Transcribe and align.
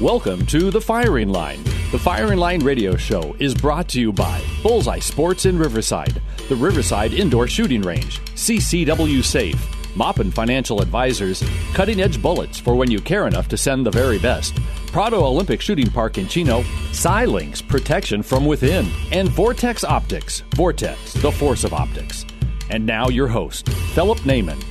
Welcome 0.00 0.44
to 0.48 0.70
The 0.70 0.80
Firing 0.80 1.30
Line. 1.30 1.64
The 1.90 1.98
Firing 1.98 2.38
Line 2.38 2.62
radio 2.62 2.96
show 2.96 3.34
is 3.38 3.54
brought 3.54 3.88
to 3.88 4.00
you 4.00 4.12
by 4.12 4.42
Bullseye 4.62 4.98
Sports 4.98 5.46
in 5.46 5.58
Riverside, 5.58 6.20
the 6.50 6.54
Riverside 6.54 7.14
Indoor 7.14 7.48
Shooting 7.48 7.80
Range, 7.80 8.20
CCW 8.34 9.24
Safe, 9.24 9.56
Moppin 9.96 10.30
Financial 10.30 10.82
Advisors, 10.82 11.42
Cutting 11.72 12.02
Edge 12.02 12.20
Bullets 12.20 12.60
for 12.60 12.74
when 12.74 12.90
you 12.90 13.00
care 13.00 13.26
enough 13.26 13.48
to 13.48 13.56
send 13.56 13.86
the 13.86 13.90
very 13.90 14.18
best, 14.18 14.54
Prado 14.88 15.24
Olympic 15.24 15.62
Shooting 15.62 15.90
Park 15.90 16.18
in 16.18 16.28
Chino, 16.28 16.60
Silynx 16.92 17.66
Protection 17.66 18.22
from 18.22 18.44
Within, 18.44 18.90
and 19.12 19.30
Vortex 19.30 19.82
Optics, 19.82 20.42
Vortex, 20.56 21.14
the 21.14 21.32
force 21.32 21.64
of 21.64 21.72
optics. 21.72 22.26
And 22.68 22.84
now 22.84 23.08
your 23.08 23.28
host, 23.28 23.66
Philip 23.94 24.18
Naiman. 24.18 24.62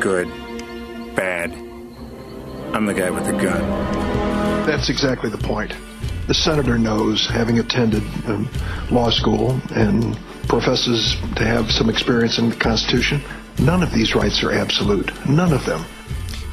Good, 0.00 0.28
bad. 1.14 1.52
I'm 2.74 2.86
the 2.86 2.94
guy 2.94 3.10
with 3.10 3.26
the 3.26 3.32
gun. 3.32 3.60
That's 4.66 4.88
exactly 4.88 5.28
the 5.28 5.38
point. 5.38 5.74
The 6.26 6.32
senator 6.32 6.78
knows, 6.78 7.26
having 7.26 7.58
attended 7.58 8.02
um, 8.26 8.48
law 8.90 9.10
school 9.10 9.60
and 9.74 10.18
professes 10.48 11.16
to 11.36 11.44
have 11.44 11.70
some 11.70 11.90
experience 11.90 12.38
in 12.38 12.48
the 12.48 12.56
Constitution, 12.56 13.20
none 13.58 13.82
of 13.82 13.92
these 13.92 14.14
rights 14.14 14.42
are 14.42 14.52
absolute. 14.52 15.12
None 15.28 15.52
of 15.52 15.66
them. 15.66 15.84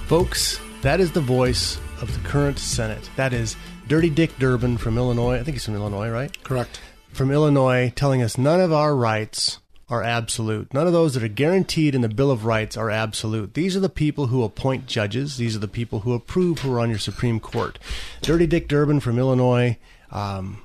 Folks, 0.07 0.59
that 0.81 0.99
is 0.99 1.13
the 1.13 1.21
voice 1.21 1.77
of 2.01 2.13
the 2.13 2.27
current 2.27 2.59
Senate. 2.59 3.09
That 3.15 3.31
is 3.31 3.55
Dirty 3.87 4.09
Dick 4.09 4.37
Durbin 4.39 4.77
from 4.77 4.97
Illinois. 4.97 5.35
I 5.35 5.43
think 5.43 5.55
he's 5.55 5.65
from 5.65 5.75
Illinois, 5.75 6.09
right? 6.09 6.43
Correct. 6.43 6.81
From 7.13 7.31
Illinois, 7.31 7.93
telling 7.95 8.21
us 8.21 8.37
none 8.37 8.59
of 8.59 8.73
our 8.73 8.93
rights 8.93 9.59
are 9.89 10.03
absolute. 10.03 10.73
None 10.73 10.85
of 10.85 10.93
those 10.93 11.13
that 11.13 11.23
are 11.23 11.29
guaranteed 11.29 11.95
in 11.95 12.01
the 12.01 12.09
Bill 12.09 12.29
of 12.29 12.45
Rights 12.45 12.75
are 12.75 12.89
absolute. 12.89 13.53
These 13.53 13.75
are 13.77 13.81
the 13.81 13.89
people 13.89 14.27
who 14.27 14.43
appoint 14.43 14.85
judges. 14.85 15.37
These 15.37 15.55
are 15.55 15.59
the 15.59 15.67
people 15.67 16.01
who 16.01 16.13
approve 16.13 16.59
who 16.59 16.73
are 16.73 16.79
on 16.79 16.89
your 16.89 16.99
Supreme 16.99 17.39
Court. 17.39 17.79
Dirty 18.21 18.47
Dick 18.47 18.67
Durbin 18.67 18.99
from 18.99 19.17
Illinois. 19.17 19.77
Um, 20.11 20.61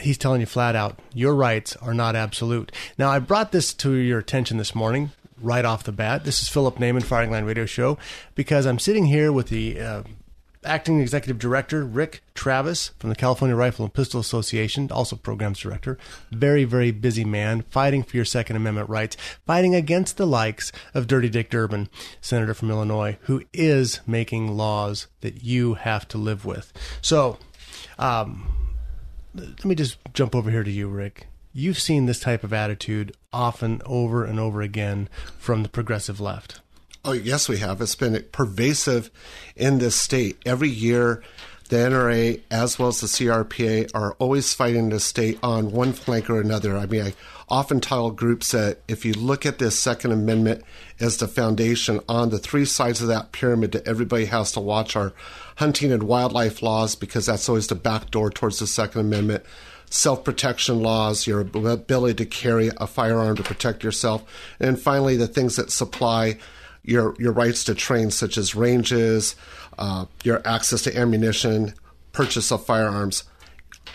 he's 0.00 0.16
telling 0.16 0.40
you 0.40 0.46
flat 0.46 0.74
out, 0.74 0.98
your 1.12 1.34
rights 1.34 1.76
are 1.76 1.94
not 1.94 2.16
absolute. 2.16 2.72
Now, 2.96 3.10
I 3.10 3.18
brought 3.18 3.52
this 3.52 3.74
to 3.74 3.92
your 3.92 4.18
attention 4.18 4.56
this 4.56 4.74
morning, 4.74 5.10
right 5.40 5.64
off 5.64 5.84
the 5.84 5.92
bat. 5.92 6.24
This 6.24 6.40
is 6.40 6.48
Philip 6.48 6.76
Naiman, 6.76 7.02
Firing 7.02 7.30
Line 7.30 7.44
Radio 7.44 7.66
Show, 7.66 7.98
because 8.34 8.66
I'm 8.66 8.78
sitting 8.78 9.06
here 9.06 9.32
with 9.32 9.48
the 9.48 9.80
uh, 9.80 10.02
acting 10.64 11.00
executive 11.00 11.38
director 11.38 11.84
Rick 11.84 12.22
Travis 12.34 12.88
from 12.98 13.10
the 13.10 13.16
California 13.16 13.56
Rifle 13.56 13.84
and 13.84 13.94
Pistol 13.94 14.20
Association, 14.20 14.90
also 14.90 15.16
programs 15.16 15.58
director. 15.58 15.98
Very, 16.30 16.64
very 16.64 16.90
busy 16.90 17.24
man, 17.24 17.62
fighting 17.70 18.02
for 18.02 18.16
your 18.16 18.24
Second 18.24 18.56
Amendment 18.56 18.88
rights, 18.88 19.16
fighting 19.46 19.74
against 19.74 20.16
the 20.16 20.26
likes 20.26 20.70
of 20.94 21.06
Dirty 21.06 21.28
Dick 21.28 21.50
Durbin, 21.50 21.88
senator 22.20 22.54
from 22.54 22.70
Illinois, 22.70 23.16
who 23.22 23.42
is 23.52 24.00
making 24.06 24.56
laws 24.56 25.06
that 25.20 25.42
you 25.42 25.74
have 25.74 26.06
to 26.08 26.18
live 26.18 26.44
with. 26.44 26.72
So, 27.00 27.38
um, 27.98 28.46
let 29.34 29.64
me 29.64 29.74
just 29.74 29.98
jump 30.12 30.34
over 30.34 30.50
here 30.50 30.64
to 30.64 30.70
you, 30.70 30.88
Rick. 30.88 31.26
You've 31.52 31.80
seen 31.80 32.06
this 32.06 32.20
type 32.20 32.44
of 32.44 32.52
attitude 32.52 33.16
often 33.32 33.80
over 33.84 34.24
and 34.24 34.38
over 34.38 34.62
again 34.62 35.08
from 35.38 35.62
the 35.62 35.68
progressive 35.68 36.20
left. 36.20 36.60
Oh, 37.02 37.12
yes, 37.12 37.48
we 37.48 37.58
have. 37.58 37.80
It's 37.80 37.94
been 37.94 38.22
pervasive 38.30 39.10
in 39.56 39.78
this 39.78 39.96
state. 39.96 40.36
Every 40.44 40.68
year, 40.68 41.22
the 41.70 41.76
NRA 41.76 42.42
as 42.50 42.78
well 42.78 42.88
as 42.88 43.00
the 43.00 43.06
CRPA 43.06 43.90
are 43.94 44.12
always 44.14 44.52
fighting 44.52 44.90
the 44.90 45.00
state 45.00 45.38
on 45.42 45.70
one 45.72 45.94
flank 45.94 46.28
or 46.28 46.40
another. 46.40 46.76
I 46.76 46.84
mean, 46.84 47.00
I 47.00 47.14
often 47.48 47.80
tell 47.80 48.10
groups 48.10 48.50
that 48.50 48.80
if 48.86 49.06
you 49.06 49.14
look 49.14 49.46
at 49.46 49.58
this 49.58 49.78
Second 49.78 50.12
Amendment 50.12 50.62
as 50.98 51.16
the 51.16 51.26
foundation, 51.26 52.00
on 52.06 52.28
the 52.28 52.38
three 52.38 52.66
sides 52.66 53.00
of 53.00 53.08
that 53.08 53.32
pyramid 53.32 53.72
that 53.72 53.88
everybody 53.88 54.26
has 54.26 54.52
to 54.52 54.60
watch 54.60 54.94
are 54.94 55.14
hunting 55.56 55.92
and 55.92 56.02
wildlife 56.02 56.60
laws, 56.60 56.96
because 56.96 57.24
that's 57.24 57.48
always 57.48 57.68
the 57.68 57.74
back 57.76 58.10
door 58.10 58.28
towards 58.28 58.58
the 58.58 58.66
Second 58.66 59.00
Amendment. 59.00 59.42
Self 59.88 60.22
protection 60.22 60.82
laws, 60.82 61.26
your 61.26 61.40
ability 61.40 62.14
to 62.22 62.26
carry 62.26 62.70
a 62.76 62.86
firearm 62.86 63.36
to 63.36 63.42
protect 63.42 63.82
yourself. 63.84 64.22
And 64.60 64.78
finally, 64.78 65.16
the 65.16 65.26
things 65.26 65.56
that 65.56 65.70
supply 65.70 66.36
your 66.90 67.14
your 67.18 67.32
rights 67.32 67.64
to 67.64 67.74
train, 67.74 68.10
such 68.10 68.36
as 68.36 68.54
ranges, 68.54 69.36
uh, 69.78 70.06
your 70.24 70.42
access 70.46 70.82
to 70.82 70.96
ammunition, 70.96 71.74
purchase 72.12 72.50
of 72.50 72.64
firearms. 72.66 73.24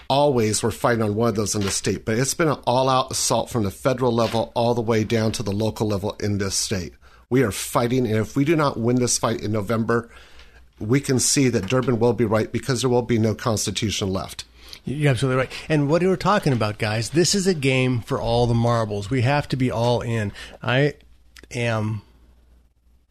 Always 0.10 0.62
we're 0.62 0.72
fighting 0.72 1.04
on 1.04 1.16
one 1.16 1.30
of 1.30 1.36
those 1.36 1.56
in 1.56 1.62
the 1.62 1.72
state, 1.72 2.06
but 2.06 2.18
it's 2.18 2.34
been 2.34 2.48
an 2.48 2.60
all-out 2.66 3.12
assault 3.12 3.50
from 3.50 3.64
the 3.64 3.72
federal 3.72 4.12
level 4.12 4.52
all 4.56 4.74
the 4.74 4.82
way 4.82 5.04
down 5.04 5.32
to 5.34 5.44
the 5.44 5.52
local 5.52 5.88
level 5.88 6.16
in 6.20 6.38
this 6.38 6.56
state. 6.56 6.94
We 7.30 7.44
are 7.44 7.52
fighting, 7.52 8.06
and 8.06 8.18
if 8.18 8.36
we 8.36 8.46
do 8.46 8.56
not 8.56 8.80
win 8.80 8.98
this 8.98 9.18
fight 9.18 9.42
in 9.42 9.52
November, 9.52 10.10
we 10.80 11.00
can 11.00 11.20
see 11.20 11.50
that 11.50 11.68
Durbin 11.68 12.00
will 12.00 12.14
be 12.14 12.26
right 12.26 12.52
because 12.52 12.82
there 12.82 12.90
will 12.90 13.02
be 13.02 13.18
no 13.18 13.34
constitution 13.34 14.10
left. 14.12 14.46
You're 14.84 15.10
absolutely 15.10 15.44
right. 15.44 15.52
And 15.68 15.90
what 15.90 16.04
we 16.04 16.08
were 16.08 16.18
talking 16.18 16.54
about, 16.54 16.78
guys, 16.78 17.10
this 17.10 17.34
is 17.34 17.48
a 17.48 17.56
game 17.56 18.02
for 18.02 18.22
all 18.22 18.46
the 18.46 18.54
marbles. 18.54 19.10
We 19.10 19.22
have 19.22 19.48
to 19.50 19.56
be 19.56 19.72
all 19.72 20.02
in. 20.02 20.32
I 20.62 20.94
am 21.52 22.04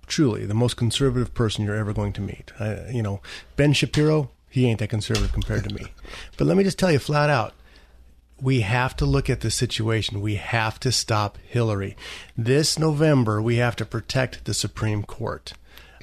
truly 0.07 0.47
the 0.47 0.55
most 0.55 0.77
conservative 0.77 1.35
person 1.35 1.65
you're 1.65 1.77
ever 1.77 1.93
going 1.93 2.13
to 2.15 2.21
meet. 2.21 2.53
I, 2.59 2.89
you 2.91 3.03
know, 3.03 3.21
Ben 3.57 3.73
Shapiro, 3.73 4.31
he 4.51 4.67
ain't 4.67 4.79
that 4.81 4.91
conservative 4.91 5.33
compared 5.33 5.65
to 5.65 5.75
me. 5.75 5.93
But 6.37 6.47
let 6.47 6.57
me 6.57 6.65
just 6.65 6.79
tell 6.79 6.93
you 6.93 6.99
flat 6.99 7.31
out, 7.31 7.55
we 8.41 8.61
have 8.61 8.97
to 8.97 9.07
look 9.07 9.31
at 9.31 9.41
the 9.41 9.51
situation. 9.51 10.21
We 10.21 10.37
have 10.37 10.79
to 10.81 10.93
stop 10.93 11.39
Hillary. 11.47 11.97
This 12.37 12.79
November, 12.79 13.41
we 13.41 13.57
have 13.57 13.77
to 13.77 13.87
protect 13.87 14.45
the 14.45 14.55
Supreme 14.55 15.03
Court. 15.03 15.53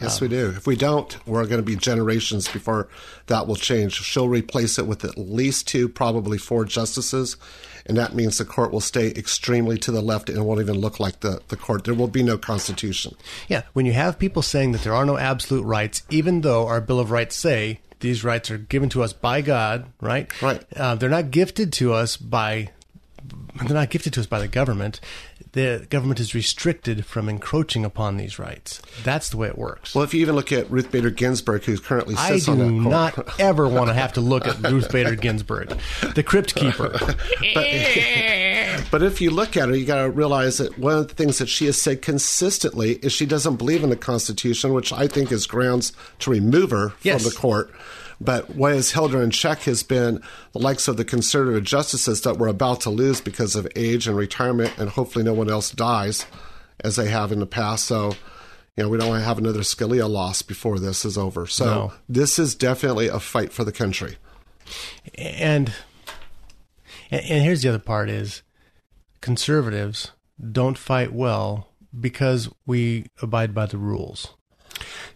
Yes, 0.02 0.22
we 0.22 0.28
do. 0.28 0.50
If 0.50 0.68
we 0.68 0.76
don't, 0.76 1.16
we're 1.28 1.46
going 1.46 1.62
to 1.62 1.66
be 1.66 1.76
generations 1.76 2.48
before 2.48 2.88
that 3.28 3.48
will 3.48 3.56
change. 3.56 3.94
She'll 3.94 4.30
replace 4.30 4.78
it 4.80 4.88
with 4.88 5.06
at 5.06 5.18
least 5.18 5.68
two, 5.68 5.88
probably 5.88 6.38
four 6.38 6.66
justices, 6.66 7.38
and 7.86 7.98
that 7.98 8.14
means 8.14 8.38
the 8.38 8.46
court 8.46 8.72
will 8.72 8.82
stay 8.82 9.08
extremely 9.12 9.78
to 9.80 9.92
the 9.92 10.02
left 10.02 10.30
and 10.30 10.38
it 10.38 10.42
won't 10.42 10.62
even 10.62 10.80
look 10.80 11.00
like 11.00 11.20
the, 11.22 11.42
the 11.48 11.58
court. 11.58 11.84
There 11.84 11.94
will 11.94 12.08
be 12.08 12.24
no 12.24 12.38
constitution. 12.38 13.16
Yeah, 13.48 13.64
when 13.74 13.86
you 13.86 13.94
have 13.94 14.20
people 14.20 14.42
saying 14.42 14.72
that 14.74 14.82
there 14.82 14.94
are 14.94 15.06
no 15.06 15.18
absolute 15.18 15.64
rights, 15.64 16.04
even 16.10 16.42
though 16.42 16.68
our 16.68 16.82
Bill 16.82 17.00
of 17.00 17.12
Rights 17.12 17.36
say 17.36 17.80
these 18.00 18.24
rights 18.24 18.52
are 18.52 18.58
given 18.58 18.90
to 18.90 19.04
us 19.04 19.14
by 19.14 19.42
God, 19.42 19.86
right? 20.02 20.42
Right. 20.42 20.64
Uh, 20.76 20.96
they're 20.96 21.10
not 21.10 21.32
gifted 21.32 21.72
to 21.74 21.94
us 21.94 22.18
by 22.18 22.72
they're 23.64 23.76
not 23.76 23.90
gifted 23.90 24.14
to 24.14 24.20
us 24.20 24.26
by 24.26 24.40
the 24.40 24.48
government. 24.48 25.00
The 25.54 25.86
government 25.90 26.22
is 26.22 26.34
restricted 26.34 27.06
from 27.06 27.28
encroaching 27.28 27.84
upon 27.84 28.16
these 28.16 28.40
rights. 28.40 28.82
That's 29.04 29.30
the 29.30 29.36
way 29.38 29.50
it 29.50 29.58
works. 29.58 29.94
Well, 29.94 30.04
if 30.06 30.14
you 30.14 30.22
even 30.22 30.36
look 30.36 30.52
at 30.54 30.72
Ruth 30.72 30.92
Bader 30.92 31.10
Ginsburg, 31.10 31.64
who 31.66 31.78
currently 31.78 32.16
I 32.18 32.30
sits 32.30 32.46
do 32.46 32.52
on 32.54 32.58
that 32.60 32.66
court. 32.66 32.78
I 32.78 32.80
do 32.80 32.90
not 32.90 33.40
ever 33.40 33.68
want 33.68 33.90
to 33.90 33.94
have 33.94 34.14
to 34.14 34.22
look 34.22 34.48
at 34.48 34.60
Ruth 34.62 34.90
Bader 34.92 35.16
Ginsburg, 35.16 35.78
the 36.16 36.24
crypt 36.24 36.56
keeper. 36.56 36.98
But 38.92 39.04
if 39.04 39.22
you 39.22 39.32
look 39.32 39.56
at 39.56 39.70
her, 39.70 39.76
you 39.76 39.86
got 39.86 40.04
to 40.04 40.10
realize 40.10 40.58
that 40.58 40.78
one 40.78 40.98
of 40.98 41.08
the 41.08 41.14
things 41.14 41.38
that 41.38 41.48
she 41.48 41.66
has 41.68 41.82
said 41.82 42.02
consistently 42.02 42.94
is 42.96 43.14
she 43.14 43.26
doesn't 43.26 43.56
believe 43.56 43.84
in 43.84 43.90
the 43.90 43.96
Constitution, 43.96 44.74
which 44.74 44.92
I 44.92 45.08
think 45.08 45.32
is 45.32 45.48
grounds 45.48 45.94
to 46.20 46.30
remove 46.32 46.72
her 46.72 46.94
Yes. 47.02 47.22
from 47.24 47.30
the 47.32 47.36
court. 47.38 47.72
But 48.24 48.56
what 48.56 48.74
has 48.74 48.92
held 48.92 49.14
her 49.14 49.22
in 49.24 49.32
check 49.32 49.62
has 49.64 49.82
been 49.82 50.22
the 50.52 50.60
likes 50.60 50.88
of 50.88 50.96
the 50.98 51.04
conservative 51.04 51.64
justices 51.64 52.22
that 52.22 52.38
we're 52.38 52.50
about 52.50 52.82
to 52.82 52.92
lose 52.92 53.20
because 53.20 53.56
of 53.56 53.68
age 53.76 54.08
and 54.08 54.16
retirement, 54.16 54.78
and 54.78 54.90
hopefully 54.92 55.26
no 55.26 55.34
one 55.34 55.50
else 55.50 55.72
dies 55.72 56.28
as 56.82 56.98
they 56.98 57.10
have 57.10 57.32
in 57.32 57.40
the 57.40 57.48
past. 57.48 57.86
So, 57.86 58.16
you 58.78 58.84
know, 58.84 58.90
we 58.90 59.00
don't 59.00 59.10
want 59.10 59.22
to 59.22 59.26
have 59.26 59.40
another 59.40 59.62
Scalia 59.62 60.08
loss 60.08 60.44
before 60.44 60.78
this 60.78 61.04
is 61.04 61.18
over. 61.18 61.48
So, 61.48 61.66
No. 61.66 61.94
this 62.08 62.38
is 62.38 62.54
definitely 62.54 63.08
a 63.08 63.20
fight 63.20 63.52
for 63.52 63.64
the 63.64 63.72
country. 63.72 64.18
and 65.16 65.74
and 67.10 67.22
and 67.26 67.44
here's 67.44 67.64
the 67.64 67.70
other 67.70 67.80
part 67.80 68.10
is 68.10 68.44
conservatives 69.20 70.12
don't 70.52 70.78
fight 70.78 71.12
well 71.12 71.68
because 72.00 72.50
we 72.66 73.08
abide 73.22 73.54
by 73.54 73.66
the 73.66 73.78
rules. 73.78 74.36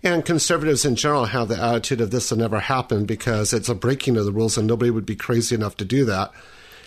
And 0.06 0.24
conservatives 0.24 0.86
in 0.86 0.96
general 0.96 1.25
have 1.25 1.48
the 1.48 1.60
attitude 1.60 2.00
of 2.00 2.12
this 2.12 2.30
will 2.30 2.38
never 2.38 2.60
happen 2.60 3.06
because 3.06 3.54
it's 3.54 3.69
a 3.69 3.74
breaking 3.74 4.18
of 4.18 4.25
the 4.25 4.31
rules 4.31 4.56
and 4.56 4.68
nobody 4.68 4.92
would 4.92 5.06
be 5.06 5.16
crazy 5.16 5.56
enough 5.56 5.78
to 5.78 5.86
do 5.86 6.06
that. 6.06 6.31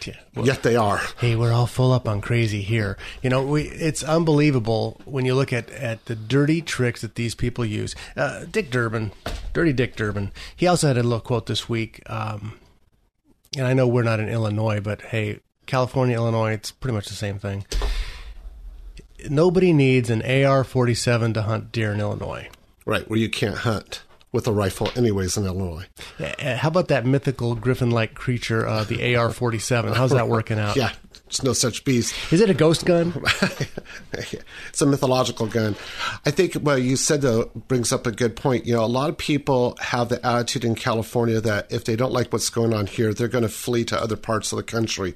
Yeah. 0.07 0.15
Yet 0.41 0.63
they 0.63 0.77
are. 0.77 1.01
hey, 1.19 1.35
we're 1.35 1.53
all 1.53 1.67
full 1.67 1.93
up 1.93 2.09
on 2.09 2.21
crazy 2.21 2.63
here. 2.63 2.97
You 3.21 3.31
know, 3.31 3.45
we, 3.45 3.63
it's 3.63 4.05
unbelievable 4.05 5.01
when 5.05 5.25
you 5.25 5.35
look 5.35 5.53
at, 5.53 5.69
at 5.71 6.05
the 6.05 6.15
dirty 6.15 6.63
tricks 6.63 7.01
that 7.01 7.17
these 7.17 7.35
people 7.35 7.65
use. 7.65 7.97
Uh, 8.17 8.45
Dick 8.45 8.71
Durbin, 8.71 9.11
Dirty 9.53 9.73
Dick 9.73 9.97
Durbin, 9.97 10.31
he 10.55 10.69
also 10.69 10.87
had 10.87 10.97
a 10.97 11.03
little 11.03 11.19
quote 11.19 11.47
this 11.47 11.69
week. 11.69 12.01
Um, 12.07 12.57
and 13.57 13.67
I 13.67 13.75
know 13.75 13.89
we're 13.89 14.05
not 14.05 14.21
in 14.21 14.29
Illinois, 14.29 14.79
but 14.79 15.03
hey, 15.03 15.41
California, 15.67 16.15
Illinois, 16.15 16.53
it's 16.53 16.71
pretty 16.71 16.95
much 16.95 17.09
the 17.09 17.15
same 17.15 17.41
thing. 17.41 17.67
Nobody 19.29 19.73
needs 19.73 20.09
an 20.09 20.23
AR 20.23 20.63
47 20.63 21.35
to 21.35 21.43
hunt 21.43 21.73
deer 21.73 21.93
in 21.93 21.99
Illinois. 21.99 22.49
Right, 22.89 23.07
where 23.07 23.19
you 23.19 23.29
can't 23.29 23.55
hunt 23.55 24.03
with 24.33 24.47
a 24.47 24.53
rifle, 24.53 24.91
anyways, 24.97 25.37
in 25.37 25.45
Illinois. 25.45 25.85
Uh, 26.19 26.57
How 26.57 26.69
about 26.69 26.89
that 26.89 27.05
mythical 27.05 27.55
griffin 27.55 27.91
like 27.91 28.15
creature, 28.15 28.67
uh, 28.67 28.85
the 28.85 29.15
AR 29.17 29.31
47? 29.31 29.93
How's 29.93 30.13
that 30.13 30.27
working 30.27 30.59
out? 30.59 30.75
Yeah, 30.75 30.93
it's 31.27 31.43
no 31.43 31.53
such 31.53 31.85
beast. 31.85 32.15
Is 32.33 32.41
it 32.41 32.49
a 32.49 32.55
ghost 32.55 32.87
gun? 32.87 33.13
it's 34.15 34.81
a 34.81 34.87
mythological 34.87 35.47
gun. 35.47 35.77
I 36.25 36.31
think 36.31 36.55
what 36.55 36.81
you 36.81 36.97
said 36.97 37.21
though 37.21 37.51
brings 37.69 37.93
up 37.93 38.07
a 38.07 38.11
good 38.11 38.37
point. 38.37 38.65
You 38.65 38.73
know, 38.73 38.85
a 38.85 38.87
lot 38.87 39.11
of 39.11 39.19
people 39.19 39.77
have 39.83 40.09
the 40.09 40.25
attitude 40.27 40.65
in 40.65 40.75
California 40.75 41.43
that 41.43 41.71
if 41.71 41.85
they 41.85 41.95
don't 41.95 42.13
like 42.13 42.33
what's 42.33 42.49
going 42.49 42.73
on 42.73 42.87
here, 42.87 43.13
they're 43.13 43.29
going 43.29 43.43
to 43.43 43.51
flee 43.51 43.85
to 43.85 44.01
other 44.01 44.17
parts 44.17 44.51
of 44.51 44.57
the 44.57 44.63
country. 44.63 45.15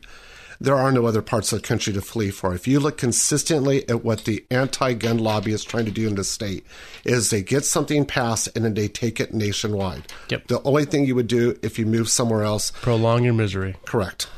There 0.62 0.76
are 0.76 0.92
no 0.92 1.06
other 1.06 1.22
parts 1.22 1.52
of 1.52 1.60
the 1.60 1.66
country 1.66 1.92
to 1.92 2.00
flee 2.00 2.30
for. 2.30 2.54
If 2.54 2.68
you 2.68 2.78
look 2.78 2.96
consistently 2.96 3.88
at 3.88 4.04
what 4.04 4.24
the 4.24 4.44
anti-gun 4.50 5.18
lobby 5.18 5.52
is 5.52 5.64
trying 5.64 5.86
to 5.86 5.90
do 5.90 6.06
in 6.06 6.14
the 6.14 6.22
state, 6.24 6.64
is 7.04 7.30
they 7.30 7.42
get 7.42 7.64
something 7.64 8.04
passed 8.06 8.48
and 8.54 8.64
then 8.64 8.74
they 8.74 8.86
take 8.86 9.18
it 9.20 9.34
nationwide. 9.34 10.04
Yep. 10.28 10.46
The 10.46 10.62
only 10.62 10.84
thing 10.84 11.04
you 11.04 11.16
would 11.16 11.26
do 11.26 11.58
if 11.62 11.78
you 11.78 11.86
move 11.86 12.08
somewhere 12.08 12.44
else, 12.44 12.70
Prolong 12.70 13.24
your 13.24 13.34
misery. 13.34 13.74
correct. 13.84 14.28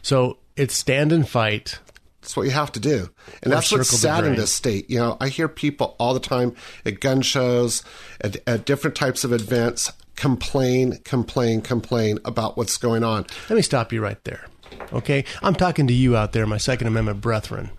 So 0.00 0.38
it's 0.56 0.74
stand 0.74 1.12
and 1.12 1.28
fight. 1.28 1.78
That's 2.22 2.34
what 2.34 2.44
you 2.44 2.52
have 2.52 2.72
to 2.72 2.80
do. 2.80 3.10
And 3.42 3.52
Or 3.52 3.56
that's 3.56 3.70
what's 3.70 3.90
sad 3.90 4.24
in 4.24 4.36
this 4.36 4.50
state. 4.52 4.88
You 4.88 4.98
know, 4.98 5.18
I 5.20 5.28
hear 5.28 5.46
people 5.48 5.94
all 5.98 6.14
the 6.14 6.20
time 6.20 6.54
at 6.86 7.00
gun 7.00 7.20
shows, 7.20 7.82
at, 8.22 8.38
at 8.46 8.64
different 8.64 8.96
types 8.96 9.24
of 9.24 9.32
events, 9.34 9.92
complain, 10.16 11.00
complain, 11.04 11.60
complain 11.60 12.18
about 12.24 12.56
what's 12.56 12.78
going 12.78 13.04
on. 13.04 13.26
Let 13.50 13.56
me 13.56 13.62
stop 13.62 13.92
you 13.92 14.00
right 14.00 14.22
there. 14.24 14.46
Okay? 14.94 15.24
I'm 15.42 15.54
talking 15.54 15.86
to 15.88 15.92
you 15.92 16.16
out 16.16 16.32
there, 16.32 16.46
my 16.46 16.56
Second 16.56 16.86
Amendment 16.86 17.20
brethren. 17.20 17.70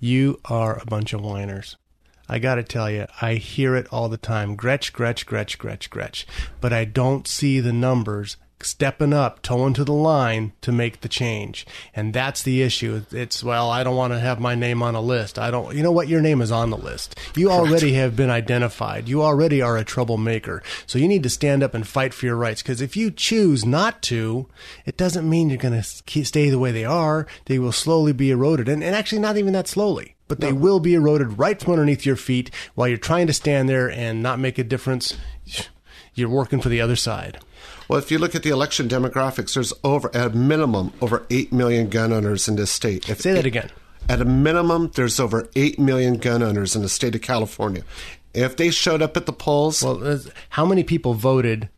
You 0.00 0.40
are 0.46 0.78
a 0.78 0.86
bunch 0.86 1.12
of 1.12 1.20
whiners. 1.20 1.76
I 2.28 2.38
got 2.38 2.56
to 2.56 2.62
tell 2.62 2.90
you, 2.90 3.06
I 3.22 3.34
hear 3.34 3.74
it 3.74 3.86
all 3.90 4.08
the 4.08 4.16
time. 4.16 4.56
Gretch, 4.56 4.92
Gretch, 4.92 5.26
Gretch, 5.26 5.58
Gretch, 5.58 5.88
Gretch. 5.90 6.26
But 6.60 6.72
I 6.72 6.84
don't 6.84 7.26
see 7.26 7.60
the 7.60 7.72
numbers 7.72 8.36
stepping 8.62 9.12
up, 9.12 9.42
toeing 9.42 9.74
to 9.74 9.84
the 9.84 9.92
line 9.92 10.52
to 10.62 10.72
make 10.72 11.00
the 11.00 11.08
change. 11.08 11.66
And 11.94 12.12
that's 12.12 12.42
the 12.42 12.62
issue. 12.62 13.04
It's, 13.10 13.42
well, 13.42 13.70
I 13.70 13.84
don't 13.84 13.96
want 13.96 14.12
to 14.12 14.18
have 14.18 14.40
my 14.40 14.54
name 14.54 14.82
on 14.82 14.94
a 14.94 15.00
list. 15.00 15.38
I 15.38 15.50
don't, 15.50 15.76
you 15.76 15.82
know 15.82 15.92
what? 15.92 16.08
Your 16.08 16.20
name 16.20 16.40
is 16.40 16.52
on 16.52 16.70
the 16.70 16.76
list. 16.76 17.18
You 17.36 17.50
already 17.50 17.94
have 17.94 18.16
been 18.16 18.30
identified. 18.30 19.08
You 19.08 19.22
already 19.22 19.62
are 19.62 19.76
a 19.76 19.84
troublemaker. 19.84 20.62
So 20.86 20.98
you 20.98 21.08
need 21.08 21.22
to 21.22 21.30
stand 21.30 21.62
up 21.62 21.74
and 21.74 21.86
fight 21.86 22.14
for 22.14 22.26
your 22.26 22.36
rights. 22.36 22.62
Because 22.62 22.80
if 22.80 22.96
you 22.96 23.10
choose 23.10 23.64
not 23.64 24.02
to, 24.02 24.48
it 24.86 24.96
doesn't 24.96 25.28
mean 25.28 25.48
you're 25.48 25.58
going 25.58 25.80
to 25.80 26.24
stay 26.24 26.50
the 26.50 26.58
way 26.58 26.72
they 26.72 26.84
are. 26.84 27.26
They 27.46 27.58
will 27.58 27.72
slowly 27.72 28.12
be 28.12 28.30
eroded. 28.30 28.68
And, 28.68 28.82
and 28.82 28.94
actually, 28.94 29.20
not 29.20 29.36
even 29.36 29.52
that 29.52 29.68
slowly 29.68 30.14
but 30.28 30.40
they 30.40 30.52
will 30.52 30.78
be 30.78 30.94
eroded 30.94 31.38
right 31.38 31.58
from 31.58 31.72
underneath 31.72 32.04
your 32.04 32.14
feet 32.14 32.50
while 32.74 32.86
you're 32.86 32.98
trying 32.98 33.26
to 33.26 33.32
stand 33.32 33.66
there 33.66 33.90
and 33.90 34.22
not 34.22 34.38
make 34.38 34.58
a 34.58 34.64
difference. 34.64 35.16
You're 36.14 36.28
working 36.28 36.60
for 36.60 36.68
the 36.68 36.82
other 36.82 36.96
side. 36.96 37.38
Well, 37.88 37.98
if 37.98 38.10
you 38.10 38.18
look 38.18 38.34
at 38.34 38.42
the 38.42 38.50
election 38.50 38.86
demographics, 38.88 39.54
there's 39.54 39.72
over, 39.82 40.14
at 40.14 40.26
a 40.32 40.36
minimum, 40.36 40.92
over 41.00 41.24
8 41.30 41.52
million 41.52 41.88
gun 41.88 42.12
owners 42.12 42.46
in 42.46 42.56
this 42.56 42.70
state. 42.70 43.08
If 43.08 43.22
Say 43.22 43.32
that 43.32 43.46
again. 43.46 43.70
At 44.10 44.20
a 44.20 44.24
minimum, 44.26 44.90
there's 44.94 45.18
over 45.18 45.48
8 45.56 45.78
million 45.78 46.18
gun 46.18 46.42
owners 46.42 46.76
in 46.76 46.82
the 46.82 46.88
state 46.88 47.14
of 47.14 47.22
California. 47.22 47.82
If 48.34 48.56
they 48.56 48.70
showed 48.70 49.00
up 49.02 49.16
at 49.16 49.26
the 49.26 49.32
polls, 49.32 49.82
Well, 49.82 50.20
how 50.50 50.66
many 50.66 50.84
people 50.84 51.14
voted 51.14 51.68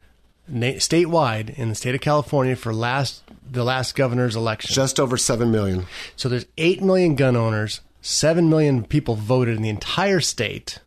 na- 0.48 0.74
statewide 0.78 1.56
in 1.56 1.68
the 1.68 1.74
state 1.76 1.94
of 1.94 2.00
California 2.00 2.56
for 2.56 2.74
last 2.74 3.22
the 3.50 3.64
last 3.64 3.94
governor's 3.94 4.34
election? 4.36 4.74
just 4.74 4.98
over 5.00 5.16
7 5.16 5.50
million. 5.50 5.86
so 6.16 6.28
there's 6.28 6.46
eight 6.58 6.82
million 6.82 7.14
gun 7.14 7.36
owners. 7.36 7.80
Seven 8.02 8.48
million 8.48 8.82
people 8.84 9.14
voted 9.14 9.56
in 9.56 9.62
the 9.62 9.68
entire 9.68 10.20
state, 10.20 10.78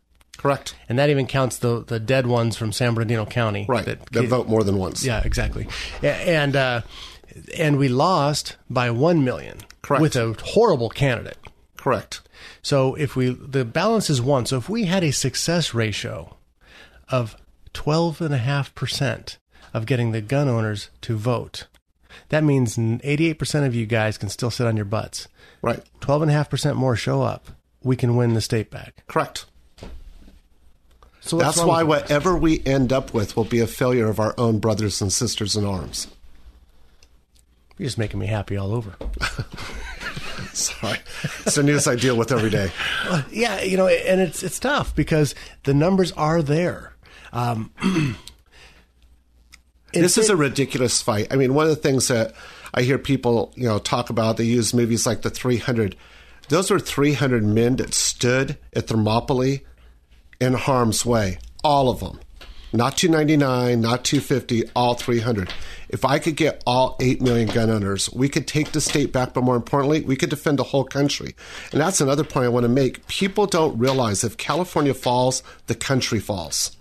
Correct. 0.44 0.74
and 0.90 0.98
that 0.98 1.08
even 1.08 1.26
counts 1.26 1.56
the 1.56 1.82
the 1.82 1.98
dead 1.98 2.26
ones 2.26 2.54
from 2.54 2.70
San 2.70 2.92
Bernardino 2.92 3.24
County. 3.24 3.64
Right. 3.66 3.86
that- 3.86 4.04
That 4.12 4.28
vote 4.28 4.46
more 4.46 4.62
than 4.62 4.76
once. 4.76 5.02
Yeah, 5.02 5.22
exactly. 5.24 5.66
And 6.02 6.54
uh, 6.54 6.82
and 7.56 7.78
we 7.78 7.88
lost 7.88 8.56
by 8.68 8.90
one 8.90 9.24
million 9.24 9.58
Correct. 9.80 10.02
with 10.02 10.16
a 10.16 10.36
horrible 10.44 10.90
candidate. 10.90 11.38
Correct. 11.78 12.20
So 12.60 12.94
if 12.94 13.16
we 13.16 13.30
the 13.30 13.64
balance 13.64 14.10
is 14.10 14.20
one. 14.20 14.44
So 14.44 14.58
if 14.58 14.68
we 14.68 14.84
had 14.84 15.02
a 15.02 15.12
success 15.12 15.72
ratio 15.72 16.36
of 17.08 17.36
twelve 17.72 18.20
and 18.20 18.34
a 18.34 18.38
half 18.38 18.74
percent 18.74 19.38
of 19.72 19.86
getting 19.86 20.12
the 20.12 20.20
gun 20.20 20.46
owners 20.48 20.90
to 21.00 21.16
vote, 21.16 21.66
that 22.28 22.44
means 22.44 22.78
eighty 23.02 23.28
eight 23.30 23.38
percent 23.38 23.64
of 23.66 23.74
you 23.74 23.86
guys 23.86 24.18
can 24.18 24.28
still 24.28 24.50
sit 24.50 24.66
on 24.66 24.76
your 24.76 24.84
butts. 24.84 25.26
Right. 25.62 25.82
Twelve 26.00 26.20
and 26.20 26.30
a 26.30 26.34
half 26.34 26.50
percent 26.50 26.76
more 26.76 26.96
show 26.96 27.22
up. 27.22 27.48
We 27.82 27.96
can 27.96 28.14
win 28.16 28.34
the 28.34 28.40
state 28.42 28.70
back. 28.70 29.02
Correct. 29.08 29.46
So 31.24 31.38
That's 31.38 31.62
why 31.62 31.82
whatever 31.84 32.36
we 32.36 32.62
end 32.66 32.92
up 32.92 33.14
with 33.14 33.34
will 33.34 33.46
be 33.46 33.60
a 33.60 33.66
failure 33.66 34.08
of 34.08 34.20
our 34.20 34.34
own 34.36 34.58
brothers 34.58 35.00
and 35.00 35.10
sisters 35.10 35.56
in 35.56 35.64
arms. 35.64 36.06
You're 37.78 37.86
just 37.86 37.96
making 37.96 38.20
me 38.20 38.26
happy 38.26 38.58
all 38.58 38.74
over. 38.74 38.94
Sorry. 40.52 40.98
It's 41.46 41.54
the 41.54 41.62
news 41.62 41.88
I 41.88 41.96
deal 41.96 42.16
with 42.16 42.30
every 42.30 42.50
day. 42.50 42.70
yeah, 43.30 43.62
you 43.62 43.78
know, 43.78 43.86
and 43.86 44.20
it's 44.20 44.42
it's 44.42 44.58
tough 44.58 44.94
because 44.94 45.34
the 45.64 45.72
numbers 45.72 46.12
are 46.12 46.42
there. 46.42 46.92
Um, 47.32 47.72
This 49.94 50.18
is 50.18 50.28
a 50.28 50.36
ridiculous 50.36 51.00
fight. 51.00 51.28
I 51.32 51.36
mean, 51.36 51.54
one 51.54 51.66
of 51.66 51.70
the 51.70 51.80
things 51.80 52.08
that 52.08 52.34
I 52.72 52.82
hear 52.82 52.98
people, 52.98 53.52
you 53.54 53.68
know, 53.68 53.78
talk 53.78 54.10
about, 54.10 54.36
they 54.36 54.44
use 54.44 54.74
movies 54.74 55.06
like 55.06 55.22
the 55.22 55.30
300. 55.30 55.94
Those 56.48 56.70
were 56.70 56.80
300 56.80 57.44
men 57.44 57.76
that 57.76 57.94
stood 57.94 58.58
at 58.74 58.88
Thermopylae 58.88 59.62
in 60.44 60.54
harm's 60.54 61.04
way. 61.04 61.38
All 61.64 61.88
of 61.88 62.00
them. 62.00 62.20
Not 62.72 62.96
299, 62.96 63.80
not 63.80 64.04
250, 64.04 64.64
all 64.74 64.94
300. 64.94 65.52
If 65.88 66.04
I 66.04 66.18
could 66.18 66.34
get 66.34 66.62
all 66.66 66.96
8 67.00 67.22
million 67.22 67.48
gun 67.48 67.70
owners, 67.70 68.12
we 68.12 68.28
could 68.28 68.48
take 68.48 68.72
the 68.72 68.80
state 68.80 69.12
back, 69.12 69.32
but 69.32 69.44
more 69.44 69.54
importantly, 69.54 70.00
we 70.00 70.16
could 70.16 70.30
defend 70.30 70.58
the 70.58 70.64
whole 70.64 70.84
country. 70.84 71.36
And 71.70 71.80
that's 71.80 72.00
another 72.00 72.24
point 72.24 72.46
I 72.46 72.48
want 72.48 72.64
to 72.64 72.68
make. 72.68 73.06
People 73.06 73.46
don't 73.46 73.78
realize 73.78 74.24
if 74.24 74.36
California 74.36 74.92
falls, 74.92 75.42
the 75.68 75.76
country 75.76 76.18
falls 76.18 76.76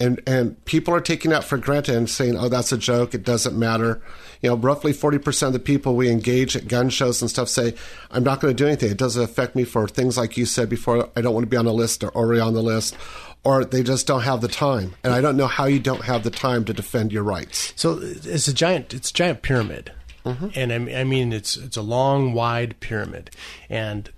and 0.00 0.20
and 0.26 0.62
people 0.64 0.94
are 0.94 1.00
taking 1.00 1.30
that 1.30 1.44
for 1.44 1.58
granted 1.58 1.94
and 1.94 2.08
saying, 2.08 2.36
"Oh, 2.36 2.48
that's 2.48 2.72
a 2.72 2.78
joke. 2.78 3.14
It 3.14 3.22
doesn't 3.22 3.56
matter." 3.56 4.00
You 4.40 4.50
know, 4.50 4.56
roughly 4.56 4.92
forty 4.94 5.18
percent 5.18 5.48
of 5.48 5.52
the 5.52 5.60
people 5.60 5.94
we 5.94 6.08
engage 6.10 6.56
at 6.56 6.66
gun 6.66 6.88
shows 6.88 7.20
and 7.20 7.30
stuff 7.30 7.48
say, 7.48 7.74
"I'm 8.10 8.24
not 8.24 8.40
going 8.40 8.56
to 8.56 8.62
do 8.62 8.66
anything. 8.66 8.90
It 8.90 8.96
doesn't 8.96 9.22
affect 9.22 9.54
me 9.54 9.64
for 9.64 9.86
things 9.86 10.16
like 10.16 10.36
you 10.36 10.46
said 10.46 10.70
before. 10.70 11.10
I 11.14 11.20
don't 11.20 11.34
want 11.34 11.44
to 11.44 11.50
be 11.50 11.58
on 11.58 11.66
the 11.66 11.74
list 11.74 12.02
or 12.02 12.08
already 12.16 12.40
on 12.40 12.54
the 12.54 12.62
list." 12.62 12.96
Or 13.42 13.64
they 13.64 13.82
just 13.82 14.06
don't 14.06 14.20
have 14.20 14.42
the 14.42 14.48
time, 14.48 14.96
and 15.02 15.14
I 15.14 15.22
don't 15.22 15.36
know 15.36 15.46
how 15.46 15.64
you 15.64 15.78
don't 15.78 16.04
have 16.04 16.24
the 16.24 16.30
time 16.30 16.66
to 16.66 16.74
defend 16.74 17.10
your 17.10 17.22
rights. 17.22 17.72
So 17.74 17.98
it's 18.02 18.48
a 18.48 18.52
giant, 18.52 18.92
it's 18.92 19.08
a 19.08 19.14
giant 19.14 19.40
pyramid, 19.40 19.92
mm-hmm. 20.26 20.48
and 20.54 20.70
I 20.70 20.78
mean, 20.78 20.94
I 20.94 21.04
mean, 21.04 21.32
it's 21.32 21.56
it's 21.56 21.78
a 21.78 21.82
long, 21.82 22.34
wide 22.34 22.78
pyramid, 22.80 23.30
and 23.70 24.10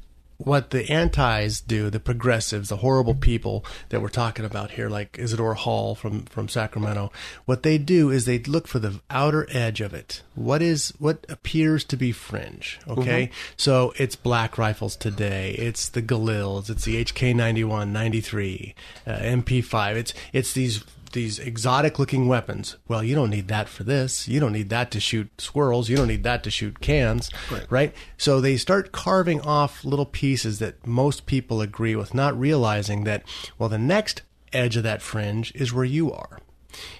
what 0.45 0.71
the 0.71 0.91
antis 0.91 1.61
do, 1.61 1.91
the 1.91 2.01
progressives, 2.01 2.69
the 2.69 2.79
horrible 2.79 3.15
people 3.15 3.65
that 3.91 4.01
we're 4.01 4.09
talking 4.09 4.45
about 4.45 4.73
here, 4.73 4.89
like 4.89 5.19
Isadore 5.19 5.55
Hall 5.55 5.95
from 5.95 6.25
from 6.25 6.49
Sacramento, 6.49 7.13
what 7.45 7.63
they 7.63 7.79
do 7.79 8.11
is 8.11 8.25
they 8.25 8.39
look 8.41 8.67
for 8.67 8.79
the 8.79 9.01
outer 9.11 9.47
edge 9.51 9.81
of 9.81 9.95
it. 9.95 10.23
What 10.35 10.63
is 10.63 10.93
what 10.99 11.25
appears 11.29 11.85
to 11.85 11.97
be 11.97 12.13
fringe? 12.13 12.81
Okay, 12.89 13.31
so 13.57 13.93
it's 13.99 14.17
black 14.17 14.59
rifles 14.59 14.97
today. 14.97 15.53
It's 15.53 15.89
the 15.89 16.03
Galils. 16.03 16.71
It's 16.71 16.85
the 16.85 17.05
HK 17.05 17.35
91, 17.35 17.93
93, 17.93 18.75
uh, 19.07 19.11
MP5. 19.11 19.97
It's 19.97 20.15
it's 20.33 20.53
these 20.53 20.85
these 21.13 21.39
exotic 21.39 21.99
looking 21.99 22.29
weapons. 22.29 22.77
Well, 22.89 23.03
you 23.03 23.15
don't 23.15 23.31
need 23.31 23.49
that 23.49 23.69
for 23.69 23.85
this. 23.85 24.29
You 24.29 24.41
don't 24.41 24.53
need 24.53 24.71
that 24.71 24.91
to 24.93 25.01
shoot 25.01 25.29
squirrels. 25.41 25.89
You 25.89 25.97
don't 25.97 26.09
need 26.09 26.25
that 26.25 26.43
to 26.45 26.51
shoot 26.51 26.81
cans, 26.81 27.31
right? 27.71 27.95
So 28.17 28.41
they 28.41 28.57
start 28.57 28.93
carving 28.93 29.41
off 29.41 29.85
little 29.85 30.07
pieces 30.07 30.59
that 30.59 30.87
most 30.87 31.27
people 31.27 31.61
agree 31.61 31.97
with, 31.97 32.15
not 32.15 32.39
realizing 32.39 33.05
that, 33.05 33.25
well, 33.59 33.69
the 33.69 33.79
next 33.79 34.23
edge 34.53 34.77
of 34.77 34.83
that 34.83 35.03
fringe 35.03 35.53
is 35.55 35.73
where 35.73 35.85
you 35.85 36.13
are. 36.13 36.39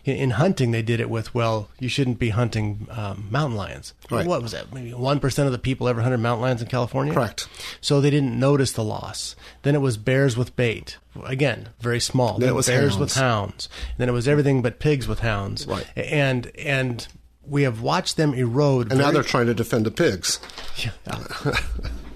In, 0.05 0.17
in 0.17 0.31
hunting, 0.31 0.71
they 0.71 0.83
did 0.83 1.01
it 1.01 1.11
with, 1.11 1.35
well, 1.35 1.69
you 1.79 1.89
shouldn't 1.89 2.19
be 2.19 2.31
hunting 2.31 2.87
um, 2.91 3.29
mountain 3.31 3.57
lions. 3.57 3.95
Right. 4.11 4.27
What 4.27 4.43
was 4.43 4.53
that? 4.53 4.73
Maybe 4.73 4.93
1% 4.93 5.47
of 5.47 5.53
the 5.53 5.59
people 5.59 5.89
ever 5.89 6.03
hunted 6.03 6.19
mountain 6.19 6.43
lions 6.43 6.63
in 6.63 6.69
California? 6.69 7.15
Correct. 7.15 7.49
So 7.81 8.01
they 8.01 8.11
didn't 8.11 8.39
notice 8.39 8.73
the 8.73 8.85
loss. 8.85 9.37
Then 9.63 9.75
it 9.75 9.81
was 9.81 9.97
bears 9.97 10.37
with 10.37 10.55
bait. 10.57 10.99
Again, 11.25 11.71
very 11.81 12.01
small. 12.01 12.39
Then 12.39 12.49
it 12.49 12.55
was 12.55 12.67
bears 12.67 12.93
hounds. 12.93 12.99
with 12.99 13.15
hounds. 13.15 13.69
Then 13.99 14.09
it 14.09 14.13
was 14.13 14.27
everything 14.27 14.63
but 14.63 14.79
pigs 14.79 15.07
with 15.07 15.21
hounds. 15.21 15.67
Right. 15.67 15.87
And 15.97 16.51
and 16.59 17.07
we 17.47 17.63
have 17.63 17.81
watched 17.83 18.17
them 18.17 18.35
erode. 18.35 18.91
And 18.91 19.01
now 19.01 19.11
they're 19.11 19.23
trying 19.23 19.47
to 19.47 19.55
defend 19.55 19.87
the 19.87 19.91
pigs. 19.91 20.41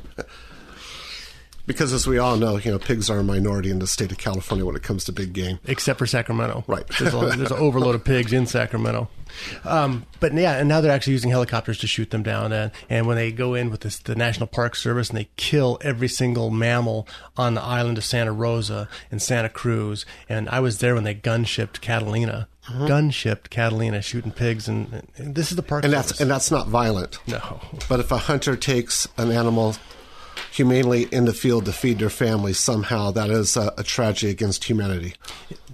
because 1.67 1.93
as 1.93 2.07
we 2.07 2.19
all 2.19 2.37
know, 2.37 2.57
you 2.57 2.71
know, 2.71 2.79
pigs 2.79 3.11
are 3.11 3.19
a 3.19 3.25
minority 3.25 3.71
in 3.71 3.79
the 3.79 3.87
state 3.87 4.13
of 4.13 4.19
California 4.19 4.65
when 4.65 4.77
it 4.77 4.83
comes 4.83 5.05
to 5.05 5.13
big 5.13 5.33
game. 5.33 5.59
except 5.67 5.99
for 5.99 6.07
Sacramento. 6.07 6.65
Right. 6.67 6.87
There's, 6.99 7.15
a, 7.15 7.19
there's 7.37 7.51
an 7.51 7.59
overload 7.59 7.95
of 7.95 8.05
pigs 8.05 8.33
in 8.33 8.47
Sacramento. 8.47 9.09
Um, 9.65 10.07
but 10.21 10.33
yeah, 10.33 10.53
and 10.59 10.69
now 10.69 10.81
they're 10.81 10.93
actually 10.93 11.13
using 11.15 11.31
helicopters 11.31 11.79
to 11.79 11.87
shoot 11.87 12.11
them 12.11 12.23
down. 12.23 12.53
And, 12.53 12.71
and 12.89 13.07
when 13.07 13.17
they 13.17 13.33
go 13.33 13.55
in 13.55 13.71
with 13.71 13.81
this, 13.81 13.99
the 13.99 14.15
National 14.15 14.47
Park 14.47 14.77
Service 14.77 15.11
and 15.11 15.19
they 15.19 15.29
kill 15.37 15.79
every 15.83 16.09
single 16.09 16.51
mammal 16.51 17.07
on 17.37 17.55
the 17.55 17.63
island 17.63 17.99
of 17.99 18.05
Santa 18.05 18.33
Rosa 18.33 18.89
and 19.11 19.21
Santa 19.21 19.49
Cruz. 19.49 20.07
And 20.29 20.49
I 20.49 20.61
was 20.61 20.79
there 20.79 20.95
when 20.95 21.05
they 21.05 21.15
gun 21.15 21.45
shipped 21.45 21.81
Catalina. 21.81 22.49
Gun 22.89 23.11
shipped 23.11 23.49
Catalina 23.49 24.03
shooting 24.03 24.33
pigs, 24.33 24.67
and, 24.67 25.07
and 25.17 25.37
this 25.37 25.53
is 25.53 25.57
the 25.57 25.63
park. 25.63 25.85
And 25.85 25.93
that's 25.93 26.21
and 26.21 26.29
that's 26.29 26.51
not 26.51 26.67
violent. 26.67 27.21
no. 27.29 27.61
But 27.89 28.01
if 28.01 28.11
a 28.11 28.17
hunter 28.17 28.57
takes 28.57 29.07
an 29.17 29.31
animal 29.31 29.77
humanely 30.57 31.05
in 31.13 31.27
the 31.27 31.33
field 31.35 31.67
to 31.67 31.73
feed 31.73 31.99
their 31.99 32.11
families 32.11 32.59
somehow 32.59 33.11
that 33.11 33.29
is 33.29 33.57
a, 33.57 33.73
a 33.77 33.83
tragedy 33.83 34.31
against 34.31 34.65
humanity. 34.65 35.15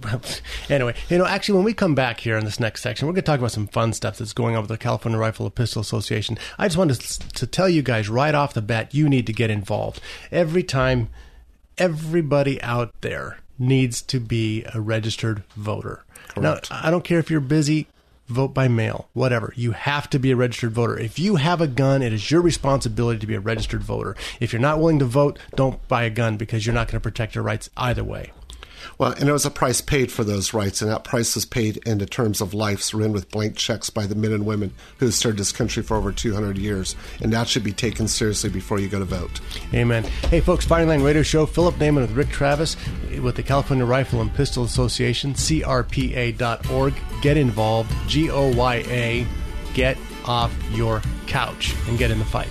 anyway, 0.69 0.93
you 1.09 1.17
know, 1.17 1.25
actually, 1.25 1.55
when 1.55 1.63
we 1.63 1.73
come 1.73 1.95
back 1.95 2.19
here 2.19 2.37
in 2.37 2.43
this 2.43 2.59
next 2.59 2.81
section, 2.81 3.07
we're 3.07 3.13
going 3.13 3.23
to 3.23 3.25
talk 3.25 3.39
about 3.39 3.51
some 3.51 3.67
fun 3.67 3.93
stuff 3.93 4.17
that's 4.17 4.33
going 4.33 4.55
on 4.55 4.63
with 4.63 4.69
the 4.69 4.77
California 4.77 5.17
Rifle 5.17 5.45
and 5.45 5.55
Pistol 5.55 5.81
Association. 5.81 6.37
I 6.57 6.67
just 6.67 6.77
wanted 6.77 6.99
to, 6.99 7.19
to 7.29 7.47
tell 7.47 7.69
you 7.69 7.81
guys 7.81 8.09
right 8.09 8.35
off 8.35 8.53
the 8.53 8.61
bat, 8.61 8.93
you 8.93 9.07
need 9.07 9.25
to 9.27 9.33
get 9.33 9.49
involved. 9.49 10.01
Every 10.31 10.63
time, 10.63 11.09
everybody 11.77 12.61
out 12.61 12.93
there 13.01 13.39
needs 13.57 14.01
to 14.01 14.19
be 14.19 14.65
a 14.73 14.81
registered 14.81 15.43
voter. 15.55 16.03
Correct. 16.29 16.71
Now, 16.71 16.79
I 16.83 16.91
don't 16.91 17.03
care 17.03 17.19
if 17.19 17.29
you're 17.31 17.39
busy. 17.39 17.87
Vote 18.27 18.53
by 18.53 18.67
mail, 18.67 19.09
whatever. 19.13 19.53
You 19.55 19.73
have 19.73 20.09
to 20.11 20.19
be 20.19 20.31
a 20.31 20.35
registered 20.35 20.71
voter. 20.71 20.97
If 20.97 21.19
you 21.19 21.35
have 21.35 21.59
a 21.59 21.67
gun, 21.67 22.01
it 22.01 22.13
is 22.13 22.31
your 22.31 22.41
responsibility 22.41 23.19
to 23.19 23.27
be 23.27 23.35
a 23.35 23.39
registered 23.39 23.83
voter. 23.83 24.15
If 24.39 24.53
you're 24.53 24.61
not 24.61 24.79
willing 24.79 24.99
to 24.99 25.05
vote, 25.05 25.39
don't 25.55 25.85
buy 25.87 26.03
a 26.03 26.09
gun 26.09 26.37
because 26.37 26.65
you're 26.65 26.75
not 26.75 26.87
going 26.87 26.99
to 26.99 27.03
protect 27.03 27.35
your 27.35 27.43
rights 27.43 27.69
either 27.75 28.03
way. 28.03 28.31
Well, 28.97 29.11
and 29.11 29.29
it 29.29 29.31
was 29.31 29.45
a 29.45 29.51
price 29.51 29.81
paid 29.81 30.11
for 30.11 30.23
those 30.23 30.53
rights, 30.53 30.81
and 30.81 30.89
that 30.91 31.03
price 31.03 31.35
was 31.35 31.45
paid 31.45 31.77
in 31.85 31.97
the 31.97 32.05
terms 32.05 32.41
of 32.41 32.53
lives 32.53 32.93
written 32.93 33.13
with 33.13 33.29
blank 33.29 33.55
checks 33.55 33.89
by 33.89 34.05
the 34.05 34.15
men 34.15 34.31
and 34.31 34.45
women 34.45 34.73
who 34.99 35.11
served 35.11 35.39
this 35.39 35.51
country 35.51 35.83
for 35.83 35.97
over 35.97 36.11
200 36.11 36.57
years. 36.57 36.95
And 37.21 37.33
that 37.33 37.47
should 37.47 37.63
be 37.63 37.73
taken 37.73 38.07
seriously 38.07 38.49
before 38.49 38.79
you 38.79 38.87
go 38.87 38.99
to 38.99 39.05
vote. 39.05 39.39
Amen. 39.73 40.03
Hey, 40.29 40.41
folks, 40.41 40.65
Firing 40.65 40.87
Line 40.87 41.03
Radio 41.03 41.23
Show. 41.23 41.45
Philip 41.45 41.75
Naiman 41.75 42.01
with 42.01 42.11
Rick 42.11 42.29
Travis 42.29 42.75
with 43.21 43.35
the 43.35 43.43
California 43.43 43.85
Rifle 43.85 44.21
and 44.21 44.33
Pistol 44.33 44.63
Association, 44.63 45.33
CRPA.org. 45.33 46.93
Get 47.21 47.37
involved. 47.37 47.91
G 48.07 48.29
O 48.29 48.53
Y 48.55 48.75
A. 48.87 49.27
Get 49.73 49.97
off 50.25 50.53
your 50.71 51.01
couch 51.27 51.75
and 51.87 51.97
get 51.97 52.11
in 52.11 52.19
the 52.19 52.25
fight. 52.25 52.49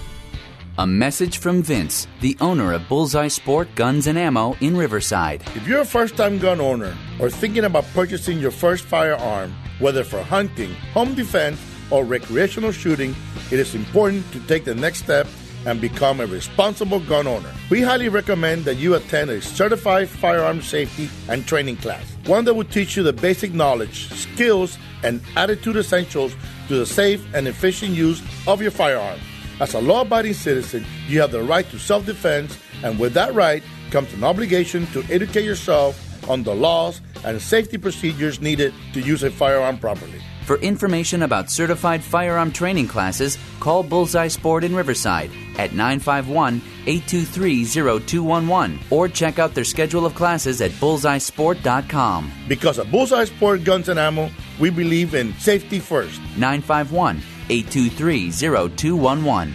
A 0.79 0.87
message 0.87 1.37
from 1.37 1.63
Vince, 1.63 2.09
the 2.23 2.35
owner 2.41 2.73
of 2.73 2.89
Bullseye 2.89 3.29
Sport 3.29 3.69
Guns 3.75 4.07
and 4.07 4.19
Ammo 4.19 4.57
in 4.63 4.75
Riverside. 4.75 5.43
If 5.55 5.69
you're 5.69 5.83
a 5.83 5.85
first 5.85 6.17
time 6.17 6.39
gun 6.39 6.63
owner 6.63 6.97
or 7.21 7.29
thinking 7.29 7.65
about 7.65 7.85
purchasing 7.93 8.39
your 8.39 8.53
first 8.53 8.85
firearm, 8.85 9.55
whether 9.81 10.03
for 10.03 10.23
hunting, 10.23 10.73
home 10.95 11.15
defense, 11.15 11.61
or 11.91 12.07
recreational 12.07 12.73
shooting, 12.73 13.15
it 13.51 13.59
is 13.59 13.75
important 13.75 14.25
to 14.33 14.41
take 14.47 14.65
the 14.65 14.75
next 14.75 15.01
step 15.01 15.27
and 15.67 15.79
become 15.79 16.21
a 16.21 16.27
responsible 16.27 17.01
gun 17.01 17.27
owner. 17.27 17.53
We 17.69 17.83
highly 17.83 18.09
recommend 18.09 18.65
that 18.65 18.77
you 18.77 18.95
attend 18.95 19.29
a 19.29 19.43
certified 19.43 20.09
firearm 20.09 20.63
safety 20.63 21.11
and 21.29 21.47
training 21.47 21.77
class, 21.77 22.17
one 22.25 22.47
that 22.47 22.55
will 22.55 22.65
teach 22.65 22.97
you 22.97 23.03
the 23.03 23.13
basic 23.13 23.53
knowledge, 23.53 24.09
skills, 24.15 24.79
and 25.03 25.21
attitude 25.37 25.77
essentials 25.77 26.35
to 26.69 26.79
the 26.79 26.87
safe 26.87 27.23
and 27.35 27.47
efficient 27.47 27.93
use 27.93 28.23
of 28.47 28.63
your 28.63 28.71
firearm. 28.71 29.21
As 29.63 29.75
a 29.75 29.81
law 29.81 30.01
abiding 30.01 30.35
citizen, 30.35 30.85
you 31.07 31.21
have 31.21 31.31
the 31.31 31.41
right 31.41 31.65
to 31.71 31.79
self 31.79 32.05
defense, 32.05 32.59
and 32.83 32.99
with 32.99 33.15
that 33.15 33.33
right 33.33 33.63
comes 33.93 34.13
an 34.13 34.25
obligation 34.25 34.89
to 34.89 35.05
educate 35.05 35.45
yourself 35.45 35.95
on 36.29 36.43
the 36.43 36.53
laws 36.53 37.01
and 37.25 37.41
safety 37.41 37.79
procedures 37.79 38.41
needed 38.41 38.75
to 38.93 39.01
use 39.01 39.23
a 39.23 39.31
firearm 39.31 39.79
properly. 39.79 40.21
For 40.47 40.57
information 40.57 41.23
about 41.23 41.49
certified 41.49 42.03
firearm 42.03 42.51
training 42.51 42.89
classes, 42.89 43.39
call 43.61 43.85
Bullseye 43.85 44.27
Sport 44.27 44.65
in 44.65 44.75
Riverside 44.75 45.31
at 45.57 45.73
951 45.73 46.61
823 46.87 47.65
0211 47.65 48.81
or 48.91 49.07
check 49.07 49.39
out 49.39 49.55
their 49.55 49.63
schedule 49.63 50.05
of 50.05 50.17
classes 50.17 50.61
at 50.61 50.73
bullseyesport.com. 50.73 52.33
Because 52.49 52.81
at 52.81 52.91
Bullseye 52.91 53.27
Sport 53.27 53.63
Guns 53.63 53.89
and 53.89 54.01
Ammo, 54.01 54.29
we 54.59 54.71
believe 54.71 55.15
in 55.15 55.33
safety 55.35 55.79
first. 55.79 56.21
951 56.37 57.23
823 57.49 58.31
0211. 58.31 59.55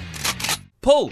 Pull! 0.82 1.12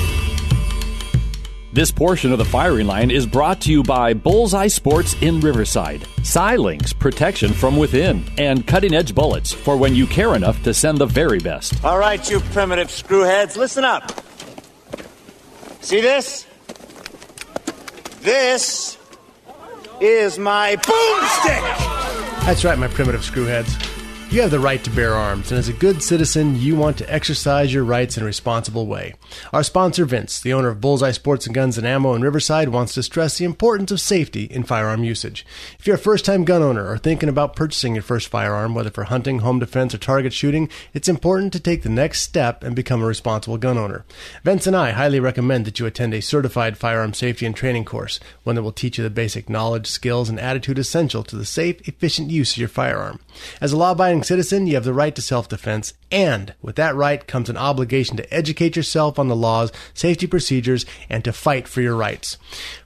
This 1.73 1.89
portion 1.89 2.33
of 2.33 2.37
the 2.37 2.43
firing 2.43 2.85
line 2.85 3.09
is 3.11 3.25
brought 3.25 3.61
to 3.61 3.71
you 3.71 3.81
by 3.81 4.13
Bullseye 4.13 4.67
Sports 4.67 5.15
in 5.21 5.39
Riverside, 5.39 6.01
Silynx 6.19 6.97
protection 6.97 7.53
from 7.53 7.77
within, 7.77 8.25
and 8.37 8.67
cutting 8.67 8.93
edge 8.93 9.15
bullets 9.15 9.53
for 9.53 9.77
when 9.77 9.95
you 9.95 10.05
care 10.05 10.35
enough 10.35 10.61
to 10.63 10.73
send 10.73 10.97
the 10.97 11.05
very 11.05 11.39
best. 11.39 11.81
All 11.85 11.97
right, 11.97 12.29
you 12.29 12.41
primitive 12.41 12.89
screwheads, 12.89 13.55
listen 13.55 13.85
up. 13.85 14.11
See 15.79 16.01
this? 16.01 16.45
This 18.19 18.97
is 20.01 20.37
my 20.37 20.75
boomstick. 20.75 22.45
That's 22.45 22.65
right, 22.65 22.77
my 22.77 22.89
primitive 22.89 23.21
screwheads. 23.21 24.00
You 24.31 24.39
have 24.43 24.51
the 24.51 24.61
right 24.61 24.81
to 24.85 24.89
bear 24.89 25.13
arms, 25.13 25.51
and 25.51 25.59
as 25.59 25.67
a 25.67 25.73
good 25.73 26.01
citizen, 26.01 26.55
you 26.55 26.73
want 26.77 26.97
to 26.99 27.13
exercise 27.13 27.73
your 27.73 27.83
rights 27.83 28.15
in 28.15 28.23
a 28.23 28.25
responsible 28.25 28.87
way. 28.87 29.15
Our 29.51 29.61
sponsor, 29.61 30.05
Vince, 30.05 30.39
the 30.39 30.53
owner 30.53 30.69
of 30.69 30.79
Bullseye 30.79 31.11
Sports 31.11 31.47
and 31.47 31.53
Guns 31.53 31.77
and 31.77 31.85
Ammo 31.85 32.13
in 32.13 32.21
Riverside, 32.21 32.69
wants 32.69 32.93
to 32.93 33.03
stress 33.03 33.37
the 33.37 33.43
importance 33.43 33.91
of 33.91 33.99
safety 33.99 34.45
in 34.45 34.63
firearm 34.63 35.03
usage. 35.03 35.45
If 35.77 35.85
you're 35.85 35.97
a 35.97 35.99
first 35.99 36.23
time 36.23 36.45
gun 36.45 36.61
owner 36.61 36.89
or 36.89 36.97
thinking 36.97 37.27
about 37.27 37.57
purchasing 37.57 37.93
your 37.93 38.03
first 38.03 38.29
firearm, 38.29 38.73
whether 38.73 38.89
for 38.89 39.03
hunting, 39.03 39.39
home 39.39 39.59
defense, 39.59 39.93
or 39.93 39.97
target 39.97 40.31
shooting, 40.31 40.69
it's 40.93 41.09
important 41.09 41.51
to 41.51 41.59
take 41.59 41.83
the 41.83 41.89
next 41.89 42.21
step 42.21 42.63
and 42.63 42.73
become 42.73 43.03
a 43.03 43.07
responsible 43.07 43.57
gun 43.57 43.77
owner. 43.77 44.05
Vince 44.45 44.65
and 44.65 44.77
I 44.77 44.91
highly 44.91 45.19
recommend 45.19 45.65
that 45.65 45.77
you 45.77 45.85
attend 45.85 46.13
a 46.13 46.21
certified 46.21 46.77
firearm 46.77 47.13
safety 47.13 47.45
and 47.45 47.53
training 47.53 47.83
course, 47.83 48.17
one 48.45 48.55
that 48.55 48.63
will 48.63 48.71
teach 48.71 48.97
you 48.97 49.03
the 49.03 49.09
basic 49.09 49.49
knowledge, 49.49 49.87
skills, 49.87 50.29
and 50.29 50.39
attitude 50.39 50.79
essential 50.79 51.21
to 51.21 51.35
the 51.35 51.43
safe, 51.43 51.85
efficient 51.85 52.29
use 52.29 52.53
of 52.53 52.59
your 52.59 52.69
firearm. 52.69 53.19
As 53.59 53.73
a 53.73 53.77
law 53.77 53.91
abiding 53.91 54.20
citizen, 54.23 54.67
you 54.67 54.75
have 54.75 54.83
the 54.83 54.93
right 54.93 55.15
to 55.15 55.21
self 55.21 55.49
defense, 55.49 55.93
and 56.11 56.53
with 56.61 56.75
that 56.75 56.95
right 56.95 57.25
comes 57.25 57.49
an 57.49 57.57
obligation 57.57 58.17
to 58.17 58.33
educate 58.33 58.75
yourself 58.75 59.17
on 59.17 59.27
the 59.27 59.35
laws, 59.35 59.71
safety 59.93 60.27
procedures, 60.27 60.85
and 61.09 61.23
to 61.23 61.33
fight 61.33 61.67
for 61.67 61.81
your 61.81 61.95
rights. 61.95 62.37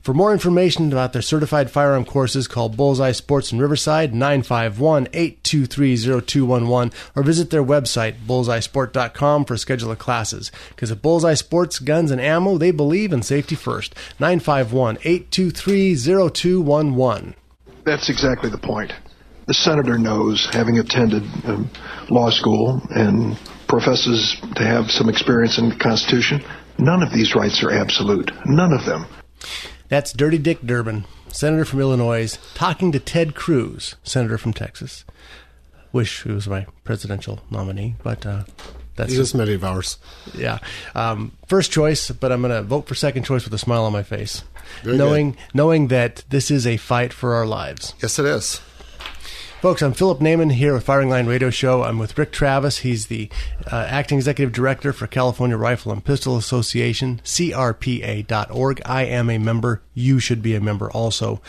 For 0.01 0.13
more 0.13 0.33
information 0.33 0.91
about 0.91 1.13
their 1.13 1.21
certified 1.21 1.71
firearm 1.71 2.05
courses, 2.05 2.47
call 2.47 2.69
Bullseye 2.69 3.11
Sports 3.11 3.51
in 3.51 3.59
Riverside 3.59 4.13
951 4.13 5.07
823 5.13 5.97
0211 5.97 6.91
or 7.15 7.23
visit 7.23 7.49
their 7.49 7.63
website, 7.63 8.15
bullseyesport.com, 8.27 9.45
for 9.45 9.53
a 9.55 9.57
schedule 9.57 9.91
of 9.91 9.99
classes. 9.99 10.51
Because 10.69 10.91
at 10.91 11.01
Bullseye 11.01 11.33
Sports, 11.33 11.79
Guns, 11.79 12.11
and 12.11 12.21
Ammo, 12.21 12.57
they 12.57 12.71
believe 12.71 13.11
in 13.11 13.21
safety 13.21 13.55
first. 13.55 13.95
951 14.19 14.97
823 15.03 15.95
0211. 15.95 17.35
That's 17.83 18.09
exactly 18.09 18.49
the 18.49 18.57
point. 18.57 18.93
The 19.47 19.53
senator 19.53 19.97
knows, 19.97 20.47
having 20.51 20.79
attended 20.79 21.23
um, 21.45 21.69
law 22.09 22.31
school 22.31 22.81
and 22.89 23.37
professes 23.67 24.35
to 24.55 24.63
have 24.65 24.89
some 24.89 25.07
experience 25.09 25.57
in 25.59 25.69
the 25.69 25.75
Constitution, 25.75 26.43
none 26.79 27.03
of 27.03 27.11
these 27.13 27.35
rights 27.35 27.63
are 27.63 27.71
absolute. 27.71 28.31
None 28.45 28.73
of 28.73 28.85
them. 28.85 29.05
That's 29.87 30.13
Dirty 30.13 30.39
Dick 30.39 30.61
Durbin, 30.61 31.05
senator 31.31 31.63
from 31.65 31.79
Illinois, 31.79 32.37
talking 32.55 32.91
to 32.91 32.99
Ted 32.99 33.35
Cruz, 33.35 33.95
senator 34.03 34.37
from 34.39 34.51
Texas. 34.53 35.05
Wish 35.91 36.23
he 36.23 36.31
was 36.31 36.47
my 36.47 36.65
presidential 36.83 37.39
nominee, 37.51 37.95
but 38.03 38.25
uh, 38.25 38.43
that's 38.95 39.13
just 39.13 39.35
many 39.35 39.53
of 39.53 39.63
ours. 39.63 39.97
Yeah, 40.33 40.57
um, 40.95 41.33
first 41.47 41.71
choice, 41.71 42.09
but 42.09 42.31
I'm 42.31 42.41
going 42.41 42.51
to 42.53 42.63
vote 42.63 42.87
for 42.87 42.95
second 42.95 43.23
choice 43.23 43.43
with 43.45 43.53
a 43.53 43.57
smile 43.59 43.83
on 43.85 43.93
my 43.93 44.03
face, 44.03 44.43
Very 44.83 44.97
knowing 44.97 45.31
good. 45.31 45.39
knowing 45.53 45.87
that 45.89 46.23
this 46.29 46.49
is 46.49 46.65
a 46.65 46.77
fight 46.77 47.13
for 47.13 47.35
our 47.35 47.45
lives. 47.45 47.93
Yes, 48.01 48.17
it 48.17 48.25
is. 48.25 48.59
Folks, 49.65 49.81
I'm 49.81 49.93
Philip 49.93 50.19
Naiman 50.19 50.51
here 50.51 50.75
with 50.75 50.83
Firing 50.83 51.09
Line 51.09 51.25
Radio 51.25 51.49
Show. 51.49 51.81
I'm 51.81 51.97
with 51.97 52.19
Rick 52.19 52.31
Travis. 52.31 52.77
He's 52.77 53.07
the 53.07 53.31
uh, 53.65 53.87
acting 53.89 54.19
executive 54.19 54.53
director 54.53 54.93
for 54.93 55.07
California 55.07 55.57
Rifle 55.57 55.91
and 55.91 56.05
Pistol 56.05 56.37
Association, 56.37 57.19
CRPA.org. 57.23 58.81
I 58.85 59.05
am 59.05 59.27
a 59.27 59.39
member. 59.39 59.81
You 59.95 60.19
should 60.19 60.43
be 60.43 60.53
a 60.53 60.61
member 60.61 60.91
also. 60.91 61.41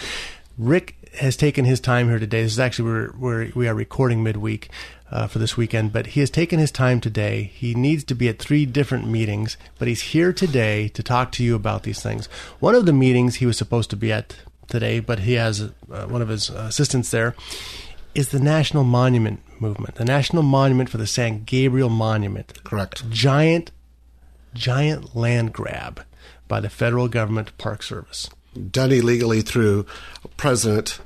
Rick 0.56 0.96
has 1.18 1.36
taken 1.36 1.66
his 1.66 1.78
time 1.78 2.08
here 2.08 2.18
today. 2.18 2.42
This 2.42 2.52
is 2.52 2.58
actually 2.58 2.90
we're, 2.90 3.12
we're 3.18 3.52
we 3.54 3.68
are 3.68 3.74
recording 3.74 4.22
midweek 4.22 4.70
uh, 5.10 5.26
for 5.26 5.38
this 5.38 5.58
weekend, 5.58 5.92
but 5.92 6.06
he 6.06 6.20
has 6.20 6.30
taken 6.30 6.58
his 6.58 6.70
time 6.70 7.02
today. 7.02 7.50
He 7.54 7.74
needs 7.74 8.02
to 8.04 8.14
be 8.14 8.30
at 8.30 8.38
three 8.38 8.64
different 8.64 9.06
meetings, 9.06 9.58
but 9.78 9.88
he's 9.88 10.00
here 10.00 10.32
today 10.32 10.88
to 10.88 11.02
talk 11.02 11.32
to 11.32 11.44
you 11.44 11.54
about 11.54 11.82
these 11.82 12.02
things. 12.02 12.28
One 12.60 12.74
of 12.74 12.86
the 12.86 12.94
meetings 12.94 13.34
he 13.34 13.46
was 13.46 13.58
supposed 13.58 13.90
to 13.90 13.96
be 13.96 14.10
at 14.10 14.36
today, 14.68 15.00
but 15.00 15.18
he 15.18 15.34
has 15.34 15.60
uh, 15.60 16.06
one 16.06 16.22
of 16.22 16.28
his 16.28 16.48
assistants 16.48 17.10
there 17.10 17.34
is 18.16 18.30
the 18.30 18.40
National 18.40 18.82
Monument 18.82 19.40
Movement, 19.60 19.96
the 19.96 20.04
National 20.04 20.42
Monument 20.42 20.88
for 20.88 20.96
the 20.96 21.06
San 21.06 21.44
Gabriel 21.44 21.90
Monument. 21.90 22.64
Correct. 22.64 23.08
Giant, 23.10 23.70
giant 24.54 25.14
land 25.14 25.52
grab 25.52 26.02
by 26.48 26.60
the 26.60 26.70
federal 26.70 27.08
government 27.08 27.56
Park 27.58 27.82
Service. 27.82 28.30
Done 28.70 28.90
illegally 28.90 29.42
through 29.42 29.84
President 30.38 30.98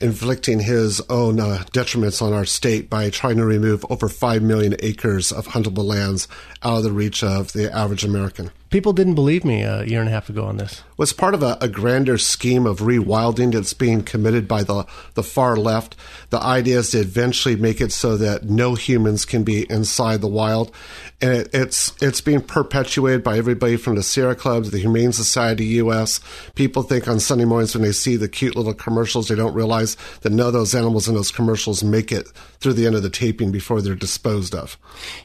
inflicting 0.00 0.60
his 0.60 1.00
own 1.10 1.40
uh, 1.40 1.64
detriments 1.72 2.22
on 2.22 2.32
our 2.32 2.44
state 2.44 2.88
by 2.88 3.10
trying 3.10 3.36
to 3.38 3.44
remove 3.44 3.84
over 3.90 4.08
5 4.08 4.42
million 4.42 4.76
acres 4.80 5.32
of 5.32 5.48
huntable 5.48 5.84
lands 5.84 6.28
out 6.62 6.78
of 6.78 6.82
the 6.84 6.92
reach 6.92 7.24
of 7.24 7.52
the 7.52 7.72
average 7.72 8.04
American. 8.04 8.52
People 8.72 8.94
didn't 8.94 9.16
believe 9.16 9.44
me 9.44 9.64
a 9.64 9.84
year 9.84 10.00
and 10.00 10.08
a 10.08 10.12
half 10.12 10.30
ago 10.30 10.46
on 10.46 10.56
this. 10.56 10.82
Was 10.96 11.12
part 11.12 11.34
of 11.34 11.42
a, 11.42 11.58
a, 11.60 11.68
grander 11.68 12.16
scheme 12.16 12.64
of 12.64 12.78
rewilding 12.78 13.52
that's 13.52 13.74
being 13.74 14.02
committed 14.02 14.48
by 14.48 14.62
the, 14.62 14.86
the 15.12 15.22
far 15.22 15.56
left. 15.56 15.94
The 16.30 16.40
idea 16.42 16.78
is 16.78 16.92
to 16.92 17.00
eventually 17.00 17.54
make 17.54 17.82
it 17.82 17.92
so 17.92 18.16
that 18.16 18.44
no 18.44 18.74
humans 18.74 19.26
can 19.26 19.44
be 19.44 19.70
inside 19.70 20.22
the 20.22 20.26
wild. 20.26 20.74
And 21.20 21.32
it, 21.32 21.50
it's 21.52 21.92
it's 22.00 22.22
being 22.22 22.40
perpetuated 22.40 23.22
by 23.22 23.36
everybody 23.36 23.76
from 23.76 23.96
the 23.96 24.02
Sierra 24.02 24.34
Club 24.34 24.64
to 24.64 24.70
the 24.70 24.78
Humane 24.78 25.12
Society 25.12 25.66
US. 25.82 26.20
People 26.54 26.82
think 26.82 27.06
on 27.06 27.20
Sunday 27.20 27.44
mornings 27.44 27.74
when 27.74 27.82
they 27.82 27.92
see 27.92 28.16
the 28.16 28.26
cute 28.26 28.56
little 28.56 28.72
commercials, 28.72 29.28
they 29.28 29.34
don't 29.34 29.54
realize 29.54 29.98
that 30.22 30.32
none 30.32 30.46
of 30.46 30.54
those 30.54 30.74
animals 30.74 31.08
in 31.08 31.14
those 31.14 31.30
commercials 31.30 31.84
make 31.84 32.10
it 32.10 32.26
through 32.62 32.74
the 32.74 32.86
end 32.86 32.94
of 32.94 33.02
the 33.02 33.10
taping 33.10 33.50
before 33.50 33.82
they're 33.82 33.94
disposed 33.94 34.54
of. 34.54 34.78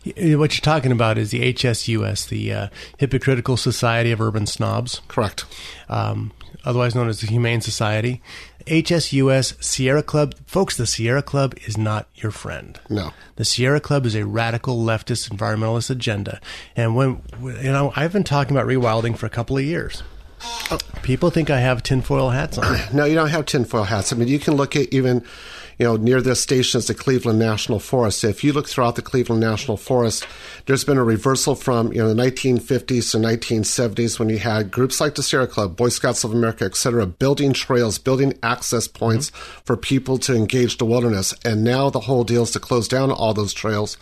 What 0.03 0.17
you're 0.17 0.62
talking 0.62 0.91
about 0.91 1.17
is 1.17 1.32
the 1.32 1.53
HSUS, 1.53 2.29
the 2.29 2.53
uh, 2.53 2.67
Hypocritical 2.98 3.58
Society 3.58 4.12
of 4.12 4.20
Urban 4.20 4.46
Snobs. 4.46 5.01
Correct. 5.08 5.46
Um, 5.89 6.32
otherwise 6.65 6.96
known 6.96 7.10
as 7.10 7.22
the 7.22 7.27
Humane 7.27 7.62
Society. 7.62 8.22
HSUS 8.65 9.63
Sierra 9.63 10.03
Club, 10.03 10.36
folks, 10.46 10.75
the 10.75 10.86
Sierra 10.86 11.22
Club 11.22 11.56
is 11.65 11.77
not 11.77 12.08
your 12.15 12.32
friend. 12.32 12.77
No. 12.89 13.13
The 13.38 13.46
Sierra 13.46 13.79
Club 13.79 14.06
is 14.06 14.15
a 14.15 14.25
radical 14.25 14.84
leftist 14.84 15.29
environmentalist 15.29 15.89
agenda. 15.89 16.41
And 16.75 16.96
when, 16.96 17.22
you 17.41 17.72
know, 17.72 17.94
I've 17.96 18.12
been 18.12 18.25
talking 18.25 18.56
about 18.56 18.67
rewilding 18.67 19.17
for 19.17 19.25
a 19.25 19.29
couple 19.29 19.58
of 19.58 19.63
years. 19.63 20.03
Oh. 20.70 20.77
People 21.01 21.29
think 21.29 21.50
I 21.50 21.60
have 21.60 21.82
tinfoil 21.82 22.29
hats 22.29 22.58
on. 22.58 22.77
no, 22.94 23.06
you 23.06 23.15
don't 23.15 23.29
have 23.29 23.45
tinfoil 23.45 23.84
hats. 23.84 24.12
I 24.12 24.17
mean, 24.17 24.28
you 24.28 24.39
can 24.39 24.56
look 24.56 24.76
at 24.76 24.93
even 24.93 25.23
you 25.78 25.86
know, 25.86 25.96
near 25.96 26.22
this 26.22 26.42
station 26.42 26.80
is 26.80 26.88
the 26.88 26.94
Cleveland 26.94 27.40
National 27.40 27.80
Forest. 27.80 28.24
If 28.24 28.44
you 28.44 28.54
look 28.54 28.68
throughout 28.68 28.96
the 28.96 29.02
Cleveland 29.02 29.42
National 29.42 29.78
Forest, 29.78 30.28
there's 30.66 30.84
been 30.84 30.98
a 30.98 31.04
reversal 31.04 31.56
from, 31.56 31.94
you 31.94 32.00
know, 32.00 32.13
the 32.13 32.22
1950s 32.22 33.12
to 33.12 33.18
1970s 33.18 34.18
when 34.18 34.30
you 34.30 34.40
had 34.40 34.72
groups 34.72 35.00
like 35.00 35.16
the 35.16 35.24
Sierra 35.24 35.48
Club, 35.48 35.76
Boy 35.76 35.90
Scouts 35.90 36.24
of 36.24 36.34
America, 36.34 36.66
et 36.66 36.76
cetera, 36.76 37.06
building 37.06 37.54
trails, 37.54 38.00
building 38.00 38.34
access 38.42 38.88
points 38.88 39.30
mm-hmm. 39.30 39.62
for 39.66 39.78
people 39.78 40.18
to 40.20 40.36
engage 40.36 40.78
the 40.78 40.86
wilderness. 40.86 41.34
And 41.46 41.63
now 41.63 41.90
the 41.90 42.02
whole 42.02 42.24
deal 42.24 42.44
is 42.44 42.52
to 42.52 42.60
close 42.60 42.88
down 42.88 43.12
all 43.12 43.34
those 43.34 43.54
trails 43.54 43.98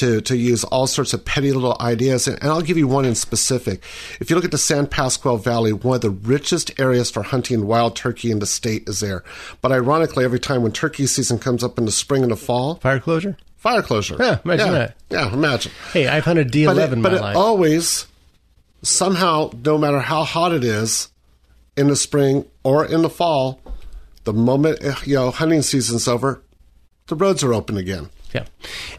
to, 0.00 0.20
to 0.22 0.36
use 0.36 0.64
all 0.64 0.86
sorts 0.86 1.12
of 1.12 1.24
petty 1.24 1.52
little 1.52 1.76
ideas. 1.78 2.26
And, 2.26 2.38
and, 2.42 2.50
I'll 2.50 2.62
give 2.62 2.78
you 2.78 2.88
one 2.88 3.04
in 3.04 3.14
specific. 3.14 3.84
If 4.18 4.30
you 4.30 4.36
look 4.36 4.44
at 4.44 4.50
the 4.50 4.58
San 4.58 4.86
Pasqual 4.86 5.36
Valley, 5.36 5.72
one 5.72 5.96
of 5.96 6.00
the 6.00 6.10
richest 6.10 6.78
areas 6.80 7.10
for 7.10 7.22
hunting 7.22 7.66
wild 7.66 7.96
turkey 7.96 8.30
in 8.30 8.38
the 8.38 8.46
state 8.46 8.88
is 8.88 9.00
there. 9.00 9.22
But 9.60 9.72
ironically, 9.72 10.24
every 10.24 10.40
time 10.40 10.62
when 10.62 10.72
turkey 10.72 11.06
season 11.06 11.38
comes 11.38 11.62
up 11.62 11.78
in 11.78 11.84
the 11.84 11.92
spring 11.92 12.22
and 12.22 12.32
the 12.32 12.36
fall, 12.36 12.76
fire 12.76 12.98
closure? 12.98 13.36
Fire 13.56 13.82
closure. 13.82 14.16
Yeah, 14.18 14.38
imagine 14.42 14.66
yeah, 14.66 14.72
that. 14.72 14.96
Yeah, 15.10 15.32
imagine. 15.34 15.72
Hey, 15.92 16.08
I've 16.08 16.24
hunted 16.24 16.50
D11 16.50 16.66
but 16.66 16.78
it, 16.78 17.02
but 17.02 17.12
my 17.12 17.18
it 17.18 17.20
life. 17.20 17.36
always, 17.36 18.06
somehow, 18.82 19.50
no 19.64 19.76
matter 19.76 20.00
how 20.00 20.24
hot 20.24 20.52
it 20.52 20.64
is 20.64 21.08
in 21.76 21.88
the 21.88 21.96
spring 21.96 22.46
or 22.64 22.86
in 22.86 23.02
the 23.02 23.10
fall, 23.10 23.60
the 24.24 24.32
moment 24.32 24.82
eh, 24.82 24.94
you 25.04 25.14
know 25.14 25.30
hunting 25.30 25.60
season's 25.60 26.08
over, 26.08 26.42
the 27.08 27.16
roads 27.16 27.44
are 27.44 27.52
open 27.52 27.76
again. 27.76 28.08
Yeah, 28.32 28.44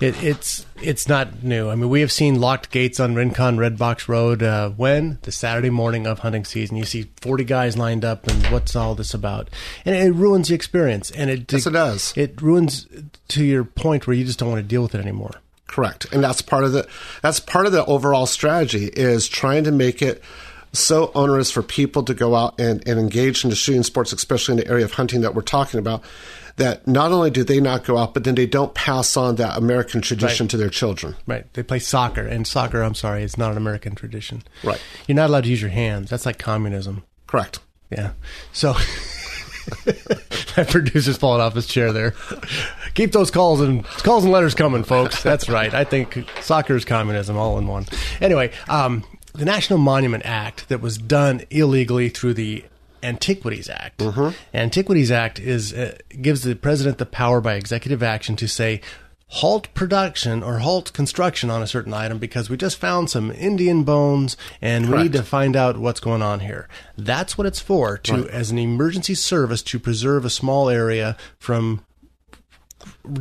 it, 0.02 0.22
it's 0.22 0.66
it's 0.82 1.08
not 1.08 1.42
new. 1.42 1.70
I 1.70 1.76
mean, 1.76 1.90
we 1.90 2.02
have 2.02 2.12
seen 2.12 2.42
locked 2.42 2.70
gates 2.70 3.00
on 3.00 3.16
Rincon 3.16 3.58
Red 3.58 3.78
Box 3.78 4.10
Road. 4.10 4.44
Uh, 4.44 4.72
when 4.72 5.20
the 5.22 5.32
Saturday 5.32 5.70
morning 5.70 6.06
of 6.06 6.20
hunting 6.20 6.44
season, 6.44 6.76
you 6.76 6.84
see 6.84 7.10
forty 7.22 7.46
guys 7.46 7.78
lined 7.78 8.04
up, 8.04 8.28
and 8.28 8.46
what's 8.48 8.76
all 8.76 8.94
this 8.94 9.14
about? 9.14 9.50
And 9.86 9.96
it 9.96 10.14
ruins 10.14 10.50
the 10.50 10.56
experience. 10.56 11.12
And 11.12 11.30
it 11.30 11.52
yes, 11.52 11.66
it 11.66 11.72
does. 11.72 12.14
It 12.18 12.42
ruins 12.42 12.88
to 13.30 13.44
your 13.46 13.64
point 13.64 14.06
where 14.06 14.16
you 14.16 14.26
just 14.26 14.40
don't 14.40 14.50
want 14.50 14.60
to 14.60 14.68
deal 14.68 14.82
with 14.82 14.96
it 14.96 15.02
anymore. 15.02 15.42
Correct, 15.68 16.12
and 16.12 16.22
that's 16.22 16.42
part 16.42 16.66
of 16.66 16.74
the 16.74 16.86
that's 17.22 17.40
part 17.40 17.66
of 17.66 17.72
the 17.72 17.86
overall 17.86 18.26
strategy 18.26 18.88
is 18.88 19.30
trying 19.30 19.64
to 19.64 19.72
make 19.72 20.02
it 20.02 20.22
so 20.74 21.12
onerous 21.16 21.52
for 21.52 21.62
people 21.62 22.04
to 22.04 22.14
go 22.14 22.36
out 22.36 22.60
and, 22.60 22.86
and 22.88 23.00
engage 23.00 23.44
in 23.44 23.50
the 23.50 23.56
shooting 23.56 23.84
sports, 23.84 24.14
especially 24.14 24.54
in 24.54 24.58
the 24.58 24.68
area 24.68 24.86
of 24.86 24.94
hunting 24.94 25.22
that 25.22 25.36
we're 25.36 25.42
talking 25.42 25.80
about, 25.80 26.02
that 26.58 26.88
not 26.88 27.12
only 27.12 27.30
do 27.30 27.44
they 27.44 27.60
not 27.60 27.84
go 27.84 27.98
out, 27.98 28.14
but 28.14 28.24
then 28.24 28.36
they 28.36 28.46
don't 28.46 28.74
pass 28.74 29.16
on 29.18 29.36
that 29.36 29.58
American 29.58 30.02
tradition 30.02 30.46
right. 30.46 30.52
to 30.52 30.58
their 30.58 30.70
children. 30.70 31.16
Right. 31.26 31.52
They 31.54 31.64
play 31.64 31.80
soccer, 31.80 32.26
and 32.26 32.46
soccer, 32.46 32.82
I'm 32.82 32.96
sorry, 32.96 33.24
is 33.24 33.38
not 33.38 33.52
an 33.52 33.58
American 33.58 33.96
tradition. 33.96 34.44
Right. 34.64 34.82
You're 35.08 35.16
not 35.16 35.30
allowed 35.30 35.44
to 35.44 35.50
use 35.50 35.62
your 35.62 35.72
hands. 35.72 36.10
That's 36.10 36.26
like 36.26 36.40
communism. 36.40 37.04
Correct. 37.28 37.60
Yeah. 37.90 38.12
So. 38.54 38.74
that 40.56 40.68
producer's 40.70 41.18
falling 41.18 41.42
off 41.42 41.54
his 41.54 41.68
chair 41.68 41.94
there. 41.94 42.14
Keep 42.96 43.12
those 43.12 43.32
calls 43.32 43.62
and 43.62 43.86
calls 43.86 44.24
and 44.24 44.34
letters 44.34 44.56
coming, 44.56 44.84
folks. 44.84 45.22
That's 45.24 45.50
right. 45.50 45.74
I 45.74 45.84
think 45.84 46.28
soccer 46.42 46.76
is 46.76 46.84
communism 46.84 47.38
all 47.38 47.58
in 47.58 47.68
one. 47.68 47.86
Anyway, 48.20 48.52
um, 48.68 49.04
the 49.34 49.46
National 49.46 49.80
Monument 49.80 50.26
Act 50.26 50.68
that 50.70 50.82
was 50.82 50.98
done 50.98 51.44
illegally 51.50 52.10
through 52.10 52.34
the 52.34 52.66
Antiquities 53.04 53.70
Act. 53.70 54.00
Mm-hmm. 54.00 54.30
Antiquities 54.56 55.12
Act 55.12 55.40
is 55.40 55.74
uh, 55.74 55.98
gives 56.22 56.44
the 56.44 56.56
president 56.56 56.98
the 56.98 57.06
power 57.06 57.42
by 57.42 57.56
executive 57.56 58.02
action 58.04 58.36
to 58.38 58.48
say 58.48 58.82
halt 59.36 59.74
production 59.74 60.44
or 60.44 60.60
halt 60.60 60.92
construction 60.92 61.50
on 61.50 61.62
a 61.62 61.68
certain 61.68 61.94
item 61.94 62.18
because 62.18 62.50
we 62.50 62.58
just 62.58 62.78
found 62.78 63.10
some 63.10 63.32
Indian 63.32 63.84
bones 63.84 64.36
and 64.62 64.86
Correct. 64.86 64.98
we 64.98 65.04
need 65.04 65.14
to 65.14 65.24
find 65.24 65.56
out 65.56 65.78
what's 65.78 66.02
going 66.02 66.22
on 66.22 66.42
here. 66.42 66.68
That's 66.98 67.38
what 67.38 67.48
it's 67.48 67.60
for 67.62 67.98
to 68.00 68.24
Right. 68.24 68.28
as 68.30 68.52
an 68.52 68.58
emergency 68.58 69.16
service 69.16 69.62
to 69.64 69.80
preserve 69.80 70.26
a 70.26 70.30
small 70.30 70.70
area 70.70 71.16
from 71.40 71.86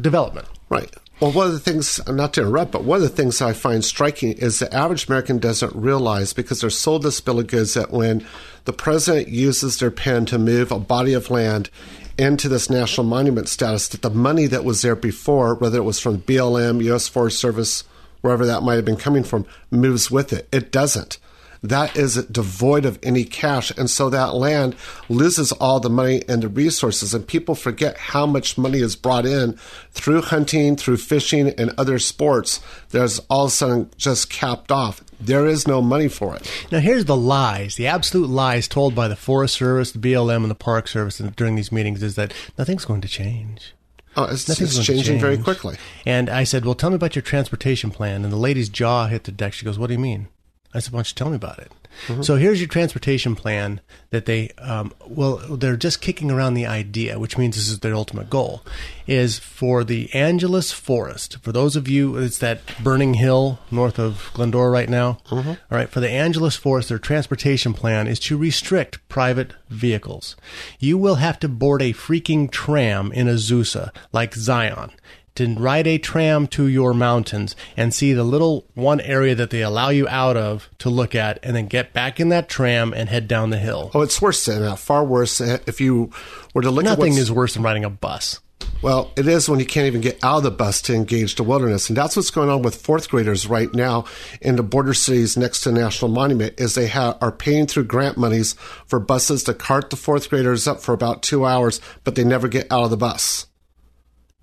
development. 0.01 0.49
Right. 0.69 0.93
Well, 1.21 1.33
one 1.33 1.49
of 1.49 1.53
the 1.53 1.61
things, 1.61 2.01
not 2.09 2.33
to 2.35 2.41
interrupt, 2.41 2.73
but 2.73 2.85
one 2.85 2.97
of 2.97 3.03
the 3.03 3.11
things 3.11 3.43
I 3.43 3.53
find 3.53 3.85
striking 3.85 4.33
is 4.33 4.59
the 4.59 4.75
average 4.75 5.07
American 5.07 5.39
doesn't 5.39 5.77
realize 5.77 6.33
because 6.33 6.63
they're 6.63 6.71
sold 6.71 7.03
this 7.03 7.21
bill 7.21 7.41
of 7.41 7.47
goods 7.47 7.75
that 7.75 7.91
when 7.91 8.25
the 8.65 8.73
president 8.73 9.29
uses 9.29 9.79
their 9.79 9.91
pen 9.91 10.25
to 10.27 10.39
move 10.39 10.73
a 10.73 10.79
body 10.79 11.13
of 11.13 11.31
land 11.31 11.69
into 12.17 12.49
this 12.49 12.71
national 12.71 13.07
monument 13.07 13.51
status, 13.51 13.89
that 13.89 14.01
the 14.01 14.09
money 14.09 14.47
that 14.47 14.65
was 14.65 14.81
there 14.81 14.97
before, 14.97 15.57
whether 15.57 15.77
it 15.77 15.85
was 15.85 16.01
from 16.01 16.23
BLM, 16.23 16.83
U.S. 16.85 17.07
Forest 17.07 17.39
Service, 17.39 17.85
wherever 18.23 18.47
that 18.47 18.63
might 18.63 18.77
have 18.77 18.87
been 18.87 18.97
coming 18.97 19.23
from, 19.23 19.45
moves 19.71 20.11
with 20.11 20.33
it. 20.33 20.49
It 20.51 20.73
doesn't. 20.73 21.19
That 21.63 21.97
is 21.97 22.15
devoid 22.27 22.85
of 22.87 22.99
any 23.03 23.25
cash. 23.25 23.71
And 23.77 23.91
so 23.91 24.09
that 24.11 24.35
land 24.35 24.75
loses 25.09 25.53
all 25.53 25.79
the 25.79 25.91
money 25.91 26.23
and 26.29 26.43
the 26.43 26.49
resources. 26.49 27.13
And 27.13 27.27
people 27.27 27.55
forget 27.55 27.99
how 27.99 28.25
much 28.27 28.57
money 28.57 28.79
is 28.79 28.97
brought 28.97 29.27
in 29.27 29.59
through 29.93 30.23
hunting, 30.23 30.77
through 30.77 30.97
fishing, 30.97 31.49
and 31.49 31.73
other 31.77 31.99
sports. 31.99 32.61
There's 32.91 33.19
all 33.29 33.45
of 33.45 33.51
a 33.51 33.55
sudden 33.55 33.91
just 33.99 34.31
capped 34.31 34.73
off. 34.73 35.03
There 35.21 35.47
is 35.47 35.69
no 35.69 35.83
money 35.83 36.09
for 36.09 36.35
it. 36.35 36.51
Now, 36.73 36.79
here's 36.79 37.05
the 37.05 37.17
lies, 37.17 37.75
the 37.75 37.87
absolute 37.87 38.31
lies 38.31 38.67
told 38.67 38.95
by 38.95 39.07
the 39.07 39.17
Forest 39.17 39.55
Service, 39.57 39.93
the 39.93 39.99
BLM, 39.99 40.43
and 40.43 40.51
the 40.51 40.55
Park 40.55 40.89
Service 40.89 41.19
during 41.19 41.57
these 41.57 41.71
meetings 41.71 42.03
is 42.03 42.15
that 42.15 42.33
nothing's 42.57 42.87
going 42.87 43.03
to 43.03 43.09
change. 43.09 43.75
Oh, 44.17 44.25
it's, 44.25 44.49
Nothing's 44.49 44.79
it's 44.79 44.87
changing 44.87 45.21
very 45.21 45.39
quickly. 45.39 45.77
And 46.05 46.29
I 46.29 46.45
said, 46.45 46.65
"Well, 46.65 46.75
tell 46.75 46.91
me 46.91 46.97
about 46.97 47.15
your 47.15 47.23
transportation 47.23 47.91
plan." 47.91 48.25
And 48.25 48.33
the 48.33 48.37
lady's 48.37 48.69
jaw 48.69 49.07
hit 49.07 49.25
the 49.25 49.31
deck. 49.31 49.53
She 49.53 49.65
goes, 49.65 49.79
"What 49.79 49.87
do 49.87 49.93
you 49.93 50.01
mean?" 50.01 50.29
I 50.75 50.81
said, 50.81 50.93
"Why 50.93 50.99
don't 50.99 51.11
you 51.11 51.15
tell 51.15 51.31
me 51.31 51.37
about 51.37 51.59
it?" 51.59 51.73
Mm-hmm. 52.07 52.23
So 52.23 52.37
here's 52.37 52.61
your 52.61 52.69
transportation 52.69 53.35
plan 53.35 53.81
that 54.11 54.27
they, 54.27 54.51
um, 54.59 54.93
well, 55.07 55.37
they're 55.37 55.77
just 55.77 56.01
kicking 56.01 56.31
around 56.31 56.55
the 56.55 56.67
idea, 56.67 57.19
which 57.19 57.37
means 57.37 57.57
this 57.57 57.69
is 57.69 57.81
their 57.81 57.95
ultimate 57.95 58.31
goal, 58.31 58.63
is 59.07 59.39
for 59.39 59.85
the 59.85 60.13
Angeles 60.15 60.73
Forest. 60.73 61.39
For 61.43 61.53
those 61.53 61.77
of 61.77 61.89
you, 61.89 62.17
it's 62.17 62.39
that 62.39 62.61
burning 62.83 63.15
hill 63.15 63.59
north 63.71 63.99
of 63.99 64.31
Glendora 64.35 64.71
right 64.71 64.89
now. 64.89 65.19
Mm-hmm. 65.27 65.49
All 65.49 65.57
right, 65.71 65.89
for 65.89 66.01
the 66.01 66.11
Angeles 66.11 66.57
Forest, 66.57 66.89
their 66.89 66.99
transportation 66.99 67.75
plan 67.75 68.07
is 68.07 68.21
to 68.21 68.39
restrict 68.39 69.07
private 69.09 69.53
vehicles. 69.69 70.37
You 70.79 70.97
will 70.97 71.17
have 71.17 71.39
to 71.41 71.49
board 71.49 71.83
a 71.83 71.93
freaking 71.93 72.51
tram 72.51 73.13
in 73.13 73.27
Azusa, 73.27 73.91
like 74.13 74.35
Zion 74.35 74.93
to 75.41 75.61
ride 75.61 75.87
a 75.87 75.99
tram 75.99 76.47
to 76.49 76.67
your 76.67 76.95
mountains 76.95 77.57
and 77.77 77.93
see 77.93 78.13
the 78.13 78.25
little 78.25 78.67
one 78.75 79.01
area 79.01 79.35
that 79.35 79.51
they 79.51 79.63
allow 79.63 79.89
you 79.89 80.07
out 80.09 80.37
of 80.37 80.69
to 80.79 80.91
look 80.91 81.15
at 81.15 81.39
and 81.43 81.57
then 81.57 81.67
get 81.67 81.93
back 81.93 82.21
in 82.21 82.29
that 82.29 82.49
tram 82.49 82.93
and 82.93 83.09
head 83.09 83.27
down 83.27 83.51
the 83.51 83.59
hill. 83.59 83.91
Oh, 83.95 84.03
it's 84.03 84.23
worse 84.23 84.45
than 84.45 84.63
that. 84.63 84.79
Far 84.79 85.05
worse. 85.05 85.41
Uh, 85.41 85.59
If 85.67 85.81
you 85.81 86.11
were 86.55 86.63
to 86.63 86.71
look 86.71 86.85
at 86.85 86.99
Nothing 86.99 87.15
is 87.15 87.33
worse 87.33 87.55
than 87.55 87.63
riding 87.63 87.85
a 87.85 87.91
bus. 87.91 88.41
Well, 88.83 89.11
it 89.17 89.29
is 89.29 89.49
when 89.49 89.59
you 89.61 89.67
can't 89.67 89.87
even 89.87 90.01
get 90.01 90.23
out 90.25 90.39
of 90.39 90.43
the 90.43 90.51
bus 90.51 90.81
to 90.83 90.95
engage 90.95 91.35
the 91.35 91.43
wilderness. 91.43 91.89
And 91.89 91.97
that's 91.97 92.17
what's 92.17 92.31
going 92.31 92.49
on 92.49 92.63
with 92.63 92.81
fourth 92.81 93.11
graders 93.11 93.47
right 93.47 93.73
now 93.75 94.07
in 94.41 94.57
the 94.57 94.63
border 94.63 94.95
cities 94.95 95.37
next 95.37 95.63
to 95.63 95.71
the 95.71 95.79
National 95.79 96.11
Monument 96.11 96.59
is 96.59 96.75
they 96.75 96.89
ha- 96.89 97.19
are 97.21 97.33
paying 97.33 97.67
through 97.67 97.85
grant 97.85 98.17
monies 98.17 98.55
for 98.87 98.99
buses 98.99 99.45
to 99.45 99.55
cart 99.55 99.91
the 99.91 99.97
fourth 99.97 100.31
graders 100.31 100.67
up 100.67 100.81
for 100.81 100.95
about 100.95 101.23
two 101.23 101.45
hours, 101.45 101.81
but 102.05 102.15
they 102.15 102.25
never 102.25 102.49
get 102.49 102.71
out 102.73 102.85
of 102.85 102.91
the 102.91 102.97
bus. 102.97 103.47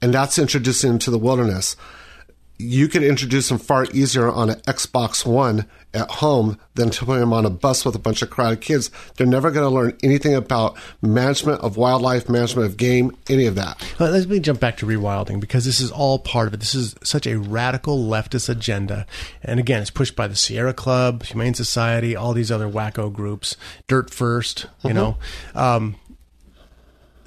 And 0.01 0.13
that's 0.13 0.37
introducing 0.37 0.91
them 0.91 0.99
to 0.99 1.11
the 1.11 1.17
wilderness. 1.19 1.75
You 2.59 2.87
could 2.87 3.03
introduce 3.03 3.49
them 3.49 3.59
far 3.59 3.85
easier 3.93 4.31
on 4.31 4.49
an 4.49 4.59
Xbox 4.61 5.23
One 5.25 5.65
at 5.93 6.09
home 6.09 6.57
than 6.73 6.89
to 6.89 7.05
put 7.05 7.19
them 7.19 7.31
on 7.31 7.45
a 7.45 7.51
bus 7.51 7.85
with 7.85 7.93
a 7.93 7.99
bunch 7.99 8.23
of 8.23 8.31
crowded 8.31 8.61
kids. 8.61 8.89
They're 9.15 9.27
never 9.27 9.51
going 9.51 9.67
to 9.67 9.73
learn 9.73 9.95
anything 10.01 10.33
about 10.33 10.75
management 11.01 11.61
of 11.61 11.77
wildlife, 11.77 12.27
management 12.29 12.67
of 12.67 12.75
game, 12.77 13.15
any 13.29 13.45
of 13.45 13.53
that. 13.55 13.77
But 13.99 14.11
let 14.11 14.27
me 14.27 14.39
jump 14.39 14.59
back 14.59 14.77
to 14.77 14.87
rewilding 14.87 15.39
because 15.39 15.65
this 15.65 15.79
is 15.79 15.91
all 15.91 16.17
part 16.17 16.47
of 16.47 16.53
it. 16.55 16.59
This 16.59 16.73
is 16.73 16.95
such 17.03 17.27
a 17.27 17.37
radical 17.37 18.03
leftist 18.03 18.49
agenda. 18.49 19.05
And 19.43 19.59
again, 19.59 19.81
it's 19.83 19.91
pushed 19.91 20.15
by 20.15 20.27
the 20.27 20.35
Sierra 20.35 20.73
Club, 20.73 21.23
Humane 21.25 21.53
Society, 21.53 22.15
all 22.15 22.33
these 22.33 22.51
other 22.51 22.67
wacko 22.67 23.13
groups, 23.13 23.55
Dirt 23.87 24.11
First, 24.11 24.65
you 24.83 24.89
Mhm. 24.91 24.95
know. 24.95 25.17
Um, 25.53 25.95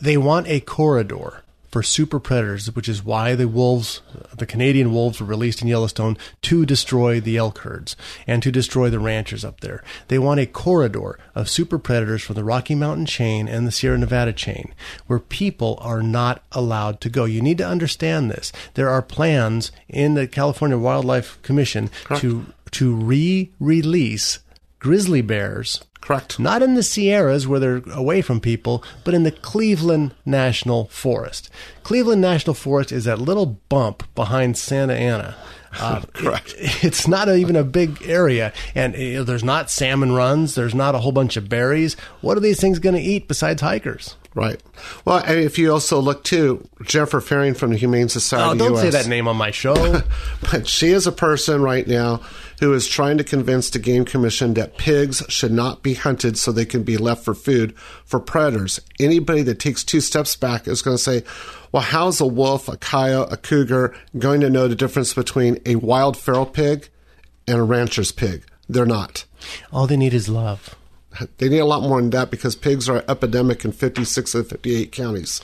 they 0.00 0.16
want 0.16 0.48
a 0.48 0.59
corridor 0.61 1.44
for 1.70 1.83
super 1.83 2.18
predators, 2.18 2.74
which 2.74 2.88
is 2.88 3.04
why 3.04 3.35
the 3.35 3.48
wolves, 3.48 4.02
the 4.37 4.46
Canadian 4.46 4.92
wolves, 4.92 5.20
were 5.20 5.26
released 5.26 5.62
in 5.62 5.68
Yellowstone 5.68 6.18
to 6.42 6.66
destroy 6.66 7.20
the 7.20 7.37
elk 7.37 7.59
herds 7.59 7.96
and 8.26 8.42
to 8.42 8.50
destroy 8.50 8.90
the 8.90 8.98
ranchers 8.98 9.44
up 9.44 9.61
there. 9.61 9.83
They 10.09 10.18
want 10.18 10.40
a 10.40 10.46
corridor 10.46 11.18
of 11.35 11.48
super 11.48 11.78
predators 11.78 12.22
from 12.22 12.35
the 12.35 12.44
Rocky 12.44 12.74
Mountain 12.74 13.06
chain 13.06 13.48
and 13.48 13.66
the 13.66 13.72
Sierra 13.72 13.98
Nevada 13.98 14.33
chain 14.33 14.74
where 15.06 15.20
people 15.20 15.78
are 15.80 16.02
not 16.02 16.42
allowed 16.52 17.00
to 17.02 17.09
go. 17.09 17.24
You 17.24 17.40
need 17.40 17.59
to 17.59 17.66
understand 17.66 18.30
this. 18.30 18.52
There 18.74 18.88
are 18.88 19.02
plans 19.02 19.70
in 19.88 20.14
the 20.14 20.26
California 20.26 20.78
Wildlife 20.78 21.40
Commission 21.42 21.90
to 22.16 22.46
to 22.72 22.94
re-release 22.94 24.38
grizzly 24.81 25.21
bears 25.23 25.81
Correct. 26.01 26.40
not 26.40 26.62
in 26.62 26.75
the 26.75 26.83
Sierras 26.83 27.47
where 27.47 27.61
they're 27.61 27.83
away 27.93 28.21
from 28.23 28.40
people, 28.40 28.83
but 29.05 29.14
in 29.14 29.23
the 29.23 29.31
Cleveland 29.31 30.14
National 30.27 30.87
Forest. 30.87 31.49
Cleveland 31.85 32.21
National 32.21 32.55
Forest 32.55 32.90
is 32.90 33.05
that 33.05 33.21
little 33.21 33.47
bump 33.69 34.12
behind 34.16 34.59
Santa 34.59 34.95
Ana. 34.95 35.37
Uh, 35.79 36.01
Correct. 36.14 36.53
it- 36.59 36.83
it's 36.83 37.07
not 37.07 37.29
even 37.29 37.55
a 37.55 37.62
big 37.62 38.03
area, 38.05 38.53
and 38.75 38.93
uh, 38.93 39.23
there's 39.23 39.45
not 39.45 39.71
salmon 39.71 40.11
runs. 40.11 40.57
There's 40.57 40.75
not 40.75 40.97
a 40.97 40.99
whole 40.99 41.12
bunch 41.12 41.37
of 41.37 41.49
berries. 41.49 41.95
What 42.23 42.37
are 42.37 42.40
these 42.40 42.59
things 42.61 42.81
going 42.81 42.97
to 42.97 43.01
eat 43.01 43.29
besides 43.29 43.62
hikers? 43.62 44.16
Right. 44.35 44.61
Well, 45.05 45.19
and 45.19 45.38
if 45.38 45.59
you 45.61 45.71
also 45.73 46.01
look 46.01 46.25
too, 46.25 46.69
Jennifer 46.83 47.21
Fearing 47.21 47.55
from 47.55 47.71
the 47.71 47.77
Humane 47.77 48.09
Society. 48.09 48.61
Oh, 48.61 48.69
don't 48.69 48.79
say 48.79 48.90
that 48.90 49.07
name 49.07 49.29
on 49.29 49.37
my 49.37 49.53
show. 49.53 50.01
But 50.51 50.66
she 50.66 50.88
is 50.88 51.07
a 51.07 51.12
person 51.12 51.62
right 51.62 51.87
now 51.87 52.21
who 52.61 52.73
is 52.73 52.87
trying 52.87 53.18
to 53.18 53.25
convince 53.25 53.70
the 53.70 53.79
Game 53.79 54.05
Commission 54.05 54.55
that 54.55 54.79
pigs 54.79 55.23
should 55.29 55.51
not 55.51 55.83
be 55.83 55.94
hunted 55.94 56.38
so 56.38 56.53
they 56.53 56.64
can 56.64 56.83
be 56.83 56.96
left 56.96 57.25
for 57.25 57.35
food 57.35 57.77
for 58.05 58.20
predators. 58.20 58.81
Anybody 59.01 59.42
that 59.42 59.59
takes 59.59 59.83
two 59.83 60.01
steps 60.01 60.37
back 60.37 60.68
is 60.68 60.83
going 60.83 60.96
to 60.96 61.03
say, 61.03 61.25
well, 61.73 61.83
how's 61.83 62.20
a 62.20 62.27
wolf, 62.27 62.68
a 62.68 62.77
coyote, 62.77 63.33
a 63.33 63.37
cougar 63.37 63.94
going 64.18 64.40
to 64.42 64.51
know 64.51 64.68
the 64.68 64.77
difference 64.77 65.14
between 65.14 65.59
a 65.64 65.77
wild 65.77 66.16
feral 66.16 66.46
pig 66.46 66.88
and 67.49 67.59
a 67.59 67.62
rancher's 67.62 68.12
pig? 68.12 68.44
They're 68.68 68.87
not. 68.87 69.25
All 69.73 69.87
they 69.87 69.96
need 69.96 70.14
is 70.14 70.29
love. 70.29 70.77
They 71.38 71.49
need 71.49 71.59
a 71.59 71.64
lot 71.64 71.83
more 71.83 72.01
than 72.01 72.11
that 72.11 72.31
because 72.31 72.55
pigs 72.55 72.88
are 72.88 73.05
epidemic 73.09 73.64
in 73.64 73.73
56 73.73 74.35
of 74.35 74.49
58 74.49 74.92
counties. 74.92 75.40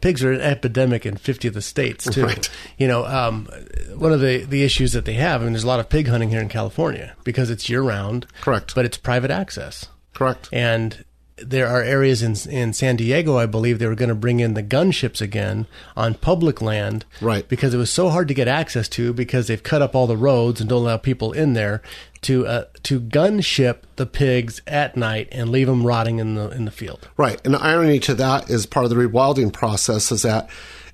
pigs 0.00 0.24
are 0.24 0.32
an 0.32 0.40
epidemic 0.40 1.06
in 1.06 1.16
50 1.16 1.48
of 1.48 1.54
the 1.54 1.62
states 1.62 2.04
too. 2.04 2.24
Right. 2.24 2.50
You 2.78 2.88
know, 2.88 3.06
um, 3.06 3.46
one 3.94 4.12
of 4.12 4.20
the, 4.20 4.44
the 4.44 4.64
issues 4.64 4.92
that 4.92 5.04
they 5.04 5.14
have, 5.14 5.40
I 5.40 5.44
mean, 5.44 5.52
there's 5.52 5.64
a 5.64 5.68
lot 5.68 5.80
of 5.80 5.88
pig 5.88 6.08
hunting 6.08 6.30
here 6.30 6.40
in 6.40 6.48
California 6.48 7.14
because 7.22 7.48
it's 7.50 7.68
year 7.68 7.82
round. 7.82 8.26
Correct. 8.40 8.74
But 8.74 8.84
it's 8.84 8.96
private 8.96 9.30
access. 9.30 9.86
Correct. 10.14 10.48
And 10.52 11.04
there 11.36 11.66
are 11.66 11.82
areas 11.82 12.22
in 12.22 12.36
in 12.50 12.72
San 12.72 12.96
Diego, 12.96 13.36
I 13.36 13.46
believe, 13.46 13.78
they 13.78 13.86
were 13.86 13.94
going 13.94 14.08
to 14.08 14.14
bring 14.14 14.40
in 14.40 14.54
the 14.54 14.62
gunships 14.62 15.20
again 15.20 15.66
on 15.96 16.14
public 16.14 16.62
land, 16.62 17.04
Right. 17.20 17.48
Because 17.48 17.74
it 17.74 17.78
was 17.78 17.90
so 17.90 18.08
hard 18.08 18.28
to 18.28 18.34
get 18.34 18.46
access 18.48 18.88
to 18.90 19.12
because 19.12 19.48
they've 19.48 19.62
cut 19.62 19.82
up 19.82 19.94
all 19.94 20.06
the 20.06 20.16
roads 20.16 20.60
and 20.60 20.70
don't 20.70 20.82
allow 20.82 20.96
people 20.96 21.32
in 21.32 21.54
there 21.54 21.82
to 22.22 22.46
uh, 22.46 22.64
to 22.84 23.00
gunship 23.00 23.78
the 23.96 24.06
pigs 24.06 24.62
at 24.66 24.96
night 24.96 25.28
and 25.32 25.50
leave 25.50 25.66
them 25.66 25.86
rotting 25.86 26.18
in 26.18 26.34
the 26.34 26.50
in 26.50 26.64
the 26.64 26.70
field. 26.70 27.08
Right. 27.16 27.40
And 27.44 27.54
the 27.54 27.60
irony 27.60 27.98
to 28.00 28.14
that 28.14 28.48
is 28.48 28.66
part 28.66 28.84
of 28.84 28.90
the 28.90 28.96
rewilding 28.96 29.52
process 29.52 30.12
is 30.12 30.22
that 30.22 30.48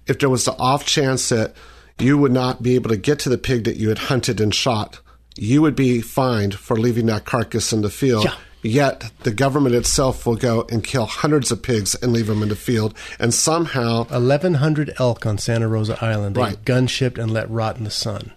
if 0.06 0.18
there 0.18 0.30
was 0.30 0.44
the 0.44 0.56
off 0.56 0.86
chance 0.86 1.28
that 1.28 1.54
you 1.98 2.16
would 2.16 2.32
not 2.32 2.62
be 2.62 2.74
able 2.74 2.88
to 2.90 2.96
get 2.96 3.18
to 3.20 3.28
the 3.28 3.38
pig 3.38 3.64
that 3.64 3.76
you 3.76 3.90
had 3.90 3.98
hunted 3.98 4.40
and 4.40 4.54
shot, 4.54 5.00
you 5.36 5.60
would 5.60 5.76
be 5.76 6.00
fined 6.00 6.54
for 6.54 6.76
leaving 6.76 7.06
that 7.06 7.26
carcass 7.26 7.72
in 7.72 7.82
the 7.82 7.90
field. 7.90 8.24
Yeah. 8.24 8.34
Yet 8.62 9.10
the 9.22 9.30
government 9.30 9.74
itself 9.74 10.26
will 10.26 10.36
go 10.36 10.66
and 10.70 10.84
kill 10.84 11.06
hundreds 11.06 11.50
of 11.50 11.62
pigs 11.62 11.94
and 11.94 12.12
leave 12.12 12.26
them 12.26 12.42
in 12.42 12.50
the 12.50 12.56
field, 12.56 12.94
and 13.18 13.32
somehow 13.32 14.04
1,100 14.04 14.94
elk 14.98 15.24
on 15.24 15.38
Santa 15.38 15.66
Rosa 15.66 15.96
Island. 16.04 16.36
They 16.36 16.40
Right. 16.42 16.64
gunshipped 16.64 17.18
and 17.18 17.32
let 17.32 17.50
rot 17.50 17.78
in 17.78 17.84
the 17.84 17.90
sun. 17.90 18.32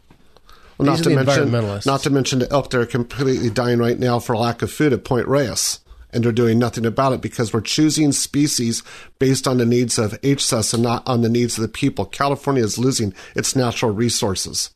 Well, 0.77 0.85
not 0.87 1.03
to 1.03 1.09
mention, 1.09 1.49
environmentalists. 1.49 1.85
not 1.85 2.01
to 2.03 2.09
mention 2.09 2.39
the 2.39 2.51
elk 2.51 2.69
that 2.71 2.79
are 2.79 2.85
completely 2.85 3.49
dying 3.49 3.79
right 3.79 3.99
now 3.99 4.19
for 4.19 4.35
lack 4.35 4.61
of 4.61 4.71
food 4.71 4.93
at 4.93 5.03
Point 5.03 5.27
Reyes, 5.27 5.79
and 6.11 6.23
they're 6.23 6.31
doing 6.31 6.57
nothing 6.57 6.85
about 6.85 7.13
it 7.13 7.21
because 7.21 7.53
we're 7.53 7.61
choosing 7.61 8.11
species 8.11 8.81
based 9.19 9.47
on 9.47 9.57
the 9.57 9.65
needs 9.65 9.99
of 9.99 10.19
HSUS 10.21 10.73
and 10.73 10.83
not 10.83 11.03
on 11.07 11.21
the 11.21 11.29
needs 11.29 11.57
of 11.57 11.61
the 11.63 11.67
people. 11.67 12.05
California 12.05 12.63
is 12.63 12.77
losing 12.79 13.13
its 13.35 13.55
natural 13.55 13.91
resources 13.91 14.69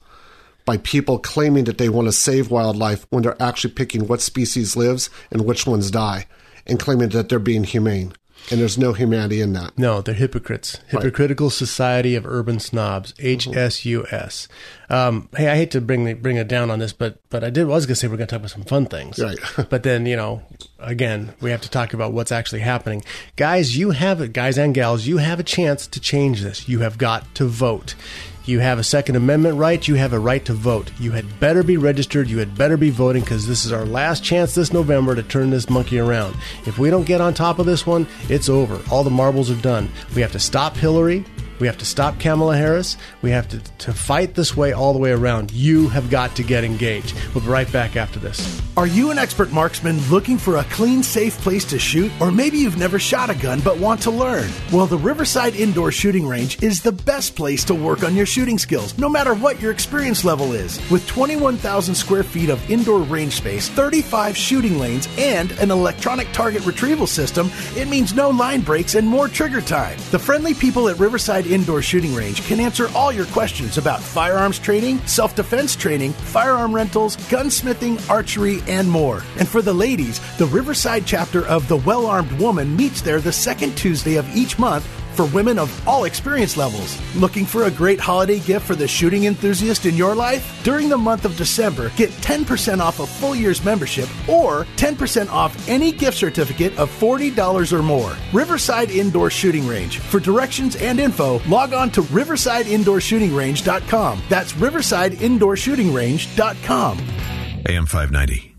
by 0.67 0.77
people 0.77 1.17
claiming 1.17 1.63
that 1.63 1.77
they 1.77 1.88
want 1.88 2.10
to 2.10 2.12
save 2.12 2.51
wildlife 2.51 3.08
when 3.10 3.23
they're 3.23 3.41
actually 3.41 3.73
picking 3.73 4.06
what 4.06 4.19
species 4.19 4.75
lives 4.75 5.10
and 5.32 5.45
which 5.45 5.65
ones 5.65 5.89
die, 5.89 6.27
and 6.67 6.77
claiming 6.77 7.08
that 7.10 7.30
they're 7.30 7.39
being 7.39 7.63
humane. 7.63 8.13
And 8.51 8.60
there's 8.60 8.77
no 8.77 8.93
humanity 8.93 9.41
in 9.41 9.53
that. 9.53 9.77
No, 9.77 10.01
they're 10.01 10.13
hypocrites. 10.13 10.80
Right. 10.91 11.03
Hypocritical 11.03 11.49
Society 11.49 12.15
of 12.15 12.25
Urban 12.25 12.60
Snobs, 12.60 13.13
HSUS. 13.13 14.47
Um, 14.89 15.30
hey, 15.36 15.49
I 15.49 15.56
hate 15.56 15.71
to 15.71 15.82
bring 15.82 16.06
the, 16.06 16.13
bring 16.13 16.38
it 16.38 16.47
down 16.47 16.69
on 16.69 16.80
this, 16.80 16.93
but 16.93 17.19
but 17.30 17.43
I 17.43 17.49
did 17.49 17.65
was 17.67 17.86
going 17.86 17.95
to 17.95 17.99
say 17.99 18.08
we're 18.08 18.17
going 18.17 18.27
to 18.27 18.32
talk 18.32 18.39
about 18.39 18.51
some 18.51 18.63
fun 18.63 18.86
things. 18.86 19.19
Right. 19.19 19.38
but 19.69 19.84
then 19.84 20.06
you 20.06 20.15
know, 20.15 20.43
again, 20.80 21.34
we 21.41 21.49
have 21.51 21.62
to 21.62 21.69
talk 21.69 21.93
about 21.93 22.13
what's 22.13 22.32
actually 22.32 22.62
happening. 22.62 23.03
Guys, 23.38 23.77
you 23.77 23.91
have 23.91 24.21
it. 24.21 24.34
Guys 24.34 24.58
and 24.58 24.73
gals, 24.73 25.08
you 25.08 25.17
have 25.17 25.39
a 25.39 25.43
chance 25.43 25.88
to 25.88 25.99
change 25.99 26.41
this. 26.41 26.69
You 26.69 26.80
have 26.80 26.97
got 26.97 27.34
to 27.36 27.45
vote. 27.45 27.95
You 28.47 28.60
have 28.60 28.79
a 28.79 28.83
Second 28.83 29.17
Amendment 29.17 29.57
right. 29.57 29.86
You 29.86 29.95
have 29.95 30.13
a 30.13 30.19
right 30.19 30.43
to 30.45 30.53
vote. 30.53 30.89
You 31.01 31.12
had 31.12 31.38
better 31.38 31.63
be 31.63 31.75
registered. 31.75 32.29
You 32.29 32.38
had 32.38 32.57
better 32.57 32.77
be 32.77 32.89
voting 32.89 33.21
because 33.21 33.45
this 33.45 33.65
is 33.65 33.73
our 33.73 33.86
last 33.86 34.23
chance 34.23 34.55
this 34.55 34.71
November 34.71 35.15
to 35.15 35.23
turn 35.23 35.49
this 35.49 35.69
monkey 35.69 35.99
around. 35.99 36.33
If 36.65 36.79
we 36.79 36.89
don't 36.89 37.05
get 37.05 37.19
on 37.19 37.33
top 37.33 37.60
of 37.60 37.65
this 37.65 37.86
one, 37.86 38.07
it's 38.29 38.47
over. 38.47 38.81
All 38.89 39.03
the 39.03 39.10
marbles 39.10 39.51
are 39.51 39.62
done. 39.62 39.89
We 40.15 40.21
have 40.21 40.31
to 40.31 40.39
stop 40.39 40.77
Hillary. 40.77 41.25
We 41.60 41.67
have 41.67 41.78
to 41.80 41.86
stop 41.86 42.20
Kamala 42.20 42.56
Harris. 42.56 42.98
We 43.22 43.32
have 43.32 43.48
to, 43.50 43.60
to 43.60 43.93
fight 43.93 44.36
this 44.36 44.56
way 44.56 44.74
all 44.74 44.93
the 44.93 45.00
way 45.00 45.12
around. 45.12 45.52
You 45.52 45.89
have 45.89 46.10
got 46.10 46.36
to 46.36 46.43
get 46.43 46.63
engaged. 46.63 47.15
We'll 47.34 47.43
be 47.43 47.50
right 47.50 47.72
back 47.72 47.96
after 47.96 48.20
this. 48.20 48.62
Are 48.78 48.86
you 48.86 49.10
an 49.10 49.17
expert 49.17 49.52
marksman 49.52 50.00
looking 50.10 50.38
for 50.38 50.58
a 50.58 50.63
clean, 50.65 51.02
safe 51.02 51.36
place 51.39 51.65
to 51.65 51.80
shoot? 51.80 52.12
Or 52.22 52.32
maybe 52.32 52.60
you've 52.60 52.78
never 52.78 53.00
shot 53.00 53.32
a 53.32 53.36
gun 53.36 53.60
but 53.62 53.80
want 53.80 54.02
to 54.04 54.12
learn? 54.12 54.48
Well, 54.72 54.86
the 54.86 55.00
Riverside 55.00 55.56
Indoor 55.56 55.91
Shooting 55.91 56.28
Range 56.28 56.62
is 56.62 56.84
the 56.84 56.91
best 56.91 57.36
place 57.36 57.63
to 57.65 57.74
work 57.76 58.04
on 58.04 58.15
your 58.15 58.28
shooting 58.28 58.60
skills, 58.60 58.96
no 59.00 59.10
matter 59.10 59.34
what 59.34 59.60
your 59.60 59.72
experience 59.72 60.24
level 60.24 60.54
is. 60.54 60.80
With 60.91 61.08
21,000 61.08 61.96
square 61.96 62.24
feet 62.24 62.50
of 62.50 62.70
indoor 62.70 63.00
range 63.00 63.34
space, 63.34 63.67
35 63.70 64.38
shooting 64.38 64.78
lanes, 64.78 65.08
and 65.17 65.52
an 65.54 65.72
electronic 65.72 66.32
target 66.32 66.63
retrieval 66.63 67.08
system, 67.08 67.50
it 67.76 67.88
means 67.88 68.13
no 68.13 68.30
line 68.30 68.62
breaks 68.62 68.93
and 68.93 69.08
more 69.08 69.28
trigger 69.28 69.62
time. 69.62 69.98
The 70.12 70.20
friendly 70.20 70.54
people 70.54 70.88
at 70.89 71.00
Riverside 71.00 71.46
Indoor 71.53 71.81
Shooting 71.81 72.13
Range 72.13 72.41
can 72.47 72.60
answer 72.60 72.89
all 72.95 73.12
your 73.12 73.25
questions 73.27 73.77
about 73.77 74.01
firearms 74.01 74.60
training, 74.60 74.99
self 75.07 75.36
defense 75.36 75.75
training, 75.75 76.13
firearm 76.13 76.73
rentals, 76.73 77.17
gunsmithing, 77.29 78.10
archery, 78.10 78.62
and 78.67 78.89
more. 78.89 79.23
And 79.38 79.47
for 79.47 79.62
the 79.62 79.73
ladies, 79.73 80.19
the 80.38 80.45
Riverside 80.47 81.05
chapter 81.05 81.45
of 81.47 81.67
The 81.67 81.77
Well 81.77 82.05
Armed 82.05 82.31
Woman 82.33 82.75
meets 82.75 83.01
there 83.01 83.21
the 83.21 83.31
second 83.31 83.75
Tuesday 83.77 84.15
of 84.15 84.36
each 84.36 84.60
month 84.60 84.88
for 85.17 85.25
women 85.25 85.60
of 85.60 85.69
all 85.88 86.06
experience 86.06 86.56
levels. 86.56 86.97
Looking 87.15 87.45
for 87.45 87.63
a 87.63 87.71
great 87.71 87.99
holiday 87.99 88.39
gift 88.39 88.65
for 88.65 88.75
the 88.75 88.88
shooting 88.88 89.25
enthusiast 89.25 89.86
in 89.86 89.97
your 89.97 90.15
life? 90.15 90.62
During 90.63 90.88
the 90.88 90.97
month 90.97 91.25
of 91.25 91.36
December, 91.36 91.89
get 91.97 92.12
10% 92.12 92.80
off 92.80 92.99
a 92.99 93.08
full 93.08 93.36
year's 93.36 93.65
membership 93.65 94.08
or 94.30 94.65
10% 94.77 95.30
off 95.30 95.67
any 95.67 95.91
gift 95.91 96.17
certificate 96.17 96.77
of 96.77 96.91
$40 96.91 97.73
or 97.73 97.82
more. 97.82 98.15
Riverside 98.32 98.91
Indoor 98.91 99.32
Shooting 99.32 99.67
Range. 99.67 99.97
For 99.97 100.19
directions 100.19 100.75
and 100.75 100.99
info, 100.99 101.39
log 101.47 101.73
on 101.73 101.89
to 101.91 102.01
riversideindoorshootingrange.com. 102.03 104.21
That's 104.30 104.53
riversideindoorshootingrange.com. 104.53 106.97
AM 107.67 107.86
590. 107.86 108.56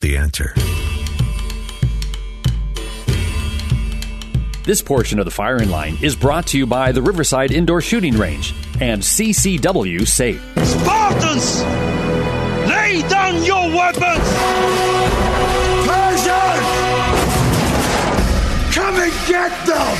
The 0.00 0.16
answer. 0.16 0.54
This 4.68 4.82
portion 4.82 5.18
of 5.18 5.24
the 5.24 5.30
firing 5.30 5.70
line 5.70 5.96
is 6.02 6.14
brought 6.14 6.48
to 6.48 6.58
you 6.58 6.66
by 6.66 6.92
the 6.92 7.00
Riverside 7.00 7.52
Indoor 7.52 7.80
Shooting 7.80 8.18
Range 8.18 8.52
and 8.82 9.00
CCW 9.00 10.06
Safe. 10.06 10.42
Spartans! 10.62 11.62
Lay 12.68 13.00
down 13.08 13.42
your 13.44 13.66
weapons! 13.74 14.28
Persians! 15.88 16.68
Come 18.74 18.96
and 18.96 19.12
get 19.26 19.66
them! 19.66 19.96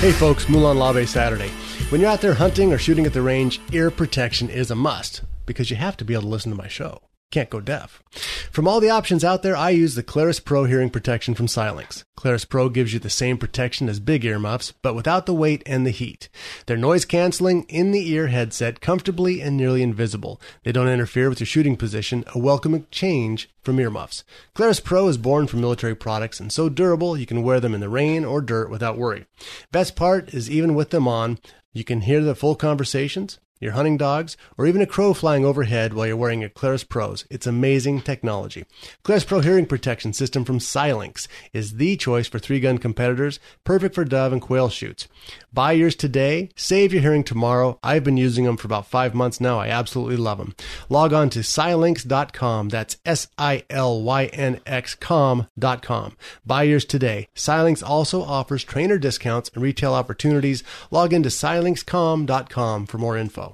Hey 0.00 0.12
folks, 0.12 0.44
Molon 0.44 0.76
Labe 0.76 1.06
Saturday. 1.06 1.48
When 1.88 2.02
you're 2.02 2.10
out 2.10 2.20
there 2.20 2.34
hunting 2.34 2.74
or 2.74 2.76
shooting 2.76 3.06
at 3.06 3.14
the 3.14 3.22
range, 3.22 3.58
ear 3.72 3.90
protection 3.90 4.50
is 4.50 4.70
a 4.70 4.74
must 4.74 5.22
because 5.46 5.70
you 5.70 5.76
have 5.76 5.96
to 5.96 6.04
be 6.04 6.12
able 6.12 6.24
to 6.24 6.28
listen 6.28 6.52
to 6.52 6.58
my 6.58 6.68
show. 6.68 7.00
Can't 7.30 7.50
go 7.50 7.60
deaf. 7.60 8.02
From 8.50 8.66
all 8.66 8.80
the 8.80 8.88
options 8.88 9.22
out 9.22 9.42
there, 9.42 9.54
I 9.54 9.68
use 9.68 9.94
the 9.94 10.02
Clarus 10.02 10.40
Pro 10.40 10.64
hearing 10.64 10.88
protection 10.88 11.34
from 11.34 11.46
Silynx. 11.46 12.02
Clarus 12.16 12.46
Pro 12.46 12.70
gives 12.70 12.94
you 12.94 12.98
the 12.98 13.10
same 13.10 13.36
protection 13.36 13.86
as 13.86 14.00
big 14.00 14.24
earmuffs, 14.24 14.72
but 14.80 14.94
without 14.94 15.26
the 15.26 15.34
weight 15.34 15.62
and 15.66 15.86
the 15.86 15.90
heat. 15.90 16.30
They're 16.64 16.78
noise 16.78 17.04
canceling, 17.04 17.64
in 17.64 17.92
the 17.92 18.10
ear 18.10 18.28
headset, 18.28 18.80
comfortably 18.80 19.42
and 19.42 19.58
nearly 19.58 19.82
invisible. 19.82 20.40
They 20.64 20.72
don't 20.72 20.88
interfere 20.88 21.28
with 21.28 21.40
your 21.40 21.46
shooting 21.46 21.76
position, 21.76 22.24
a 22.34 22.38
welcome 22.38 22.86
change 22.90 23.50
from 23.60 23.78
earmuffs. 23.78 24.24
Clarus 24.54 24.80
Pro 24.80 25.06
is 25.08 25.18
born 25.18 25.46
from 25.46 25.60
military 25.60 25.94
products 25.94 26.40
and 26.40 26.50
so 26.50 26.70
durable 26.70 27.14
you 27.14 27.26
can 27.26 27.42
wear 27.42 27.60
them 27.60 27.74
in 27.74 27.80
the 27.80 27.90
rain 27.90 28.24
or 28.24 28.40
dirt 28.40 28.70
without 28.70 28.96
worry. 28.96 29.26
Best 29.70 29.96
part 29.96 30.32
is 30.32 30.50
even 30.50 30.74
with 30.74 30.88
them 30.88 31.06
on, 31.06 31.38
you 31.74 31.84
can 31.84 32.00
hear 32.00 32.22
the 32.22 32.34
full 32.34 32.54
conversations, 32.54 33.38
your 33.60 33.72
hunting 33.72 33.96
dogs, 33.96 34.36
or 34.56 34.66
even 34.66 34.80
a 34.80 34.86
crow 34.86 35.14
flying 35.14 35.44
overhead 35.44 35.94
while 35.94 36.06
you're 36.06 36.16
wearing 36.16 36.40
your 36.40 36.50
Clarus 36.50 36.84
Pros. 36.84 37.24
It's 37.30 37.46
amazing 37.46 38.02
technology. 38.02 38.64
Clarus 39.02 39.24
Pro 39.24 39.40
hearing 39.40 39.66
protection 39.66 40.12
system 40.12 40.44
from 40.44 40.58
Silynx 40.58 41.26
is 41.52 41.74
the 41.74 41.96
choice 41.96 42.28
for 42.28 42.38
three 42.38 42.60
gun 42.60 42.78
competitors, 42.78 43.40
perfect 43.64 43.94
for 43.94 44.04
dove 44.04 44.32
and 44.32 44.42
quail 44.42 44.68
shoots. 44.68 45.08
Buy 45.52 45.72
yours 45.72 45.96
today, 45.96 46.50
save 46.56 46.92
your 46.92 47.02
hearing 47.02 47.24
tomorrow. 47.24 47.78
I've 47.82 48.04
been 48.04 48.16
using 48.16 48.44
them 48.44 48.56
for 48.56 48.66
about 48.66 48.86
five 48.86 49.14
months 49.14 49.40
now. 49.40 49.58
I 49.58 49.68
absolutely 49.68 50.16
love 50.16 50.38
them. 50.38 50.54
Log 50.88 51.12
on 51.12 51.30
to 51.30 51.40
silynx.com. 51.40 52.68
That's 52.68 52.96
S 53.04 53.28
I 53.36 53.64
L 53.70 54.02
Y 54.02 54.26
N 54.26 54.60
X 54.66 54.94
com.com. 54.94 56.16
Buy 56.44 56.62
yours 56.64 56.84
today. 56.84 57.28
Silynx 57.34 57.82
also 57.86 58.22
offers 58.22 58.64
trainer 58.64 58.98
discounts 58.98 59.50
and 59.54 59.62
retail 59.62 59.94
opportunities. 59.94 60.62
Log 60.90 61.12
into 61.12 61.28
silinxcom.com 61.28 62.86
for 62.86 62.98
more 62.98 63.16
info. 63.16 63.47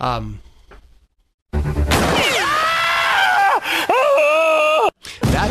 Um, 0.00 0.40
that, 5.22 5.50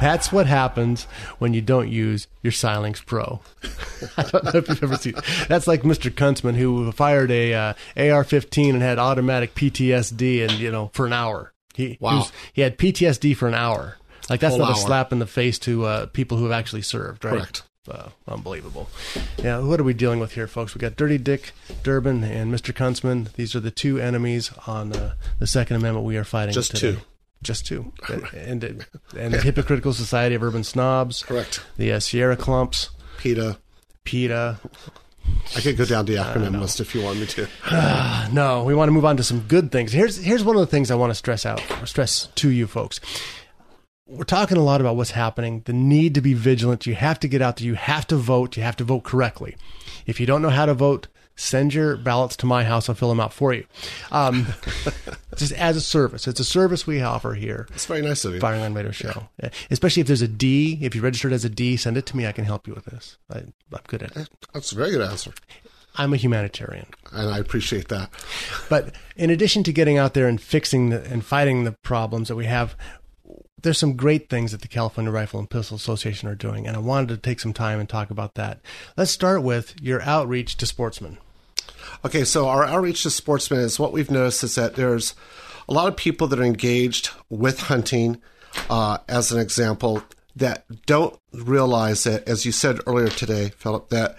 that's 0.00 0.32
what 0.32 0.46
happens 0.46 1.04
when 1.38 1.54
you 1.54 1.60
don't 1.60 1.88
use 1.88 2.26
your 2.42 2.52
Silynx 2.52 3.04
Pro. 3.04 3.40
I 4.16 4.22
don't 4.24 4.44
know 4.44 4.50
if 4.54 4.68
you've 4.68 4.82
ever 4.82 4.96
seen. 4.96 5.14
That's 5.48 5.66
like 5.66 5.82
Mr. 5.82 6.10
Kuntzman 6.10 6.54
who 6.56 6.90
fired 6.92 7.30
a 7.30 7.54
uh, 7.54 7.72
AR-15 7.96 8.70
and 8.74 8.82
had 8.82 8.98
automatic 8.98 9.54
PTSD, 9.54 10.42
and 10.42 10.52
you 10.58 10.70
know 10.70 10.90
for 10.92 11.06
an 11.06 11.12
hour. 11.12 11.52
He 11.74 11.96
Wow. 12.00 12.10
he, 12.10 12.16
was- 12.18 12.32
he 12.52 12.62
had 12.62 12.78
PTSD 12.78 13.36
for 13.36 13.48
an 13.48 13.54
hour. 13.54 13.96
Like 14.30 14.40
that's 14.40 14.52
Whole 14.56 14.60
not 14.66 14.76
a 14.78 14.80
slap 14.80 15.12
in 15.12 15.18
the 15.18 15.26
face 15.26 15.58
to 15.60 15.84
uh, 15.84 16.06
people 16.06 16.38
who 16.38 16.44
have 16.44 16.52
actually 16.52 16.80
served, 16.82 17.24
right? 17.26 17.34
Correct. 17.34 17.62
Uh, 17.88 18.08
unbelievable. 18.26 18.88
Yeah, 19.38 19.58
what 19.58 19.78
are 19.78 19.84
we 19.84 19.92
dealing 19.92 20.18
with 20.18 20.32
here, 20.32 20.46
folks? 20.46 20.74
We 20.74 20.78
got 20.78 20.96
Dirty 20.96 21.18
Dick 21.18 21.52
Durbin 21.82 22.24
and 22.24 22.52
Mr. 22.52 22.72
Kuntzman. 22.72 23.32
These 23.34 23.54
are 23.54 23.60
the 23.60 23.70
two 23.70 23.98
enemies 23.98 24.50
on 24.66 24.94
uh, 24.94 25.14
the 25.38 25.46
Second 25.46 25.76
Amendment 25.76 26.06
we 26.06 26.16
are 26.16 26.24
fighting. 26.24 26.54
Just 26.54 26.74
today. 26.74 26.96
two. 26.96 27.00
Just 27.42 27.66
two. 27.66 27.92
and 28.34 28.64
and 29.18 29.34
the 29.34 29.40
Hypocritical 29.40 29.92
Society 29.92 30.34
of 30.34 30.42
Urban 30.42 30.64
Snobs. 30.64 31.22
Correct. 31.24 31.60
The 31.76 31.92
uh, 31.92 32.00
Sierra 32.00 32.36
Clumps. 32.36 32.88
PETA. 33.18 33.58
PETA. 34.04 34.58
I 35.56 35.60
could 35.60 35.76
go 35.76 35.84
down 35.84 36.06
the 36.06 36.16
acronym 36.16 36.60
list 36.60 36.80
if 36.80 36.94
you 36.94 37.02
want 37.02 37.18
me 37.18 37.26
to. 37.26 37.48
no, 38.32 38.64
we 38.64 38.74
want 38.74 38.88
to 38.88 38.92
move 38.92 39.04
on 39.04 39.16
to 39.16 39.22
some 39.22 39.40
good 39.40 39.70
things. 39.70 39.92
Here's 39.92 40.16
here's 40.16 40.44
one 40.44 40.56
of 40.56 40.60
the 40.60 40.66
things 40.66 40.90
I 40.90 40.94
want 40.94 41.10
to 41.10 41.14
stress 41.14 41.46
out, 41.46 41.62
stress 41.84 42.28
to 42.36 42.50
you 42.50 42.66
folks. 42.66 43.00
We're 44.14 44.24
talking 44.24 44.56
a 44.56 44.62
lot 44.62 44.80
about 44.80 44.96
what's 44.96 45.10
happening, 45.10 45.62
the 45.64 45.72
need 45.72 46.14
to 46.14 46.20
be 46.20 46.34
vigilant. 46.34 46.86
You 46.86 46.94
have 46.94 47.18
to 47.20 47.28
get 47.28 47.42
out 47.42 47.56
there. 47.56 47.66
You 47.66 47.74
have 47.74 48.06
to 48.08 48.16
vote. 48.16 48.56
You 48.56 48.62
have 48.62 48.76
to 48.76 48.84
vote 48.84 49.02
correctly. 49.02 49.56
If 50.06 50.20
you 50.20 50.26
don't 50.26 50.42
know 50.42 50.50
how 50.50 50.66
to 50.66 50.74
vote, 50.74 51.08
send 51.36 51.74
your 51.74 51.96
ballots 51.96 52.36
to 52.36 52.46
my 52.46 52.64
house. 52.64 52.88
I'll 52.88 52.94
fill 52.94 53.08
them 53.08 53.20
out 53.20 53.32
for 53.32 53.52
you. 53.52 53.66
Um, 54.12 54.46
just 55.36 55.52
as 55.52 55.76
a 55.76 55.80
service. 55.80 56.28
It's 56.28 56.40
a 56.40 56.44
service 56.44 56.86
we 56.86 57.02
offer 57.02 57.34
here. 57.34 57.66
It's 57.72 57.86
very 57.86 58.02
nice 58.02 58.24
of 58.24 58.34
you. 58.34 58.40
Firing 58.40 58.62
on 58.62 58.74
Radio 58.74 58.92
Show. 58.92 59.28
Yeah. 59.42 59.50
Especially 59.70 60.00
if 60.00 60.06
there's 60.06 60.22
a 60.22 60.28
D. 60.28 60.78
If 60.80 60.94
you 60.94 61.02
registered 61.02 61.32
as 61.32 61.44
a 61.44 61.50
D, 61.50 61.76
send 61.76 61.96
it 61.96 62.06
to 62.06 62.16
me. 62.16 62.26
I 62.26 62.32
can 62.32 62.44
help 62.44 62.68
you 62.68 62.74
with 62.74 62.84
this. 62.84 63.18
I, 63.30 63.38
I'm 63.38 63.54
good 63.88 64.02
at 64.02 64.16
it. 64.16 64.28
That's 64.52 64.72
a 64.72 64.76
very 64.76 64.92
good 64.92 65.02
answer. 65.02 65.32
I'm 65.96 66.12
a 66.12 66.16
humanitarian. 66.16 66.86
And 67.12 67.30
I 67.30 67.38
appreciate 67.38 67.88
that. 67.88 68.10
But 68.68 68.94
in 69.16 69.30
addition 69.30 69.62
to 69.64 69.72
getting 69.72 69.96
out 69.96 70.14
there 70.14 70.26
and 70.26 70.40
fixing 70.40 70.90
the, 70.90 71.04
and 71.04 71.24
fighting 71.24 71.64
the 71.64 71.72
problems 71.72 72.28
that 72.28 72.36
we 72.36 72.46
have, 72.46 72.76
there's 73.64 73.78
some 73.78 73.96
great 73.96 74.28
things 74.28 74.52
that 74.52 74.60
the 74.60 74.68
California 74.68 75.10
Rifle 75.10 75.40
and 75.40 75.48
Pistol 75.48 75.76
Association 75.76 76.28
are 76.28 76.34
doing, 76.34 76.66
and 76.66 76.76
I 76.76 76.80
wanted 76.80 77.08
to 77.08 77.16
take 77.16 77.40
some 77.40 77.54
time 77.54 77.80
and 77.80 77.88
talk 77.88 78.10
about 78.10 78.34
that. 78.34 78.60
Let's 78.96 79.10
start 79.10 79.42
with 79.42 79.74
your 79.80 80.02
outreach 80.02 80.56
to 80.58 80.66
sportsmen. 80.66 81.16
Okay, 82.04 82.24
so 82.24 82.46
our 82.46 82.64
outreach 82.64 83.02
to 83.02 83.10
sportsmen 83.10 83.60
is 83.60 83.80
what 83.80 83.92
we've 83.92 84.10
noticed 84.10 84.44
is 84.44 84.54
that 84.54 84.74
there's 84.74 85.14
a 85.66 85.72
lot 85.72 85.88
of 85.88 85.96
people 85.96 86.26
that 86.28 86.38
are 86.38 86.44
engaged 86.44 87.10
with 87.30 87.58
hunting, 87.60 88.20
uh, 88.68 88.98
as 89.08 89.32
an 89.32 89.40
example, 89.40 90.02
that 90.36 90.64
don't 90.84 91.18
realize 91.32 92.04
that, 92.04 92.28
as 92.28 92.44
you 92.44 92.52
said 92.52 92.80
earlier 92.86 93.08
today, 93.08 93.50
Philip, 93.56 93.88
that 93.88 94.16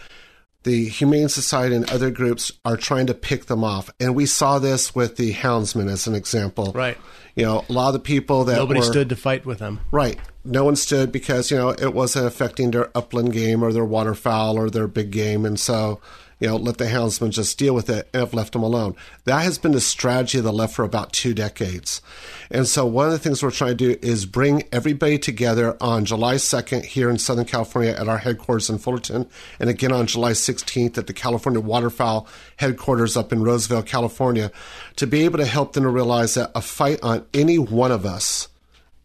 the 0.66 0.90
Humane 0.90 1.30
Society 1.30 1.76
and 1.76 1.90
other 1.90 2.12
groups 2.12 2.52
are 2.66 2.76
trying 2.76 3.06
to 3.08 3.14
pick 3.14 3.46
them 3.46 3.64
off. 3.64 3.90
And 4.00 4.16
we 4.16 4.26
saw 4.26 4.60
this 4.60 4.94
with 4.94 5.16
the 5.16 5.32
houndsmen 5.34 5.90
as 5.90 6.08
an 6.08 6.16
example. 6.16 6.74
Right. 6.74 6.98
You 7.36 7.46
know, 7.46 7.64
a 7.70 7.72
lot 7.72 7.88
of 7.90 7.94
the 7.94 8.00
people 8.00 8.46
that 8.46 8.56
Nobody 8.58 8.80
were, 8.80 8.86
stood 8.86 9.10
to 9.10 9.16
fight 9.16 9.46
with 9.46 9.60
them. 9.60 9.80
Right. 9.92 10.20
No 10.44 10.64
one 10.64 10.76
stood 10.76 11.12
because, 11.12 11.52
you 11.52 11.58
know, 11.58 11.70
it 11.70 11.94
wasn't 11.94 12.26
affecting 12.26 12.72
their 12.72 12.96
upland 12.98 13.32
game 13.32 13.64
or 13.64 13.72
their 13.72 13.86
waterfowl 13.86 14.58
or 14.58 14.70
their 14.70 14.88
big 14.88 15.12
game. 15.12 15.46
And 15.46 15.60
so, 15.60 16.02
you 16.46 16.52
know, 16.52 16.58
let 16.58 16.78
the 16.78 16.86
houndsmen 16.86 17.32
just 17.32 17.58
deal 17.58 17.74
with 17.74 17.90
it 17.90 18.08
and 18.14 18.20
have 18.20 18.36
left 18.36 18.54
them 18.54 18.62
alone. 18.62 18.96
That 19.24 19.42
has 19.42 19.58
been 19.58 19.72
the 19.72 19.82
strategy 19.82 20.38
of 20.38 20.44
the 20.44 20.54
left 20.54 20.76
for 20.76 20.86
about 20.86 21.12
two 21.12 21.34
decades. 21.34 22.04
And 22.52 22.68
so 22.68 22.86
one 22.86 23.08
of 23.08 23.14
the 23.14 23.18
things 23.18 23.42
we're 23.42 23.50
trying 23.50 23.76
to 23.76 23.96
do 23.96 23.98
is 24.00 24.28
bring 24.28 24.62
everybody 24.72 25.18
together 25.18 25.76
on 25.82 26.06
July 26.06 26.36
2nd 26.36 26.86
here 26.86 27.10
in 27.10 27.18
Southern 27.18 27.46
California 27.46 27.94
at 27.94 28.08
our 28.08 28.20
headquarters 28.20 28.70
in 28.70 28.78
Fullerton, 28.78 29.28
and 29.60 29.72
again 29.72 29.92
on 29.92 30.06
July 30.06 30.34
16th 30.34 31.00
at 31.00 31.08
the 31.08 31.14
California 31.14 31.60
Waterfowl 31.60 32.28
headquarters 32.58 33.18
up 33.18 33.34
in 33.34 33.42
Roseville, 33.42 33.82
California, 33.82 34.52
to 34.98 35.08
be 35.08 35.26
able 35.26 35.40
to 35.40 35.46
help 35.46 35.74
them 35.74 35.86
to 35.86 35.90
realize 35.90 36.36
that 36.36 36.52
a 36.54 36.62
fight 36.62 37.00
on 37.02 37.26
any 37.34 37.58
one 37.58 37.92
of 37.92 38.06
us 38.06 38.50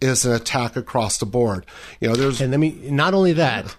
is 0.03 0.27
an 0.27 0.33
attack 0.33 0.77
across 0.77 1.17
the 1.17 1.27
board. 1.27 1.65
You 2.01 2.09
know, 2.09 2.17
there's 2.17 2.41
And 2.43 2.51
let 2.51 2.61
me 2.61 2.79
not 2.91 3.15
only 3.15 3.33
that, 3.35 3.75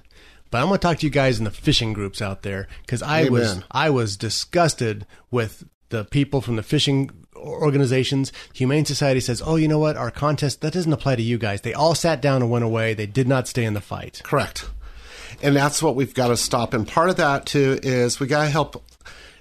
but 0.52 0.60
I'm 0.60 0.68
going 0.68 0.80
to 0.80 0.88
talk 0.88 1.00
to 1.00 1.06
you 1.06 1.12
guys 1.12 1.40
in 1.40 1.46
the 1.46 1.52
fishing 1.52 1.94
groups 1.94 2.22
out 2.22 2.44
there 2.44 2.68
because 2.82 3.02
I 3.02 3.30
was 3.30 3.62
I 3.72 3.90
was 3.90 4.18
disgusted 4.18 5.08
with 5.32 5.64
the 5.90 6.06
people 6.06 6.42
from 6.42 6.58
the 6.58 6.64
fishing 6.64 7.10
organizations. 7.36 8.32
Humane 8.54 8.86
Society 8.86 9.22
says, 9.22 9.42
"Oh, 9.44 9.56
you 9.56 9.68
know 9.68 9.80
what? 9.80 9.98
Our 9.98 10.12
contest 10.12 10.62
that 10.62 10.74
doesn't 10.74 10.94
apply 10.94 11.16
to 11.16 11.24
you 11.24 11.38
guys. 11.38 11.62
They 11.62 11.74
all 11.74 11.96
sat 11.96 12.22
down 12.22 12.42
and 12.42 12.52
went 12.52 12.66
away. 12.66 12.94
They 12.94 13.08
did 13.08 13.28
not 13.28 13.48
stay 13.48 13.64
in 13.64 13.74
the 13.74 13.82
fight." 13.82 14.22
Correct. 14.24 14.70
And 15.42 15.56
that's 15.56 15.82
what 15.82 15.96
we've 15.96 16.14
got 16.14 16.28
to 16.28 16.38
stop. 16.38 16.74
And 16.74 16.88
part 16.88 17.10
of 17.10 17.16
that 17.16 17.46
too 17.46 17.80
is 17.82 18.20
we 18.20 18.28
got 18.28 18.44
to 18.44 18.50
help 18.50 18.84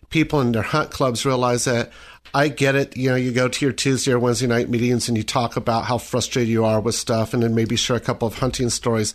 people 0.09 0.41
in 0.41 0.53
their 0.53 0.63
hunt 0.63 0.91
clubs 0.91 1.27
realize 1.27 1.65
that 1.65 1.91
I 2.33 2.49
get 2.49 2.75
it. 2.75 2.97
You 2.97 3.11
know, 3.11 3.17
you 3.17 3.33
go 3.33 3.49
to 3.49 3.65
your 3.65 3.73
Tuesday 3.73 4.13
or 4.13 4.19
Wednesday 4.19 4.47
night 4.47 4.69
meetings 4.69 5.09
and 5.09 5.17
you 5.17 5.25
talk 5.25 5.57
about 5.57 5.85
how 5.85 5.99
frustrated 5.99 6.49
you 6.49 6.65
are 6.65 6.81
with 6.81 6.95
stuff 6.95 7.35
and 7.35 7.43
then 7.43 7.55
maybe 7.55 7.77
share 7.77 7.97
a 7.97 8.01
couple 8.01 8.29
of 8.29 8.35
hunting 8.35 8.71
stories. 8.71 9.15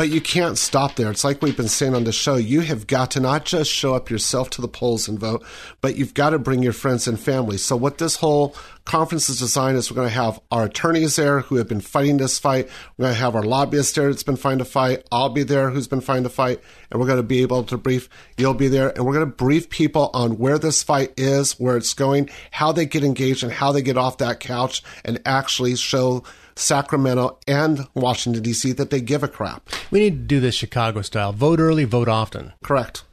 But 0.00 0.08
you 0.08 0.22
can't 0.22 0.56
stop 0.56 0.96
there. 0.96 1.10
It's 1.10 1.24
like 1.24 1.42
we've 1.42 1.54
been 1.54 1.68
saying 1.68 1.94
on 1.94 2.04
the 2.04 2.10
show. 2.10 2.36
You 2.36 2.62
have 2.62 2.86
got 2.86 3.10
to 3.10 3.20
not 3.20 3.44
just 3.44 3.70
show 3.70 3.94
up 3.94 4.08
yourself 4.08 4.48
to 4.48 4.62
the 4.62 4.66
polls 4.66 5.08
and 5.08 5.18
vote, 5.18 5.44
but 5.82 5.96
you've 5.96 6.14
got 6.14 6.30
to 6.30 6.38
bring 6.38 6.62
your 6.62 6.72
friends 6.72 7.06
and 7.06 7.20
family. 7.20 7.58
So 7.58 7.76
what 7.76 7.98
this 7.98 8.16
whole 8.16 8.56
conference 8.84 9.28
is 9.28 9.38
designed 9.38 9.76
is 9.76 9.90
we're 9.90 9.96
going 9.96 10.08
to 10.08 10.14
have 10.14 10.40
our 10.50 10.64
attorneys 10.64 11.16
there 11.16 11.40
who 11.40 11.56
have 11.56 11.68
been 11.68 11.80
fighting 11.80 12.16
this 12.16 12.38
fight. 12.38 12.68
We're 12.96 13.04
going 13.04 13.14
to 13.14 13.20
have 13.20 13.34
our 13.34 13.42
lobbyists 13.42 13.94
there 13.94 14.10
that's 14.10 14.22
been 14.22 14.36
fighting 14.36 14.58
to 14.58 14.64
fight. 14.64 15.06
I'll 15.12 15.28
be 15.28 15.42
there 15.42 15.70
who's 15.70 15.88
been 15.88 16.00
fighting 16.00 16.24
to 16.24 16.30
fight. 16.30 16.60
And 16.90 17.00
we're 17.00 17.06
going 17.06 17.18
to 17.18 17.22
be 17.22 17.42
able 17.42 17.64
to 17.64 17.76
brief, 17.78 18.08
you'll 18.36 18.54
be 18.54 18.68
there. 18.68 18.90
And 18.96 19.04
we're 19.04 19.14
going 19.14 19.26
to 19.26 19.34
brief 19.34 19.70
people 19.70 20.10
on 20.14 20.38
where 20.38 20.58
this 20.58 20.82
fight 20.82 21.12
is, 21.16 21.52
where 21.58 21.76
it's 21.76 21.94
going, 21.94 22.30
how 22.50 22.72
they 22.72 22.86
get 22.86 23.04
engaged 23.04 23.42
and 23.42 23.52
how 23.52 23.72
they 23.72 23.82
get 23.82 23.96
off 23.96 24.18
that 24.18 24.40
couch 24.40 24.82
and 25.04 25.20
actually 25.24 25.76
show 25.76 26.24
Sacramento 26.56 27.38
and 27.46 27.86
Washington, 27.94 28.42
D.C. 28.42 28.72
that 28.72 28.90
they 28.90 29.00
give 29.00 29.22
a 29.22 29.28
crap. 29.28 29.68
We 29.90 30.00
need 30.00 30.10
to 30.10 30.26
do 30.26 30.40
this 30.40 30.54
Chicago 30.54 31.02
style. 31.02 31.32
Vote 31.32 31.60
early, 31.60 31.84
vote 31.84 32.08
often. 32.08 32.52
Correct. 32.62 33.04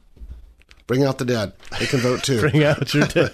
Bring 0.88 1.04
out 1.04 1.18
the 1.18 1.26
dead. 1.26 1.52
They 1.80 1.86
can 1.86 2.00
vote 2.00 2.24
too. 2.24 2.40
Bring 2.40 2.64
out 2.64 2.94
your 2.94 3.06
dead. 3.08 3.34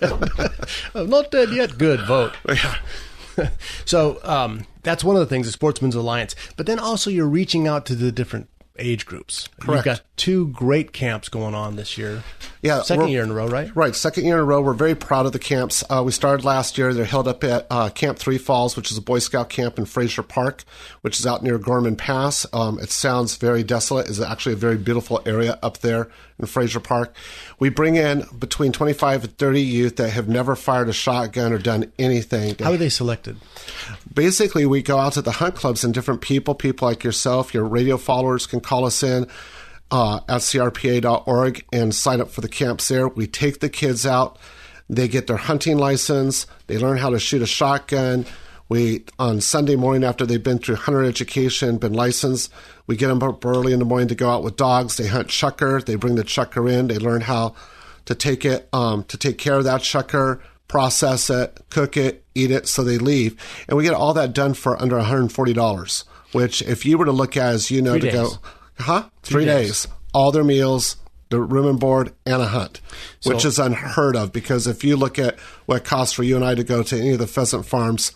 I'm 0.96 1.10
not 1.10 1.30
dead 1.30 1.52
yet. 1.52 1.78
Good. 1.78 2.02
Vote. 2.02 2.34
so 3.86 4.20
um, 4.24 4.66
that's 4.82 5.04
one 5.04 5.16
of 5.16 5.20
the 5.20 5.28
things, 5.28 5.46
the 5.46 5.52
Sportsman's 5.52 5.96
Alliance. 5.96 6.36
But 6.58 6.66
then 6.66 6.80
also 6.80 7.12
you're 7.12 7.28
reaching 7.28 7.68
out 7.68 7.86
to 7.86 7.96
the 7.96 8.12
different 8.12 8.50
age 8.80 9.06
groups. 9.06 9.48
Correct. 9.60 9.86
You've 9.86 9.98
got 9.98 10.02
two 10.16 10.48
great 10.48 10.94
camps 10.94 11.30
going 11.30 11.54
on 11.54 11.76
this 11.76 11.98
year. 11.98 12.24
Yeah, 12.62 12.80
2nd 12.80 13.12
year 13.12 13.24
in 13.24 13.30
a 13.30 13.34
row, 13.34 13.48
right? 13.48 13.76
Right, 13.76 13.96
second 13.96 14.26
year 14.26 14.36
in 14.36 14.42
a 14.42 14.46
row. 14.46 14.62
We're 14.62 14.74
very 14.74 14.96
proud 14.96 15.26
of 15.26 15.32
the 15.32 15.40
camps. 15.40 15.84
Uh, 15.90 16.02
we 16.04 16.12
started 16.12 16.46
last 16.46 16.78
year. 16.78 16.94
They're 16.94 17.06
held 17.06 17.28
up 17.28 17.44
at 17.44 17.68
uh, 17.70 17.90
Camp 17.90 18.18
Three 18.18 18.38
Falls, 18.38 18.76
which 18.76 18.90
is 18.90 18.98
a 18.98 19.02
Boy 19.02 19.20
Scout 19.20 19.50
camp 19.50 19.78
in 19.78 19.86
Frazier 19.86 20.24
Park, 20.24 20.64
which 21.02 21.20
is 21.20 21.28
out 21.28 21.44
near 21.44 21.58
Gorman 21.58 21.96
Pass. 21.96 22.46
Um, 22.54 22.80
it 22.80 22.90
sounds 22.90 23.36
very 23.36 23.64
desolate. 23.64 24.08
It's 24.08 24.22
actually 24.22 24.54
a 24.54 24.58
very 24.58 24.78
beautiful 24.78 25.22
area 25.26 25.60
up 25.62 25.80
there 25.80 26.10
in 26.40 26.46
Frazier 26.48 26.80
Park. 26.80 27.16
We 27.60 27.70
bring 27.70 27.96
in 27.96 28.26
between 28.38 28.72
25 28.72 29.24
and 29.24 29.38
30 29.38 29.62
youth 29.62 29.96
that 29.98 30.10
have 30.10 30.28
never 30.28 30.56
fired 30.56 30.90
a 30.90 30.94
shotgun 30.94 31.54
or 31.54 31.58
done 31.58 31.92
anything. 31.98 32.56
How 32.60 32.74
are 32.74 32.78
they 32.78 32.90
selected? 32.90 33.38
Basically, 34.14 34.66
we 34.66 34.82
go 34.82 34.98
out 34.98 35.14
to 35.14 35.22
the 35.22 35.32
hunt 35.32 35.56
clubs 35.56 35.84
and 35.84 35.94
different 35.94 36.22
people, 36.22 36.56
people 36.56 36.88
like 36.88 37.04
yourself, 37.04 37.54
your 37.54 37.66
radio 37.66 37.98
followers 37.98 38.46
can 38.46 38.60
call 38.60 38.86
us 38.86 39.04
in 39.04 39.28
uh, 39.94 40.20
at 40.28 40.42
crpa.org 40.42 41.66
and 41.72 41.94
sign 41.94 42.20
up 42.20 42.32
for 42.32 42.42
the 42.42 42.50
camps 42.50 42.88
there. 42.88 43.08
We 43.08 43.28
take 43.28 43.60
the 43.60 43.70
kids 43.70 44.06
out. 44.08 44.40
They 44.90 45.08
get 45.08 45.28
their 45.28 45.38
hunting 45.38 45.78
license. 45.78 46.48
They 46.68 46.80
learn 46.80 46.98
how 46.98 47.12
to 47.12 47.20
shoot 47.20 47.44
a 47.44 47.46
shotgun. 47.46 48.26
We 48.70 49.04
on 49.20 49.42
Sunday 49.42 49.76
morning 49.76 50.04
after 50.04 50.26
they've 50.26 50.42
been 50.42 50.58
through 50.58 50.76
hunter 50.76 51.04
education, 51.04 51.78
been 51.78 51.94
licensed, 51.94 52.52
we 52.88 52.96
get 52.96 53.08
them 53.10 53.22
up 53.22 53.46
early 53.46 53.74
in 53.74 53.80
the 53.80 53.86
morning 53.86 54.08
to 54.08 54.16
go 54.16 54.30
out 54.30 54.44
with 54.44 54.56
dogs. 54.56 54.98
They 54.98 55.08
hunt 55.08 55.28
chukar. 55.28 55.84
They 55.86 55.96
bring 55.96 56.16
the 56.16 56.24
chukar 56.24 56.72
in. 56.72 56.88
They 56.88 56.98
learn 56.98 57.22
how 57.22 57.56
to 58.06 58.16
take 58.16 58.46
it, 58.46 58.68
um, 58.74 59.04
to 59.06 59.18
take 59.18 59.38
care 59.38 59.56
of 59.56 59.64
that 59.66 59.82
chukar, 59.82 60.40
process 60.68 61.30
it, 61.30 61.60
cook 61.70 61.98
it, 61.98 62.26
eat 62.36 62.52
it. 62.52 62.68
So 62.68 62.84
they 62.84 62.98
leave, 62.98 63.36
and 63.68 63.78
we 63.78 63.84
get 63.84 63.94
all 63.94 64.14
that 64.16 64.34
done 64.34 64.54
for 64.54 64.82
under 64.82 64.96
one 64.98 65.06
hundred 65.06 65.32
forty 65.32 65.54
dollars. 65.54 66.06
Which, 66.32 66.64
if 66.64 66.84
you 66.84 66.98
were 66.98 67.06
to 67.06 67.12
look 67.12 67.38
at, 67.38 67.54
as 67.54 67.70
you 67.70 67.82
know, 67.82 67.92
Three 67.92 68.02
to 68.02 68.12
days. 68.12 68.16
go, 68.20 68.30
huh? 68.80 69.04
Three, 69.22 69.44
Three 69.44 69.46
days. 69.46 69.86
days. 69.86 69.88
all 70.16 70.32
their 70.32 70.44
meals, 70.44 70.96
the 71.30 71.40
room 71.40 71.68
and 71.68 71.80
board, 71.80 72.12
and 72.26 72.42
a 72.42 72.48
hunt, 72.48 72.82
which 73.24 73.42
So- 73.44 73.48
is 73.50 73.60
unheard 73.60 74.16
of. 74.16 74.32
Because 74.34 74.66
if 74.66 74.84
you 74.84 74.96
look 74.98 75.20
at 75.20 75.38
what 75.68 75.78
it 75.78 75.84
costs 75.86 76.14
for 76.14 76.24
you 76.24 76.36
and 76.36 76.44
I 76.44 76.56
to 76.56 76.64
go 76.64 76.82
to 76.82 76.98
any 76.98 77.12
of 77.12 77.20
the 77.20 77.28
pheasant 77.28 77.68
farms, 77.68 78.14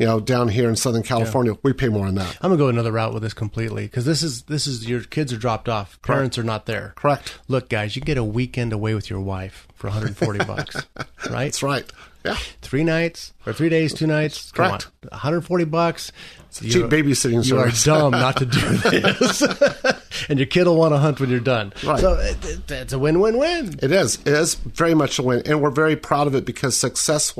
you 0.00 0.06
know, 0.06 0.18
down 0.18 0.48
here 0.48 0.70
in 0.70 0.76
Southern 0.76 1.02
California, 1.02 1.58
we 1.62 1.74
pay 1.74 1.90
more 1.90 2.06
than 2.06 2.14
that. 2.14 2.34
I'm 2.40 2.48
gonna 2.48 2.56
go 2.56 2.68
another 2.68 2.90
route 2.90 3.12
with 3.12 3.22
this 3.22 3.34
completely 3.34 3.84
because 3.84 4.06
this 4.06 4.22
is 4.22 4.44
this 4.44 4.66
is 4.66 4.88
your 4.88 5.02
kids 5.02 5.30
are 5.30 5.36
dropped 5.36 5.68
off, 5.68 6.00
parents 6.00 6.38
are 6.38 6.42
not 6.42 6.64
there. 6.64 6.94
Correct. 6.96 7.38
Look, 7.48 7.68
guys, 7.68 7.96
you 7.96 8.00
get 8.00 8.16
a 8.16 8.24
weekend 8.24 8.72
away 8.72 8.94
with 8.94 9.10
your 9.10 9.20
wife 9.20 9.68
for 9.74 9.88
140 9.88 10.44
bucks, 10.46 10.74
right? 10.96 11.06
That's 11.28 11.62
right. 11.62 11.84
Yeah. 12.24 12.36
Three 12.62 12.82
nights 12.82 13.34
or 13.44 13.52
three 13.52 13.68
days, 13.68 13.92
two 13.92 14.06
nights. 14.06 14.50
Come 14.52 14.70
Correct. 14.70 14.86
on. 15.02 15.10
140 15.10 15.64
bucks. 15.64 16.12
A 16.58 16.64
cheap 16.64 16.86
babysitting 16.86 17.46
You 17.46 17.58
are 17.58 17.70
dumb 17.70 18.12
not 18.12 18.36
to 18.38 18.46
do 18.46 18.60
this, 18.60 19.42
and 20.28 20.38
your 20.38 20.46
kid 20.46 20.66
will 20.66 20.76
want 20.76 20.94
to 20.94 20.98
hunt 20.98 21.20
when 21.20 21.30
you're 21.30 21.40
done. 21.40 21.72
Right. 21.84 22.00
So 22.00 22.14
it, 22.14 22.44
it, 22.44 22.70
it's 22.70 22.92
a 22.92 22.98
win-win-win. 22.98 23.78
It 23.82 23.92
is. 23.92 24.16
It 24.16 24.28
is 24.28 24.54
very 24.54 24.94
much 24.94 25.18
a 25.18 25.22
win. 25.22 25.42
And 25.46 25.62
we're 25.62 25.70
very 25.70 25.96
proud 25.96 26.26
of 26.26 26.34
it 26.34 26.44
because 26.44 26.76
success 26.76 27.38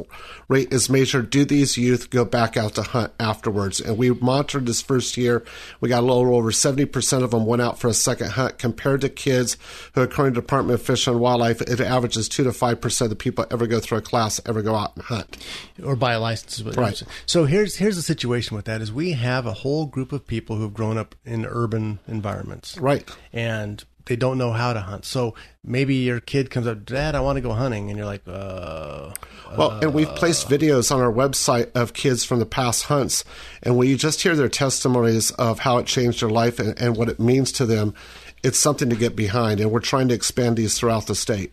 rate 0.48 0.72
is 0.72 0.88
measured. 0.90 1.30
Do 1.30 1.44
these 1.44 1.76
youth 1.76 2.10
go 2.10 2.24
back 2.24 2.56
out 2.56 2.74
to 2.74 2.82
hunt 2.82 3.12
afterwards? 3.18 3.80
And 3.80 3.96
we 3.96 4.10
monitored 4.10 4.66
this 4.66 4.82
first 4.82 5.16
year. 5.16 5.44
We 5.80 5.88
got 5.88 6.00
a 6.00 6.06
little 6.06 6.36
over 6.36 6.50
70% 6.50 7.22
of 7.22 7.30
them 7.30 7.46
went 7.46 7.62
out 7.62 7.78
for 7.78 7.88
a 7.88 7.94
second 7.94 8.30
hunt 8.32 8.58
compared 8.58 9.00
to 9.00 9.08
kids 9.08 9.56
who, 9.94 10.02
according 10.02 10.34
to 10.34 10.40
Department 10.40 10.78
of 10.78 10.86
Fish 10.86 11.06
and 11.06 11.18
Wildlife, 11.18 11.60
it 11.62 11.80
averages 11.80 12.28
2 12.28 12.44
to 12.44 12.50
5% 12.50 13.00
of 13.00 13.10
the 13.10 13.16
people 13.16 13.46
ever 13.50 13.66
go 13.66 13.80
through 13.80 13.98
a 13.98 14.02
class 14.02 14.40
ever 14.46 14.62
go 14.62 14.74
out 14.74 14.94
and 14.96 15.04
hunt. 15.04 15.36
or 15.84 15.96
buy 15.96 16.12
a 16.12 16.20
license. 16.20 16.58
is 16.58 16.64
what 16.64 16.76
you're 16.76 16.84
Right. 16.84 17.02
So 17.26 17.44
here's 17.44 17.76
here's 17.76 17.96
the 17.96 18.02
situation 18.02 18.56
with 18.56 18.66
that 18.66 18.80
is 18.80 18.92
we 18.92 18.99
have 19.12 19.46
a 19.46 19.52
whole 19.54 19.86
group 19.86 20.12
of 20.12 20.26
people 20.26 20.56
who 20.56 20.62
have 20.62 20.74
grown 20.74 20.98
up 20.98 21.14
in 21.24 21.46
urban 21.46 21.98
environments, 22.06 22.76
Right. 22.78 23.08
and 23.32 23.82
they 24.06 24.16
don't 24.16 24.38
know 24.38 24.52
how 24.52 24.72
to 24.72 24.80
hunt. 24.80 25.04
So 25.04 25.34
maybe 25.64 25.94
your 25.94 26.20
kid 26.20 26.50
comes 26.50 26.66
up, 26.66 26.84
Dad, 26.84 27.14
I 27.14 27.20
want 27.20 27.36
to 27.36 27.40
go 27.40 27.52
hunting, 27.52 27.88
and 27.90 27.96
you're 27.96 28.06
like, 28.06 28.22
uh, 28.28 29.10
Well, 29.56 29.70
and 29.82 29.92
we've 29.94 30.08
placed 30.14 30.48
videos 30.48 30.94
on 30.94 31.00
our 31.00 31.12
website 31.12 31.70
of 31.74 31.92
kids 31.92 32.24
from 32.24 32.38
the 32.38 32.46
past 32.46 32.84
hunts, 32.84 33.24
and 33.62 33.76
when 33.76 33.88
you 33.88 33.96
just 33.96 34.22
hear 34.22 34.36
their 34.36 34.48
testimonies 34.48 35.30
of 35.32 35.60
how 35.60 35.78
it 35.78 35.86
changed 35.86 36.22
their 36.22 36.30
life 36.30 36.58
and, 36.58 36.78
and 36.80 36.96
what 36.96 37.08
it 37.08 37.18
means 37.18 37.50
to 37.52 37.66
them, 37.66 37.94
it's 38.42 38.58
something 38.58 38.88
to 38.90 38.96
get 38.96 39.16
behind. 39.16 39.60
And 39.60 39.70
we're 39.70 39.80
trying 39.80 40.08
to 40.08 40.14
expand 40.14 40.56
these 40.56 40.78
throughout 40.78 41.06
the 41.06 41.14
state. 41.14 41.52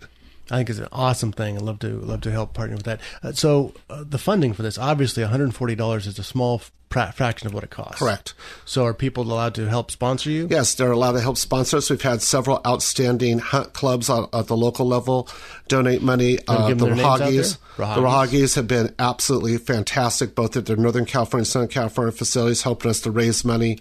I 0.49 0.57
think 0.57 0.69
it's 0.69 0.79
an 0.79 0.87
awesome 0.91 1.31
thing. 1.31 1.57
I'd 1.57 1.61
love 1.61 1.79
to 1.79 1.89
love 1.99 2.21
to 2.21 2.31
help 2.31 2.53
partner 2.53 2.75
with 2.75 2.85
that. 2.85 3.01
Uh, 3.21 3.33
so 3.33 3.73
uh, 3.89 4.03
the 4.07 4.17
funding 4.17 4.53
for 4.53 4.63
this, 4.63 4.77
obviously, 4.77 5.23
one 5.23 5.31
hundred 5.31 5.45
and 5.45 5.55
forty 5.55 5.75
dollars 5.75 6.07
is 6.07 6.17
a 6.19 6.23
small 6.23 6.61
fra- 6.89 7.11
fraction 7.11 7.47
of 7.47 7.53
what 7.53 7.63
it 7.63 7.69
costs. 7.69 7.99
Correct. 7.99 8.33
So 8.63 8.85
are 8.85 8.93
people 8.93 9.23
allowed 9.23 9.55
to 9.55 9.67
help 9.67 9.91
sponsor 9.91 10.29
you? 10.29 10.47
Yes, 10.49 10.75
they're 10.75 10.91
allowed 10.91 11.13
to 11.13 11.21
help 11.21 11.37
sponsor 11.37 11.77
us. 11.77 11.89
We've 11.89 12.01
had 12.01 12.21
several 12.21 12.61
outstanding 12.65 13.39
hunt 13.39 13.73
clubs 13.73 14.09
at, 14.09 14.29
at 14.33 14.47
the 14.47 14.55
local 14.55 14.87
level 14.87 15.27
donate 15.67 16.01
money. 16.01 16.39
Uh, 16.47 16.69
the 16.69 16.75
them 16.75 16.77
their 16.77 16.95
names 16.95 17.01
out 17.01 17.19
Raahauge's, 17.19 17.57
the. 17.57 17.83
Raahauge's 17.83 18.55
have 18.55 18.67
been 18.67 18.95
absolutely 18.99 19.57
fantastic, 19.57 20.33
both 20.33 20.55
at 20.55 20.65
their 20.65 20.77
Northern 20.77 21.05
California 21.05 21.41
and 21.41 21.47
Southern 21.47 21.67
California 21.67 22.11
facilities, 22.13 22.61
helping 22.61 22.89
us 22.89 23.01
to 23.01 23.11
raise 23.11 23.43
money. 23.43 23.79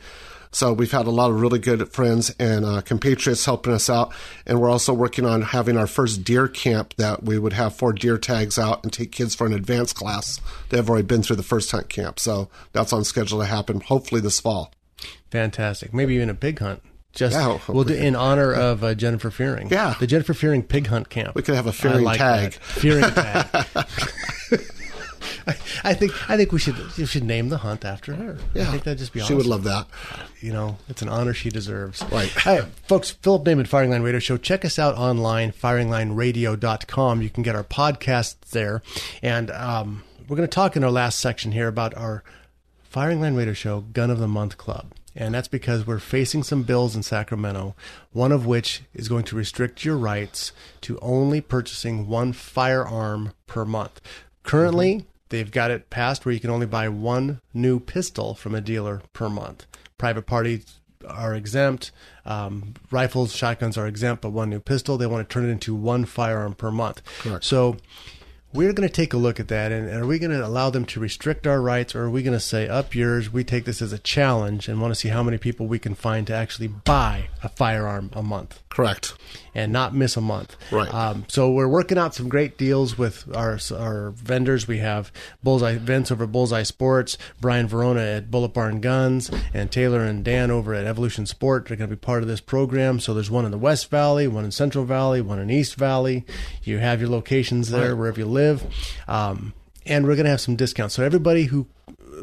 So 0.56 0.72
we've 0.72 0.90
had 0.90 1.06
a 1.06 1.10
lot 1.10 1.30
of 1.30 1.38
really 1.38 1.58
good 1.58 1.86
friends 1.92 2.34
and 2.38 2.64
uh, 2.64 2.80
compatriots 2.80 3.44
helping 3.44 3.74
us 3.74 3.90
out, 3.90 4.14
and 4.46 4.58
we're 4.58 4.70
also 4.70 4.94
working 4.94 5.26
on 5.26 5.42
having 5.42 5.76
our 5.76 5.86
first 5.86 6.24
deer 6.24 6.48
camp 6.48 6.94
that 6.96 7.22
we 7.22 7.38
would 7.38 7.52
have 7.52 7.76
four 7.76 7.92
deer 7.92 8.16
tags 8.16 8.58
out 8.58 8.82
and 8.82 8.90
take 8.90 9.12
kids 9.12 9.34
for 9.34 9.46
an 9.46 9.52
advanced 9.52 9.96
class. 9.96 10.40
They've 10.70 10.88
already 10.88 11.04
been 11.06 11.22
through 11.22 11.36
the 11.36 11.42
first 11.42 11.70
hunt 11.70 11.90
camp, 11.90 12.18
so 12.18 12.48
that's 12.72 12.94
on 12.94 13.04
schedule 13.04 13.40
to 13.40 13.44
happen 13.44 13.82
hopefully 13.82 14.22
this 14.22 14.40
fall. 14.40 14.72
Fantastic. 15.30 15.92
Maybe 15.92 16.14
even 16.14 16.30
a 16.30 16.34
pig 16.34 16.58
hunt. 16.58 16.80
Just 17.12 17.34
Yeah, 17.34 17.58
we'll 17.68 17.84
do 17.84 17.92
in 17.92 18.16
honor 18.16 18.54
of 18.54 18.82
uh, 18.82 18.94
Jennifer 18.94 19.30
Fearing. 19.30 19.68
Yeah. 19.68 19.94
the 20.00 20.06
Jennifer 20.06 20.32
Fearing 20.32 20.62
Pig 20.62 20.86
Hunt 20.86 21.10
Camp. 21.10 21.34
We 21.34 21.42
could 21.42 21.54
have 21.54 21.66
a 21.66 21.72
Fearing 21.72 22.02
like 22.02 22.16
tag. 22.16 22.52
that. 22.52 22.62
Fearing 22.62 23.02
tag. 23.10 24.66
I 25.84 25.94
think 25.94 26.12
I 26.30 26.36
think 26.36 26.50
we 26.52 26.58
should 26.58 26.76
we 26.96 27.06
should 27.06 27.22
name 27.24 27.48
the 27.50 27.58
hunt 27.58 27.84
after 27.84 28.14
her. 28.14 28.38
I 28.54 28.64
think 28.64 28.82
that'd 28.84 28.98
just 28.98 29.12
be 29.12 29.20
She 29.20 29.24
awesome. 29.24 29.36
would 29.36 29.46
love 29.46 29.64
that. 29.64 29.86
You 30.40 30.52
know, 30.52 30.76
it's 30.88 31.02
an 31.02 31.08
honor 31.08 31.32
she 31.34 31.50
deserves. 31.50 32.02
Right. 32.10 32.28
Hey, 32.28 32.66
folks, 32.88 33.10
Philip 33.12 33.44
Naiman, 33.44 33.66
Firing 33.68 33.90
Line 33.90 34.02
Radio 34.02 34.18
Show. 34.18 34.36
Check 34.36 34.64
us 34.64 34.78
out 34.78 34.96
online, 34.96 35.52
firinglineradio.com. 35.52 37.22
You 37.22 37.30
can 37.30 37.42
get 37.42 37.54
our 37.54 37.64
podcasts 37.64 38.36
there. 38.50 38.82
And 39.22 39.50
um, 39.50 40.02
we're 40.28 40.36
going 40.36 40.48
to 40.48 40.54
talk 40.54 40.76
in 40.76 40.84
our 40.84 40.90
last 40.90 41.18
section 41.18 41.52
here 41.52 41.68
about 41.68 41.94
our 41.96 42.22
Firing 42.82 43.20
Line 43.20 43.34
Radio 43.34 43.54
Show 43.54 43.80
Gun 43.80 44.10
of 44.10 44.18
the 44.18 44.28
Month 44.28 44.56
Club. 44.58 44.92
And 45.14 45.34
that's 45.34 45.48
because 45.48 45.86
we're 45.86 45.98
facing 45.98 46.42
some 46.42 46.62
bills 46.62 46.94
in 46.94 47.02
Sacramento, 47.02 47.74
one 48.12 48.32
of 48.32 48.44
which 48.44 48.82
is 48.92 49.08
going 49.08 49.24
to 49.24 49.36
restrict 49.36 49.82
your 49.84 49.96
rights 49.96 50.52
to 50.82 50.98
only 51.00 51.40
purchasing 51.40 52.06
one 52.06 52.34
firearm 52.34 53.32
per 53.46 53.64
month. 53.64 54.00
Currently, 54.42 55.06
they've 55.28 55.50
got 55.50 55.70
it 55.70 55.90
passed 55.90 56.24
where 56.24 56.32
you 56.32 56.40
can 56.40 56.50
only 56.50 56.66
buy 56.66 56.88
one 56.88 57.40
new 57.52 57.80
pistol 57.80 58.34
from 58.34 58.54
a 58.54 58.60
dealer 58.60 59.02
per 59.12 59.28
month. 59.28 59.66
Private 59.98 60.26
parties 60.26 60.80
are 61.06 61.34
exempt. 61.34 61.90
Um, 62.24 62.74
rifles, 62.90 63.34
shotguns 63.34 63.78
are 63.78 63.86
exempt, 63.86 64.22
but 64.22 64.30
one 64.30 64.50
new 64.50 64.60
pistol. 64.60 64.98
They 64.98 65.06
want 65.06 65.28
to 65.28 65.32
turn 65.32 65.48
it 65.48 65.52
into 65.52 65.74
one 65.74 66.04
firearm 66.04 66.54
per 66.54 66.70
month. 66.70 67.02
Correct. 67.20 67.44
So 67.44 67.76
we're 68.52 68.72
going 68.72 68.88
to 68.88 68.94
take 68.94 69.12
a 69.12 69.18
look 69.18 69.38
at 69.38 69.48
that, 69.48 69.72
and 69.72 69.88
are 69.90 70.06
we 70.06 70.18
going 70.18 70.30
to 70.30 70.44
allow 70.44 70.70
them 70.70 70.86
to 70.86 71.00
restrict 71.00 71.46
our 71.46 71.60
rights, 71.60 71.94
or 71.94 72.04
are 72.04 72.10
we 72.10 72.22
going 72.22 72.32
to 72.32 72.40
say 72.40 72.68
up 72.68 72.94
yours? 72.94 73.32
We 73.32 73.44
take 73.44 73.64
this 73.64 73.82
as 73.82 73.92
a 73.92 73.98
challenge 73.98 74.68
and 74.68 74.80
want 74.80 74.92
to 74.92 74.98
see 74.98 75.08
how 75.08 75.22
many 75.22 75.38
people 75.38 75.66
we 75.66 75.78
can 75.78 75.94
find 75.94 76.26
to 76.28 76.34
actually 76.34 76.68
buy 76.68 77.28
a 77.42 77.48
firearm 77.48 78.10
a 78.14 78.22
month. 78.22 78.62
Correct. 78.76 79.14
And 79.54 79.72
not 79.72 79.94
miss 79.94 80.18
a 80.18 80.20
month. 80.20 80.54
Right. 80.70 80.92
Um, 80.92 81.24
so 81.28 81.50
we're 81.50 81.66
working 81.66 81.96
out 81.96 82.14
some 82.14 82.28
great 82.28 82.58
deals 82.58 82.98
with 82.98 83.24
our 83.34 83.58
our 83.74 84.10
vendors. 84.10 84.68
We 84.68 84.78
have 84.78 85.10
Bullseye 85.42 85.78
Vince 85.78 86.12
over 86.12 86.26
Bullseye 86.26 86.62
Sports, 86.62 87.16
Brian 87.40 87.66
Verona 87.66 88.02
at 88.02 88.30
Bullet 88.30 88.52
Barn 88.52 88.82
Guns, 88.82 89.30
and 89.54 89.72
Taylor 89.72 90.00
and 90.04 90.22
Dan 90.22 90.50
over 90.50 90.74
at 90.74 90.84
Evolution 90.84 91.24
Sport. 91.24 91.68
They're 91.68 91.78
going 91.78 91.88
to 91.88 91.96
be 91.96 91.98
part 92.00 92.20
of 92.20 92.28
this 92.28 92.42
program. 92.42 93.00
So 93.00 93.14
there's 93.14 93.30
one 93.30 93.46
in 93.46 93.50
the 93.50 93.56
West 93.56 93.88
Valley, 93.90 94.28
one 94.28 94.44
in 94.44 94.50
Central 94.50 94.84
Valley, 94.84 95.22
one 95.22 95.38
in 95.38 95.48
East 95.48 95.76
Valley. 95.76 96.26
You 96.62 96.76
have 96.76 97.00
your 97.00 97.08
locations 97.08 97.70
there 97.70 97.92
Right. 97.92 97.98
wherever 97.98 98.20
you 98.20 98.26
live. 98.26 98.62
Um, 99.08 99.54
and 99.86 100.04
we're 100.06 100.16
going 100.16 100.24
to 100.24 100.30
have 100.30 100.40
some 100.42 100.54
discounts. 100.56 100.94
So 100.94 101.02
everybody 101.02 101.44
who 101.44 101.66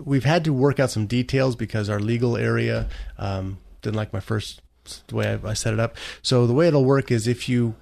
we've 0.06 0.26
had 0.26 0.43
to 0.43 0.54
work 0.54 0.80
out 0.80 0.91
some 0.91 1.08
details 1.08 1.56
because 1.56 1.89
our 1.89 1.99
legal 1.99 2.38
area 2.38 2.89
um, 3.18 3.58
didn't 3.82 3.95
like 3.95 4.14
my 4.14 4.20
first 4.20 4.62
the 5.07 5.15
way 5.15 5.39
I, 5.43 5.49
I 5.49 5.53
set 5.53 5.73
it 5.73 5.79
up. 5.79 5.95
So 6.21 6.47
the 6.47 6.53
way 6.53 6.67
it'll 6.67 6.86
work 6.86 7.11
is 7.11 7.27
if 7.27 7.47
you 7.47 7.75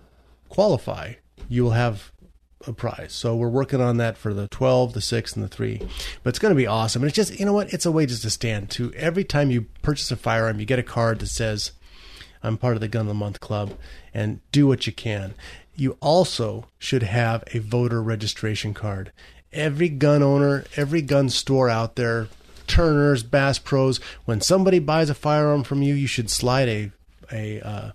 qualify, 0.49 1.13
you 1.49 1.63
will 1.63 1.71
have 1.71 2.11
a 2.67 2.73
prize. 2.73 3.13
So 3.13 3.35
we're 3.35 3.49
working 3.49 3.81
on 3.81 3.97
that 3.97 4.17
for 4.17 4.33
the 4.33 4.47
12, 4.47 4.93
the 4.93 5.01
6, 5.01 5.35
and 5.35 5.43
the 5.43 5.47
3. 5.47 5.81
But 6.23 6.29
it's 6.29 6.39
going 6.39 6.51
to 6.51 6.57
be 6.57 6.67
awesome. 6.67 7.01
And 7.01 7.09
it's 7.09 7.15
just, 7.15 7.39
you 7.39 7.45
know 7.45 7.53
what? 7.53 7.73
It's 7.73 7.85
a 7.85 7.91
way 7.91 8.05
just 8.05 8.21
to 8.23 8.29
stand 8.29 8.69
to 8.71 8.93
every 8.93 9.23
time 9.23 9.51
you 9.51 9.67
purchase 9.81 10.11
a 10.11 10.15
firearm, 10.15 10.59
you 10.59 10.65
get 10.65 10.79
a 10.79 10.83
card 10.83 11.19
that 11.19 11.27
says, 11.27 11.71
I'm 12.43 12.57
part 12.57 12.75
of 12.75 12.81
the 12.81 12.87
Gun 12.87 13.01
of 13.01 13.07
the 13.07 13.13
Month 13.13 13.39
Club 13.39 13.73
and 14.13 14.41
do 14.51 14.67
what 14.67 14.87
you 14.87 14.93
can. 14.93 15.33
You 15.75 15.97
also 16.01 16.67
should 16.79 17.03
have 17.03 17.43
a 17.53 17.59
voter 17.59 18.01
registration 18.01 18.73
card. 18.73 19.11
Every 19.53 19.89
gun 19.89 20.23
owner, 20.23 20.65
every 20.75 21.01
gun 21.01 21.29
store 21.29 21.69
out 21.69 21.95
there, 21.95 22.27
Turner's, 22.71 23.23
Bass 23.23 23.59
Pros, 23.59 23.99
when 24.25 24.41
somebody 24.41 24.79
buys 24.79 25.09
a 25.09 25.13
firearm 25.13 25.63
from 25.63 25.81
you, 25.81 25.93
you 25.93 26.07
should 26.07 26.29
slide 26.29 26.67
a 26.69 26.91
a 27.31 27.61
uh, 27.61 27.91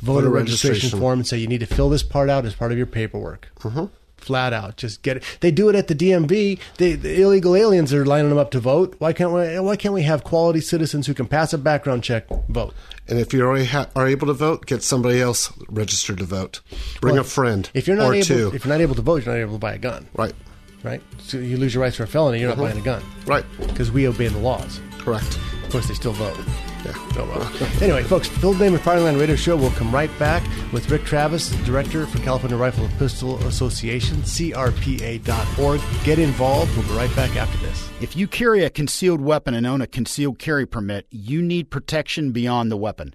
voter, 0.00 0.22
Voter 0.22 0.28
registration, 0.30 0.70
registration. 0.74 0.98
form 1.00 1.18
and 1.20 1.26
say 1.26 1.38
you 1.38 1.46
need 1.46 1.60
to 1.60 1.66
fill 1.66 1.88
this 1.90 2.02
part 2.02 2.28
out 2.30 2.44
as 2.44 2.54
part 2.54 2.72
of 2.72 2.78
your 2.78 2.86
paperwork. 2.86 3.48
Mm-hmm. 3.60 3.84
Flat 4.16 4.52
out, 4.52 4.76
just 4.76 5.00
get 5.02 5.16
it. 5.16 5.22
They 5.40 5.50
do 5.50 5.70
it 5.70 5.74
at 5.74 5.88
the 5.88 5.94
DMV. 5.94 6.58
They, 6.76 6.92
the 6.92 7.22
illegal 7.22 7.56
aliens 7.56 7.94
are 7.94 8.04
lining 8.04 8.28
them 8.28 8.36
up 8.38 8.50
to 8.50 8.60
vote. 8.60 8.94
Why 8.98 9.12
can't 9.14 9.32
we? 9.32 9.58
Why 9.60 9.76
can't 9.76 9.94
we 9.94 10.02
have 10.02 10.24
quality 10.24 10.60
citizens 10.60 11.06
who 11.06 11.14
can 11.14 11.26
pass 11.26 11.54
a 11.54 11.58
background 11.58 12.02
check 12.04 12.26
vote? 12.48 12.74
And 13.08 13.18
if 13.18 13.32
you 13.32 13.40
already 13.42 13.64
ha- 13.64 13.88
are 13.96 14.06
able 14.06 14.26
to 14.26 14.34
vote, 14.34 14.66
get 14.66 14.82
somebody 14.82 15.20
else 15.22 15.50
registered 15.70 16.18
to 16.18 16.24
vote. 16.24 16.60
Bring 17.00 17.14
Well, 17.14 17.22
a 17.22 17.24
friend. 17.24 17.70
If 17.72 17.86
you're 17.88 17.96
not 17.96 18.10
or 18.10 18.14
able, 18.14 18.26
two. 18.26 18.50
if 18.54 18.64
you're 18.64 18.74
not 18.74 18.82
able 18.82 18.94
to 18.96 19.02
vote, 19.02 19.24
you're 19.24 19.34
not 19.34 19.40
able 19.40 19.54
to 19.54 19.58
buy 19.58 19.72
a 19.74 19.78
gun. 19.78 20.06
Right. 20.14 20.34
Right. 20.82 21.02
So 21.18 21.38
you 21.38 21.56
lose 21.56 21.74
your 21.74 21.82
rights 21.82 21.96
for 21.96 22.04
a 22.04 22.06
felony. 22.06 22.40
You're 22.40 22.48
not 22.48 22.58
Mhm. 22.58 22.62
buying 22.62 22.78
a 22.78 22.82
gun. 22.82 23.02
Right. 23.26 23.44
Because 23.58 23.90
we 23.92 24.06
obey 24.08 24.28
the 24.28 24.38
laws. 24.38 24.80
Correct. 24.98 25.38
Of 25.64 25.70
course, 25.70 25.88
they 25.88 25.94
still 25.94 26.12
vote. 26.12 26.36
Yeah. 26.84 26.92
Oh 27.18 27.24
well. 27.26 27.72
anyway, 27.82 28.02
folks, 28.02 28.26
Phil 28.28 28.54
Damon 28.54 28.80
Firing 28.80 29.04
Line 29.04 29.18
Radio 29.18 29.36
Show 29.36 29.54
will 29.56 29.70
come 29.72 29.92
right 29.94 30.10
back 30.18 30.42
with 30.72 30.90
Rick 30.90 31.04
Travis, 31.04 31.50
Director 31.66 32.06
for 32.06 32.18
California 32.20 32.56
Rifle 32.56 32.86
and 32.86 32.98
Pistol 32.98 33.36
Association, 33.46 34.22
CRPA.org. 34.22 35.80
Get 36.04 36.18
involved. 36.18 36.74
We'll 36.76 36.86
be 36.88 36.94
right 36.94 37.14
back 37.16 37.36
after 37.36 37.58
this. 37.66 37.88
If 38.00 38.16
you 38.16 38.26
carry 38.26 38.64
a 38.64 38.70
concealed 38.70 39.20
weapon 39.20 39.54
and 39.54 39.66
own 39.66 39.80
a 39.82 39.86
concealed 39.86 40.38
carry 40.38 40.66
permit, 40.66 41.06
you 41.10 41.42
need 41.42 41.70
protection 41.70 42.32
beyond 42.32 42.70
the 42.72 42.76
weapon. 42.78 43.14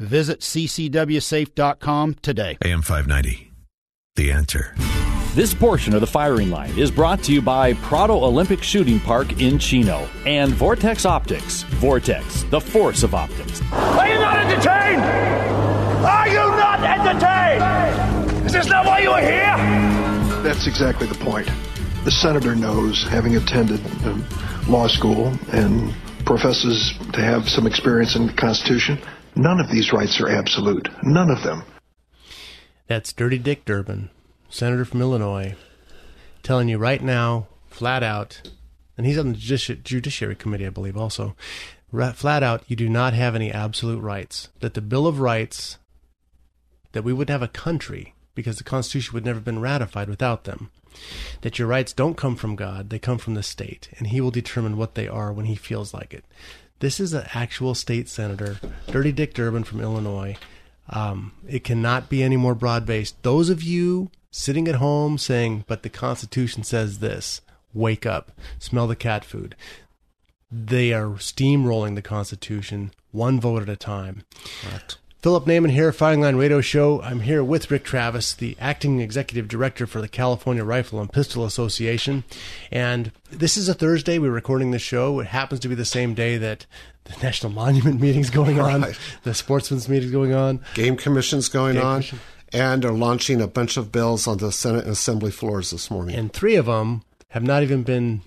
Visit 0.00 0.40
ccwsafe.com 0.40 2.14
today. 2.22 2.56
AM 2.64 2.80
590. 2.80 3.52
The 4.16 4.32
answer. 4.32 4.74
This 5.34 5.54
portion 5.54 5.94
of 5.94 6.00
the 6.00 6.06
firing 6.06 6.50
line 6.50 6.76
is 6.76 6.90
brought 6.90 7.22
to 7.24 7.32
you 7.32 7.40
by 7.40 7.74
Prado 7.74 8.14
Olympic 8.24 8.62
Shooting 8.62 8.98
Park 8.98 9.40
in 9.40 9.58
Chino 9.58 10.08
and 10.26 10.52
Vortex 10.52 11.04
Optics. 11.06 11.62
Vortex, 11.64 12.42
the 12.44 12.60
force 12.60 13.02
of 13.02 13.14
optics. 13.14 13.62
Are 13.72 14.08
you 14.08 14.18
not 14.18 14.38
entertained? 14.38 15.02
Are 16.04 16.28
you 16.28 16.34
not 16.34 16.80
entertained? 16.82 18.46
Is 18.46 18.52
this 18.52 18.66
not 18.66 18.86
why 18.86 19.00
you 19.00 19.10
are 19.10 19.20
here? 19.20 20.42
That's 20.42 20.66
exactly 20.66 21.06
the 21.06 21.14
point. 21.14 21.48
The 22.04 22.10
senator 22.10 22.56
knows, 22.56 23.06
having 23.08 23.36
attended 23.36 23.80
um, 24.06 24.24
law 24.66 24.88
school 24.88 25.32
and 25.52 25.94
professes 26.24 26.94
to 27.12 27.20
have 27.20 27.48
some 27.48 27.66
experience 27.66 28.16
in 28.16 28.26
the 28.26 28.32
Constitution, 28.32 28.98
none 29.40 29.58
of 29.60 29.70
these 29.70 29.92
rights 29.92 30.20
are 30.20 30.28
absolute. 30.28 30.88
None 31.02 31.30
of 31.30 31.42
them. 31.42 31.64
That's 32.86 33.12
Dirty 33.12 33.38
Dick 33.38 33.64
Durbin, 33.64 34.10
Senator 34.48 34.84
from 34.84 35.00
Illinois, 35.00 35.54
telling 36.42 36.68
you 36.68 36.78
right 36.78 37.02
now, 37.02 37.46
flat 37.68 38.02
out, 38.02 38.42
and 38.96 39.06
he's 39.06 39.18
on 39.18 39.32
the 39.32 39.38
Judici- 39.38 39.80
Judiciary 39.82 40.34
Committee, 40.36 40.66
I 40.66 40.70
believe, 40.70 40.96
also. 40.96 41.34
Ra- 41.92 42.12
Flat 42.12 42.42
out, 42.42 42.62
you 42.68 42.76
do 42.76 42.88
not 42.88 43.14
have 43.14 43.34
any 43.34 43.50
absolute 43.50 44.00
rights. 44.00 44.48
That 44.60 44.74
the 44.74 44.80
Bill 44.80 45.06
of 45.06 45.20
Rights, 45.20 45.78
that 46.92 47.02
we 47.02 47.12
would 47.12 47.30
have 47.30 47.42
a 47.42 47.48
country 47.48 48.14
because 48.34 48.58
the 48.58 48.64
Constitution 48.64 49.14
would 49.14 49.24
never 49.24 49.38
have 49.38 49.44
been 49.44 49.60
ratified 49.60 50.08
without 50.08 50.44
them. 50.44 50.70
That 51.42 51.58
your 51.58 51.68
rights 51.68 51.92
don't 51.92 52.16
come 52.16 52.36
from 52.36 52.56
God, 52.56 52.90
they 52.90 52.98
come 52.98 53.18
from 53.18 53.34
the 53.34 53.42
state, 53.42 53.88
and 53.98 54.08
He 54.08 54.20
will 54.20 54.30
determine 54.30 54.76
what 54.76 54.94
they 54.94 55.08
are 55.08 55.32
when 55.32 55.46
He 55.46 55.54
feels 55.54 55.94
like 55.94 56.12
it. 56.12 56.24
This 56.80 56.98
is 56.98 57.12
an 57.12 57.26
actual 57.34 57.74
state 57.74 58.08
senator, 58.08 58.58
Dirty 58.86 59.12
Dick 59.12 59.34
Durbin 59.34 59.64
from 59.64 59.82
Illinois. 59.82 60.36
Um, 60.88 61.32
it 61.46 61.62
cannot 61.62 62.08
be 62.08 62.22
any 62.22 62.38
more 62.38 62.54
broad 62.54 62.86
based. 62.86 63.22
Those 63.22 63.50
of 63.50 63.62
you 63.62 64.10
sitting 64.30 64.66
at 64.66 64.76
home 64.76 65.18
saying, 65.18 65.64
but 65.68 65.82
the 65.82 65.90
Constitution 65.90 66.64
says 66.64 67.00
this, 67.00 67.42
wake 67.74 68.06
up, 68.06 68.32
smell 68.58 68.86
the 68.86 68.96
cat 68.96 69.26
food. 69.26 69.56
They 70.50 70.94
are 70.94 71.10
steamrolling 71.10 71.96
the 71.96 72.02
Constitution 72.02 72.92
one 73.12 73.38
vote 73.38 73.60
at 73.62 73.68
a 73.68 73.76
time. 73.76 74.24
Philip 75.22 75.44
Naiman 75.44 75.70
here, 75.70 75.92
Firing 75.92 76.22
Line 76.22 76.36
Radio 76.36 76.62
Show. 76.62 77.02
I'm 77.02 77.20
here 77.20 77.44
with 77.44 77.70
Rick 77.70 77.84
Travis, 77.84 78.32
the 78.32 78.56
acting 78.58 79.00
executive 79.00 79.48
director 79.48 79.86
for 79.86 80.00
the 80.00 80.08
California 80.08 80.64
Rifle 80.64 80.98
and 80.98 81.12
Pistol 81.12 81.44
Association. 81.44 82.24
And 82.72 83.12
this 83.30 83.58
is 83.58 83.68
a 83.68 83.74
Thursday. 83.74 84.18
We're 84.18 84.30
recording 84.30 84.70
this 84.70 84.80
show. 84.80 85.20
It 85.20 85.26
happens 85.26 85.60
to 85.60 85.68
be 85.68 85.74
the 85.74 85.84
same 85.84 86.14
day 86.14 86.38
that 86.38 86.64
the 87.04 87.14
National 87.22 87.52
Monument 87.52 88.00
meeting's 88.00 88.30
going 88.30 88.58
on, 88.60 88.80
Right. 88.80 88.98
the 89.24 89.34
Sportsman's 89.34 89.90
meeting's 89.90 90.10
going 90.12 90.32
on. 90.32 90.60
Game 90.72 90.96
Commission's 90.96 91.48
going 91.50 91.74
Game 91.74 91.84
on. 91.84 91.96
Commission. 92.00 92.20
And 92.54 92.84
are 92.86 92.92
launching 92.92 93.42
a 93.42 93.46
bunch 93.46 93.76
of 93.76 93.92
bills 93.92 94.26
on 94.26 94.38
the 94.38 94.50
Senate 94.50 94.84
and 94.84 94.92
Assembly 94.92 95.30
floors 95.30 95.70
this 95.70 95.90
morning. 95.90 96.16
And 96.16 96.32
three 96.32 96.56
of 96.56 96.64
them 96.66 97.02
have 97.28 97.42
not 97.42 97.62
even 97.62 97.82
been 97.82 98.22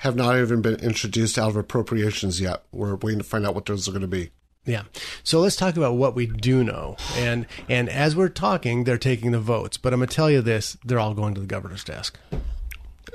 have 0.00 0.16
not 0.16 0.38
even 0.38 0.60
been 0.62 0.76
introduced 0.76 1.38
out 1.38 1.48
of 1.50 1.56
appropriations 1.56 2.40
yet. 2.40 2.62
We're 2.72 2.94
waiting 2.96 3.18
to 3.20 3.24
find 3.24 3.46
out 3.46 3.54
what 3.54 3.66
those 3.66 3.88
are 3.88 3.90
going 3.90 4.00
to 4.02 4.06
be. 4.08 4.30
Yeah. 4.64 4.82
So 5.24 5.40
let's 5.40 5.56
talk 5.56 5.76
about 5.76 5.94
what 5.96 6.14
we 6.14 6.26
do 6.26 6.62
know. 6.62 6.96
And 7.16 7.46
and 7.68 7.88
as 7.88 8.14
we're 8.14 8.28
talking, 8.28 8.84
they're 8.84 8.98
taking 8.98 9.30
the 9.32 9.40
votes. 9.40 9.76
But 9.76 9.92
I'm 9.92 10.00
gonna 10.00 10.10
tell 10.10 10.30
you 10.30 10.42
this: 10.42 10.76
they're 10.84 10.98
all 10.98 11.14
going 11.14 11.34
to 11.34 11.40
the 11.40 11.46
governor's 11.46 11.84
desk. 11.84 12.18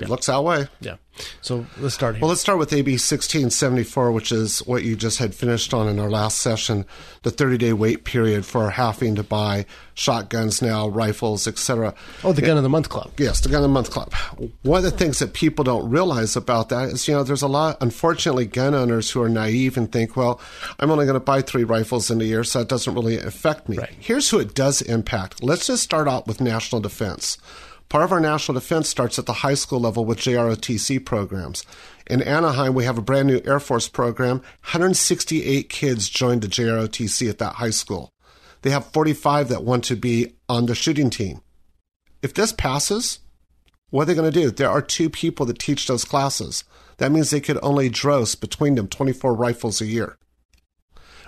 It 0.02 0.10
looks 0.10 0.26
that 0.26 0.44
way. 0.44 0.68
Yeah. 0.82 0.98
So 1.42 1.66
let's 1.78 1.96
start 1.96 2.16
here. 2.16 2.22
Well, 2.22 2.30
let's 2.30 2.42
start 2.42 2.60
with 2.60 2.74
AB 2.74 2.92
1674, 2.92 4.12
which 4.12 4.34
is 4.34 4.60
what 4.60 4.84
you 4.84 4.98
just 4.98 5.20
had 5.20 5.34
finished 5.34 5.74
on 5.74 5.88
in 5.88 5.98
our 5.98 6.10
last 6.10 6.40
session, 6.40 6.86
the 7.24 7.32
30-day 7.32 7.72
wait 7.72 8.04
period 8.04 8.46
for 8.46 8.72
having 8.72 9.16
to 9.16 9.24
buy 9.24 9.66
shotguns 9.94 10.62
now, 10.62 10.90
rifles, 10.90 11.48
etc. 11.48 11.94
Oh, 12.26 12.34
the 12.34 12.42
Gun 12.42 12.58
of 12.58 12.64
the 12.64 12.70
Month 12.70 12.90
Club. 12.90 13.14
Yes, 13.18 13.40
the 13.40 13.48
Gun 13.48 13.60
of 13.60 13.64
the 13.64 13.70
Month 13.70 13.92
Club. 13.92 14.14
One 14.64 14.80
of 14.80 14.84
the 14.84 14.92
things 14.92 15.20
that 15.20 15.32
people 15.32 15.64
don't 15.64 15.90
realize 15.90 16.36
about 16.36 16.68
that 16.70 16.90
is, 16.90 17.08
you 17.08 17.14
know, 17.14 17.24
there's 17.24 17.42
a 17.42 17.48
lot, 17.48 17.78
unfortunately, 17.80 18.46
gun 18.46 18.76
owners 18.76 19.10
who 19.10 19.22
are 19.22 19.30
naive 19.30 19.78
and 19.78 19.90
think, 19.90 20.18
well, 20.18 20.42
I'm 20.80 20.92
only 20.92 21.06
going 21.06 21.14
to 21.14 21.22
buy 21.22 21.42
three 21.42 21.64
rifles 21.64 22.12
in 22.12 22.20
a 22.20 22.26
year, 22.26 22.44
so 22.44 22.60
that 22.60 22.68
doesn't 22.68 22.94
really 22.94 23.18
affect 23.18 23.70
me. 23.70 23.78
Right. 23.78 23.96
Here's 23.98 24.30
who 24.30 24.40
it 24.40 24.54
does 24.54 24.82
impact. 24.82 25.42
Let's 25.42 25.68
just 25.68 25.84
start 25.84 26.10
out 26.10 26.28
with 26.28 26.42
national 26.42 26.82
defense. 26.82 27.38
Part 27.90 28.04
of 28.04 28.12
our 28.12 28.20
national 28.20 28.56
defense 28.56 28.90
starts 28.90 29.20
at 29.20 29.26
the 29.26 29.34
high 29.34 29.54
school 29.54 29.80
level 29.80 30.06
with 30.06 30.20
JROTC 30.20 31.06
programs. 31.06 31.64
In 32.08 32.22
Anaheim, 32.22 32.74
we 32.74 32.86
have 32.86 32.98
a 32.98 33.02
brand 33.02 33.28
new 33.28 33.42
Air 33.46 33.60
Force 33.60 33.88
program. 33.88 34.38
168 34.64 35.70
kids 35.70 36.10
joined 36.10 36.42
the 36.42 36.48
JROTC 36.48 37.30
at 37.30 37.38
that 37.38 37.56
high 37.56 37.70
school. 37.70 38.12
They 38.64 38.72
have 38.72 38.88
45 38.88 39.50
that 39.50 39.64
want 39.64 39.84
to 39.86 39.96
be 39.96 40.34
on 40.50 40.66
the 40.66 40.76
shooting 40.76 41.12
team. 41.12 41.42
If 42.24 42.34
this 42.34 42.52
passes, 42.52 43.20
what 43.92 44.04
are 44.04 44.06
they 44.06 44.16
going 44.16 44.32
to 44.32 44.40
do? 44.42 44.50
There 44.50 44.70
are 44.70 44.82
two 44.82 45.10
people 45.10 45.46
that 45.46 45.60
teach 45.60 45.86
those 45.86 46.06
classes. 46.06 46.64
That 46.98 47.12
means 47.12 47.30
they 47.30 47.40
could 47.40 47.60
only 47.62 47.90
dross 47.90 48.34
between 48.36 48.76
them 48.76 48.88
24 48.88 49.34
rifles 49.36 49.82
a 49.82 49.86
year, 49.86 50.18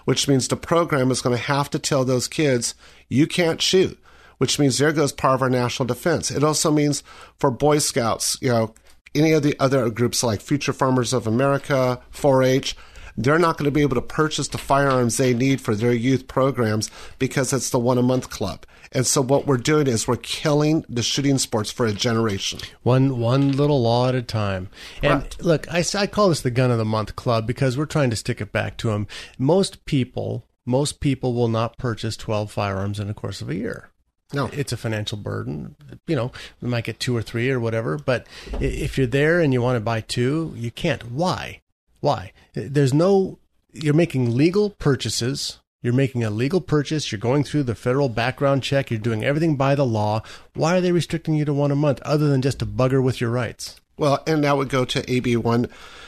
which 0.06 0.28
means 0.28 0.48
the 0.48 0.56
program 0.56 1.12
is 1.12 1.22
going 1.22 1.38
to 1.38 1.44
have 1.44 1.70
to 1.70 1.80
tell 1.80 2.04
those 2.04 2.28
kids, 2.28 2.74
you 3.10 3.28
can't 3.28 3.62
shoot, 3.62 4.00
which 4.38 4.60
means 4.60 4.78
there 4.78 4.92
goes 4.92 5.12
part 5.12 5.36
of 5.36 5.42
our 5.42 5.50
national 5.50 5.88
defense. 5.88 6.32
It 6.32 6.44
also 6.44 6.72
means 6.72 7.04
for 7.40 7.52
Boy 7.52 7.80
Scouts, 7.80 8.38
you 8.42 8.50
know, 8.50 8.74
any 9.16 9.32
of 9.32 9.44
the 9.44 9.56
other 9.60 9.90
groups 9.90 10.24
like 10.24 10.42
Future 10.42 10.74
Farmers 10.74 11.14
of 11.14 11.28
America, 11.28 12.02
4 12.12 12.44
H, 12.44 12.76
they're 13.18 13.40
not 13.40 13.58
going 13.58 13.66
to 13.66 13.72
be 13.72 13.82
able 13.82 13.96
to 13.96 14.02
purchase 14.02 14.48
the 14.48 14.60
firearms 14.60 15.18
they 15.18 15.34
need 15.34 15.60
for 15.60 15.74
their 15.74 15.92
youth 15.92 16.28
programs 16.28 16.92
because 17.18 17.52
it's 17.52 17.72
the 17.72 17.80
one 17.80 17.98
a 17.98 18.04
month 18.04 18.30
club. 18.30 18.66
And 18.92 19.06
so 19.06 19.22
what 19.22 19.48
we're 19.48 19.58
doing 19.58 19.88
is 19.88 20.08
we're 20.08 20.18
killing 20.18 20.86
the 20.88 21.02
shooting 21.02 21.40
sports 21.40 21.72
for 21.72 21.86
a 21.86 21.94
generation. 21.94 22.60
One 22.84 23.20
one 23.20 23.52
little 23.52 23.82
law 23.82 24.08
at 24.08 24.16
a 24.16 24.22
time. 24.22 24.70
And 25.02 25.22
Correct. 25.22 25.44
look, 25.44 25.74
I, 25.74 25.84
I 25.96 26.08
call 26.08 26.30
this 26.30 26.42
the 26.42 26.52
gun 26.52 26.72
of 26.72 26.78
the 26.78 26.86
month 26.86 27.16
club 27.16 27.48
because 27.48 27.78
we're 27.78 27.86
trying 27.86 28.12
to 28.12 28.16
stick 28.16 28.40
it 28.40 28.52
back 28.52 28.78
to 28.78 28.90
them. 28.90 29.08
Most 29.38 29.86
people, 29.86 30.48
most 30.66 31.00
people 31.00 31.34
will 31.34 31.50
not 31.50 31.78
purchase 31.78 32.16
12 32.16 32.52
firearms 32.52 33.00
in 33.00 33.08
the 33.08 33.14
course 33.14 33.42
of 33.42 33.50
a 33.50 33.56
year. 33.56 33.90
No. 34.34 34.48
It's 34.54 34.74
a 34.74 34.78
financial 34.78 35.18
burden. 35.18 35.76
You 36.06 36.16
know, 36.16 36.32
we 36.62 36.70
might 36.70 36.84
get 36.84 37.00
two 37.00 37.16
or 37.16 37.22
three 37.22 37.50
or 37.50 37.60
whatever, 37.60 37.98
but 37.98 38.28
if 38.60 38.98
you're 38.98 39.08
there 39.08 39.40
and 39.40 39.54
you 39.54 39.62
want 39.62 39.78
to 39.78 39.82
buy 39.82 40.02
two, 40.02 40.54
you 40.56 40.70
can't. 40.70 41.12
Why? 41.12 41.62
Why? 42.02 42.34
There's 42.54 42.94
no, 42.94 43.40
you're 43.72 43.94
making 43.94 44.36
legal 44.36 44.72
purchases. 44.72 45.60
You're 45.82 45.94
making 45.94 46.24
a 46.24 46.30
legal 46.30 46.60
purchase. 46.60 47.12
You're 47.12 47.20
going 47.20 47.44
through 47.44 47.64
the 47.64 47.76
federal 47.76 48.10
background 48.10 48.64
check. 48.64 48.92
You're 48.92 49.00
doing 49.00 49.24
everything 49.24 49.56
by 49.56 49.76
the 49.76 49.86
law. 49.86 50.24
Why 50.54 50.76
are 50.76 50.82
they 50.82 50.92
restricting 50.92 51.36
you 51.36 51.46
to 51.46 51.54
one 51.54 51.72
a 51.72 51.76
month 51.76 52.02
other 52.02 52.28
than 52.28 52.42
just 52.42 52.60
to 52.60 52.66
bugger 52.66 53.02
with 53.02 53.22
your 53.22 53.30
rights? 53.30 53.80
Well, 53.96 54.22
and 54.28 54.44
that 54.44 54.58
would 54.58 54.70
go 54.70 54.86
to 54.86 55.10
AB 55.12 55.38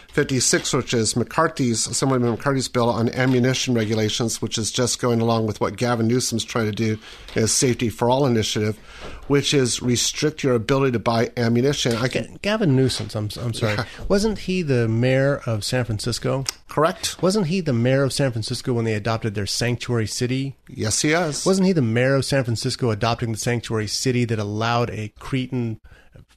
156, 0.09 0.73
which 0.73 0.93
is 0.95 1.13
McCarty's, 1.13 1.85
Assemblyman 1.85 2.35
McCarty's 2.35 2.67
bill 2.67 2.89
on 2.89 3.09
ammunition 3.09 3.75
regulations, 3.75 4.41
which 4.41 4.57
is 4.57 4.71
just 4.71 4.99
going 4.99 5.21
along 5.21 5.45
with 5.45 5.61
what 5.61 5.77
Gavin 5.77 6.07
Newsom's 6.07 6.43
trying 6.43 6.65
to 6.65 6.71
do 6.71 6.97
as 7.35 7.51
Safety 7.51 7.89
for 7.89 8.09
All 8.09 8.25
initiative, 8.25 8.75
which 9.27 9.53
is 9.53 9.83
restrict 9.83 10.41
your 10.41 10.55
ability 10.55 10.93
to 10.93 10.99
buy 10.99 11.31
ammunition. 11.37 11.95
I 11.95 12.07
can, 12.07 12.39
Gavin 12.41 12.75
Newsom, 12.75 13.09
I'm, 13.13 13.29
I'm 13.39 13.53
sorry. 13.53 13.77
Wasn't 14.07 14.39
he 14.39 14.63
the 14.63 14.87
mayor 14.87 15.41
of 15.45 15.63
San 15.63 15.85
Francisco? 15.85 16.43
Correct. 16.67 17.21
Wasn't 17.21 17.45
he 17.45 17.61
the 17.61 17.71
mayor 17.71 18.01
of 18.01 18.11
San 18.11 18.31
Francisco 18.31 18.73
when 18.73 18.85
they 18.85 18.95
adopted 18.95 19.35
their 19.35 19.45
sanctuary 19.45 20.07
city? 20.07 20.55
Yes, 20.67 21.03
he 21.03 21.11
is. 21.11 21.45
Wasn't 21.45 21.67
he 21.67 21.71
the 21.71 21.83
mayor 21.83 22.15
of 22.15 22.25
San 22.25 22.43
Francisco 22.43 22.89
adopting 22.89 23.31
the 23.31 23.37
sanctuary 23.37 23.87
city 23.87 24.25
that 24.25 24.39
allowed 24.39 24.89
a 24.89 25.13
Cretan 25.19 25.79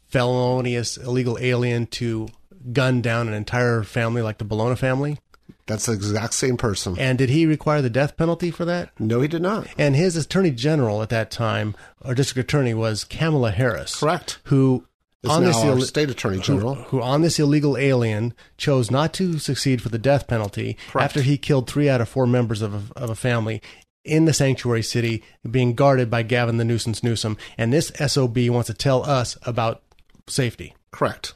felonious, 0.08 0.98
illegal 0.98 1.38
alien 1.40 1.86
to 1.86 2.28
gun 2.72 3.00
down 3.00 3.28
an 3.28 3.34
entire 3.34 3.82
family 3.82 4.22
like 4.22 4.38
the 4.38 4.44
Bologna 4.44 4.76
family? 4.76 5.18
That's 5.66 5.86
the 5.86 5.92
exact 5.92 6.34
same 6.34 6.56
person. 6.56 6.98
And 6.98 7.16
did 7.18 7.30
he 7.30 7.46
require 7.46 7.80
the 7.82 7.90
death 7.90 8.16
penalty 8.16 8.50
for 8.50 8.64
that? 8.64 8.90
No, 8.98 9.20
he 9.20 9.28
did 9.28 9.42
not. 9.42 9.68
And 9.78 9.94
his 9.94 10.16
attorney 10.16 10.50
general 10.50 11.02
at 11.02 11.08
that 11.10 11.30
time, 11.30 11.74
or 12.04 12.14
district 12.14 12.48
attorney, 12.48 12.74
was 12.74 13.04
Kamala 13.04 13.52
Harris. 13.52 13.96
Correct. 14.00 14.38
Who 14.44 14.86
Is 15.22 15.30
on 15.30 15.44
this 15.44 15.56
our 15.56 15.66
ill- 15.68 15.80
state 15.82 16.10
attorney 16.10 16.38
who- 16.38 16.42
general. 16.42 16.74
who, 16.74 17.00
on 17.00 17.22
this 17.22 17.38
illegal 17.38 17.76
alien 17.76 18.34
chose 18.58 18.90
not 18.90 19.12
to 19.14 19.38
succeed 19.38 19.80
for 19.80 19.88
the 19.88 19.98
death 19.98 20.26
penalty 20.26 20.76
Correct. 20.90 21.04
after 21.04 21.22
he 21.22 21.38
killed 21.38 21.68
three 21.70 21.88
out 21.88 22.00
of 22.00 22.08
four 22.08 22.26
members 22.26 22.60
of 22.60 22.90
a, 22.90 22.98
of 23.00 23.10
a 23.10 23.14
family 23.14 23.62
in 24.04 24.24
the 24.24 24.32
sanctuary 24.34 24.82
city, 24.82 25.22
being 25.48 25.74
guarded 25.76 26.10
by 26.10 26.24
Gavin 26.24 26.56
the 26.56 26.64
nuisance 26.64 27.04
Newsom. 27.04 27.36
And 27.56 27.72
this 27.72 27.92
sob 28.08 28.36
wants 28.36 28.66
to 28.66 28.74
tell 28.74 29.04
us 29.08 29.38
about 29.42 29.82
safety. 30.28 30.74
Correct. 30.90 31.34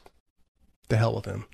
The 0.89 0.97
hell 0.97 1.15
with 1.15 1.25
him. 1.25 1.45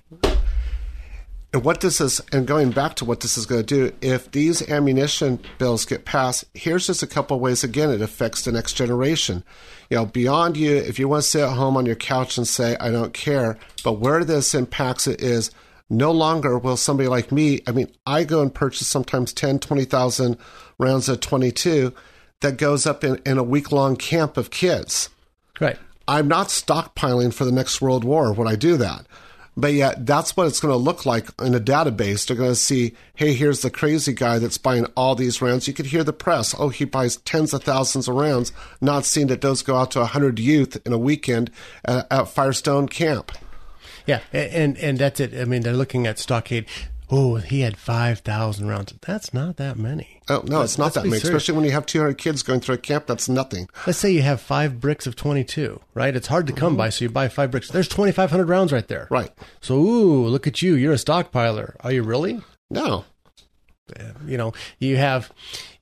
And 1.54 1.64
what 1.64 1.80
this 1.80 2.00
is, 2.00 2.20
and 2.32 2.48
going 2.48 2.72
back 2.72 2.96
to 2.96 3.04
what 3.04 3.20
this 3.20 3.38
is 3.38 3.46
going 3.46 3.64
to 3.64 3.66
do, 3.90 3.96
if 4.00 4.28
these 4.32 4.68
ammunition 4.68 5.38
bills 5.58 5.84
get 5.84 6.04
passed, 6.04 6.44
here's 6.52 6.88
just 6.88 7.04
a 7.04 7.06
couple 7.06 7.36
of 7.36 7.40
ways. 7.40 7.62
Again, 7.62 7.90
it 7.90 8.02
affects 8.02 8.42
the 8.42 8.50
next 8.50 8.72
generation. 8.72 9.44
You 9.88 9.98
know, 9.98 10.06
beyond 10.06 10.56
you, 10.56 10.74
if 10.74 10.98
you 10.98 11.06
want 11.06 11.22
to 11.22 11.28
sit 11.28 11.42
at 11.42 11.56
home 11.56 11.76
on 11.76 11.86
your 11.86 11.94
couch 11.94 12.36
and 12.38 12.48
say, 12.48 12.76
I 12.80 12.90
don't 12.90 13.14
care, 13.14 13.56
but 13.84 14.00
where 14.00 14.24
this 14.24 14.52
impacts 14.52 15.06
it 15.06 15.20
is 15.20 15.52
no 15.88 16.10
longer 16.10 16.58
will 16.58 16.76
somebody 16.76 17.08
like 17.08 17.30
me, 17.30 17.60
I 17.68 17.70
mean, 17.70 17.92
I 18.04 18.24
go 18.24 18.42
and 18.42 18.52
purchase 18.52 18.88
sometimes 18.88 19.32
10, 19.32 19.60
20,000 19.60 20.36
rounds 20.78 21.08
of 21.08 21.20
22 21.20 21.94
that 22.40 22.56
goes 22.56 22.84
up 22.84 23.04
in, 23.04 23.20
in 23.24 23.38
a 23.38 23.44
week 23.44 23.70
long 23.70 23.94
camp 23.94 24.36
of 24.36 24.50
kids. 24.50 25.08
Right. 25.60 25.78
I'm 26.08 26.26
not 26.26 26.48
stockpiling 26.48 27.32
for 27.32 27.44
the 27.44 27.52
next 27.52 27.80
World 27.80 28.02
War 28.02 28.32
when 28.32 28.48
I 28.48 28.56
do 28.56 28.76
that. 28.78 29.06
But 29.56 29.72
yet, 29.72 30.04
that's 30.04 30.36
what 30.36 30.48
it's 30.48 30.58
going 30.58 30.72
to 30.72 30.76
look 30.76 31.06
like 31.06 31.28
in 31.40 31.54
a 31.54 31.60
database. 31.60 32.26
They're 32.26 32.36
going 32.36 32.50
to 32.50 32.56
see, 32.56 32.94
hey, 33.14 33.34
here's 33.34 33.62
the 33.62 33.70
crazy 33.70 34.12
guy 34.12 34.38
that's 34.40 34.58
buying 34.58 34.86
all 34.96 35.14
these 35.14 35.40
rounds. 35.40 35.68
You 35.68 35.74
could 35.74 35.86
hear 35.86 36.02
the 36.02 36.12
press. 36.12 36.54
Oh, 36.58 36.70
he 36.70 36.84
buys 36.84 37.18
tens 37.18 37.54
of 37.54 37.62
thousands 37.62 38.08
of 38.08 38.16
rounds, 38.16 38.52
not 38.80 39.04
seeing 39.04 39.28
that 39.28 39.42
those 39.42 39.62
go 39.62 39.76
out 39.76 39.92
to 39.92 40.00
100 40.00 40.40
youth 40.40 40.76
in 40.84 40.92
a 40.92 40.98
weekend 40.98 41.50
at, 41.84 42.10
at 42.10 42.28
Firestone 42.28 42.88
Camp. 42.88 43.30
Yeah, 44.06 44.20
and 44.32 44.76
and 44.76 44.98
that's 44.98 45.18
it. 45.18 45.34
I 45.34 45.44
mean, 45.44 45.62
they're 45.62 45.72
looking 45.72 46.06
at 46.06 46.18
Stockade. 46.18 46.66
Oh, 47.10 47.36
he 47.36 47.60
had 47.60 47.76
five 47.76 48.20
thousand 48.20 48.68
rounds. 48.68 48.94
That's 49.02 49.34
not 49.34 49.56
that 49.56 49.76
many. 49.76 50.20
Oh, 50.28 50.42
no, 50.46 50.62
it's 50.62 50.78
not 50.78 50.94
that 50.94 51.04
many, 51.04 51.18
serious. 51.18 51.24
especially 51.24 51.56
when 51.56 51.64
you 51.66 51.72
have 51.72 51.84
200 51.84 52.16
kids 52.16 52.42
going 52.42 52.60
through 52.60 52.76
a 52.76 52.78
camp. 52.78 53.06
That's 53.06 53.28
nothing. 53.28 53.68
Let's 53.86 53.98
say 53.98 54.10
you 54.10 54.22
have 54.22 54.40
five 54.40 54.80
bricks 54.80 55.06
of 55.06 55.16
22, 55.16 55.80
right? 55.92 56.16
It's 56.16 56.28
hard 56.28 56.46
to 56.46 56.52
come 56.54 56.76
by, 56.76 56.88
so 56.88 57.04
you 57.04 57.10
buy 57.10 57.28
five 57.28 57.50
bricks. 57.50 57.68
There's 57.68 57.88
2,500 57.88 58.48
rounds 58.48 58.72
right 58.72 58.88
there. 58.88 59.06
Right. 59.10 59.30
So, 59.60 59.76
ooh, 59.76 60.26
look 60.26 60.46
at 60.46 60.62
you. 60.62 60.76
You're 60.76 60.94
a 60.94 60.96
stockpiler. 60.96 61.76
Are 61.80 61.92
you 61.92 62.02
really? 62.02 62.40
No. 62.70 63.04
Uh, 64.00 64.12
you 64.26 64.38
know, 64.38 64.52
you 64.78 64.96
have, 64.96 65.30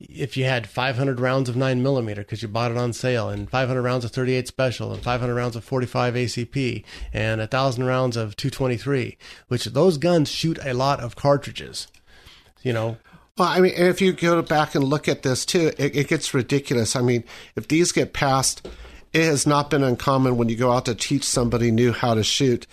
if 0.00 0.36
you 0.36 0.44
had 0.44 0.68
500 0.68 1.20
rounds 1.20 1.48
of 1.48 1.54
9 1.54 1.82
millimeter 1.82 2.22
because 2.22 2.42
you 2.42 2.48
bought 2.48 2.72
it 2.72 2.76
on 2.76 2.92
sale, 2.92 3.28
and 3.28 3.48
500 3.48 3.80
rounds 3.80 4.04
of 4.04 4.10
38 4.10 4.48
special, 4.48 4.92
and 4.92 5.00
500 5.02 5.32
rounds 5.32 5.54
of 5.54 5.62
45 5.62 6.14
ACP, 6.14 6.84
and 7.12 7.40
a 7.40 7.44
1,000 7.44 7.84
rounds 7.84 8.16
of 8.16 8.34
223, 8.34 9.16
which 9.46 9.66
those 9.66 9.98
guns 9.98 10.28
shoot 10.28 10.58
a 10.64 10.74
lot 10.74 10.98
of 10.98 11.14
cartridges. 11.14 11.86
You 12.62 12.72
know, 12.72 12.96
Well, 13.38 13.48
I 13.48 13.60
mean, 13.60 13.72
if 13.76 14.00
you 14.00 14.12
go 14.12 14.42
back 14.42 14.74
and 14.74 14.82
look 14.82 15.08
at 15.08 15.22
this 15.22 15.46
too, 15.46 15.72
it, 15.78 15.94
it 15.94 16.08
gets 16.08 16.34
ridiculous. 16.34 16.96
I 16.96 17.02
mean, 17.02 17.22
if 17.54 17.68
these 17.68 17.92
get 17.92 18.12
passed, 18.12 18.66
it 19.12 19.24
has 19.24 19.46
not 19.46 19.70
been 19.70 19.84
uncommon 19.84 20.36
when 20.36 20.48
you 20.48 20.56
go 20.56 20.72
out 20.72 20.86
to 20.86 20.94
teach 20.94 21.24
somebody 21.24 21.70
new 21.70 21.92
how 21.92 22.14
to 22.14 22.24
shoot. 22.24 22.66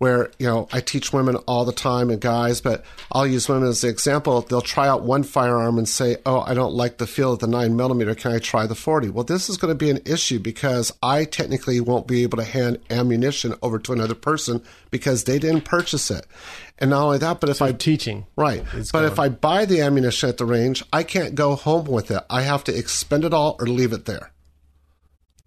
Where 0.00 0.30
you 0.38 0.46
know, 0.46 0.66
I 0.72 0.80
teach 0.80 1.12
women 1.12 1.36
all 1.46 1.66
the 1.66 1.74
time 1.74 2.08
and 2.08 2.18
guys, 2.18 2.62
but 2.62 2.82
I'll 3.12 3.26
use 3.26 3.50
women 3.50 3.68
as 3.68 3.82
the 3.82 3.88
example. 3.88 4.40
They'll 4.40 4.62
try 4.62 4.88
out 4.88 5.02
one 5.02 5.24
firearm 5.24 5.76
and 5.76 5.86
say, 5.86 6.16
"Oh, 6.24 6.40
I 6.40 6.54
don't 6.54 6.72
like 6.72 6.96
the 6.96 7.06
feel 7.06 7.34
of 7.34 7.40
the 7.40 7.46
nine 7.46 7.76
millimeter. 7.76 8.14
Can 8.14 8.32
I 8.32 8.38
try 8.38 8.66
the 8.66 8.74
40? 8.74 9.10
Well, 9.10 9.24
this 9.24 9.50
is 9.50 9.58
going 9.58 9.70
to 9.70 9.74
be 9.74 9.90
an 9.90 10.00
issue 10.06 10.38
because 10.38 10.90
I 11.02 11.26
technically 11.26 11.80
won't 11.80 12.06
be 12.06 12.22
able 12.22 12.38
to 12.38 12.44
hand 12.44 12.78
ammunition 12.88 13.54
over 13.60 13.78
to 13.78 13.92
another 13.92 14.14
person 14.14 14.62
because 14.90 15.24
they 15.24 15.38
didn't 15.38 15.66
purchase 15.66 16.10
it. 16.10 16.26
And 16.78 16.90
not 16.90 17.04
only 17.04 17.18
that, 17.18 17.40
but 17.40 17.50
if 17.50 17.60
I'm 17.60 17.76
teaching, 17.76 18.26
right, 18.36 18.64
but 18.72 18.92
gone. 18.92 19.04
if 19.04 19.18
I 19.18 19.28
buy 19.28 19.66
the 19.66 19.82
ammunition 19.82 20.30
at 20.30 20.38
the 20.38 20.46
range, 20.46 20.82
I 20.94 21.02
can't 21.02 21.34
go 21.34 21.54
home 21.56 21.84
with 21.84 22.10
it. 22.10 22.24
I 22.30 22.40
have 22.40 22.64
to 22.64 22.76
expend 22.76 23.26
it 23.26 23.34
all 23.34 23.56
or 23.60 23.66
leave 23.66 23.92
it 23.92 24.06
there. 24.06 24.32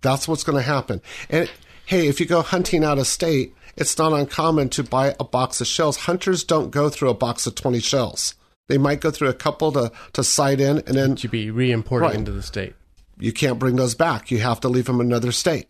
That's 0.02 0.28
what's 0.28 0.44
going 0.44 0.58
to 0.58 0.62
happen. 0.62 1.02
And 1.30 1.50
hey, 1.88 2.08
if 2.08 2.20
you 2.20 2.28
go 2.28 2.44
hunting 2.44 2.84
out 2.84 3.00
of 3.00 3.08
state, 3.08 3.56
it's 3.76 3.98
not 3.98 4.14
uncommon 4.14 4.70
to 4.70 4.84
buy 4.84 5.16
a 5.20 5.24
box 5.24 5.62
of 5.62 5.68
shells. 5.68 5.98
Hunters 5.98 6.44
don't 6.44 6.70
go 6.72 6.90
through 6.90 7.10
a 7.10 7.14
box 7.16 7.48
of 7.48 7.56
20 7.56 7.80
shells. 7.80 8.36
They 8.70 8.78
might 8.78 9.02
go 9.02 9.12
through 9.12 9.30
a 9.30 9.34
couple 9.34 9.72
to, 9.74 9.92
to 10.14 10.24
sight 10.24 10.62
in 10.62 10.78
and 10.80 10.96
then 10.96 11.16
to 11.18 11.28
be 11.28 11.52
re-imported 11.52 12.06
Right. 12.06 12.16
into 12.16 12.32
the 12.32 12.42
state. 12.44 12.76
you 13.20 13.32
can't 13.34 13.60
bring 13.60 13.76
those 13.76 13.96
back. 13.96 14.32
You 14.32 14.40
have 14.40 14.60
to 14.62 14.70
leave 14.70 14.86
them 14.86 15.00
in 15.02 15.08
another 15.08 15.32
state. 15.32 15.68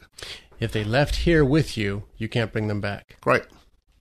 If 0.60 0.72
they 0.72 0.84
left 0.84 1.18
here 1.18 1.44
with 1.44 1.78
you, 1.78 2.04
you 2.18 2.30
can't 2.30 2.52
bring 2.54 2.68
them 2.68 2.80
back. 2.82 3.18
Right. 3.26 3.44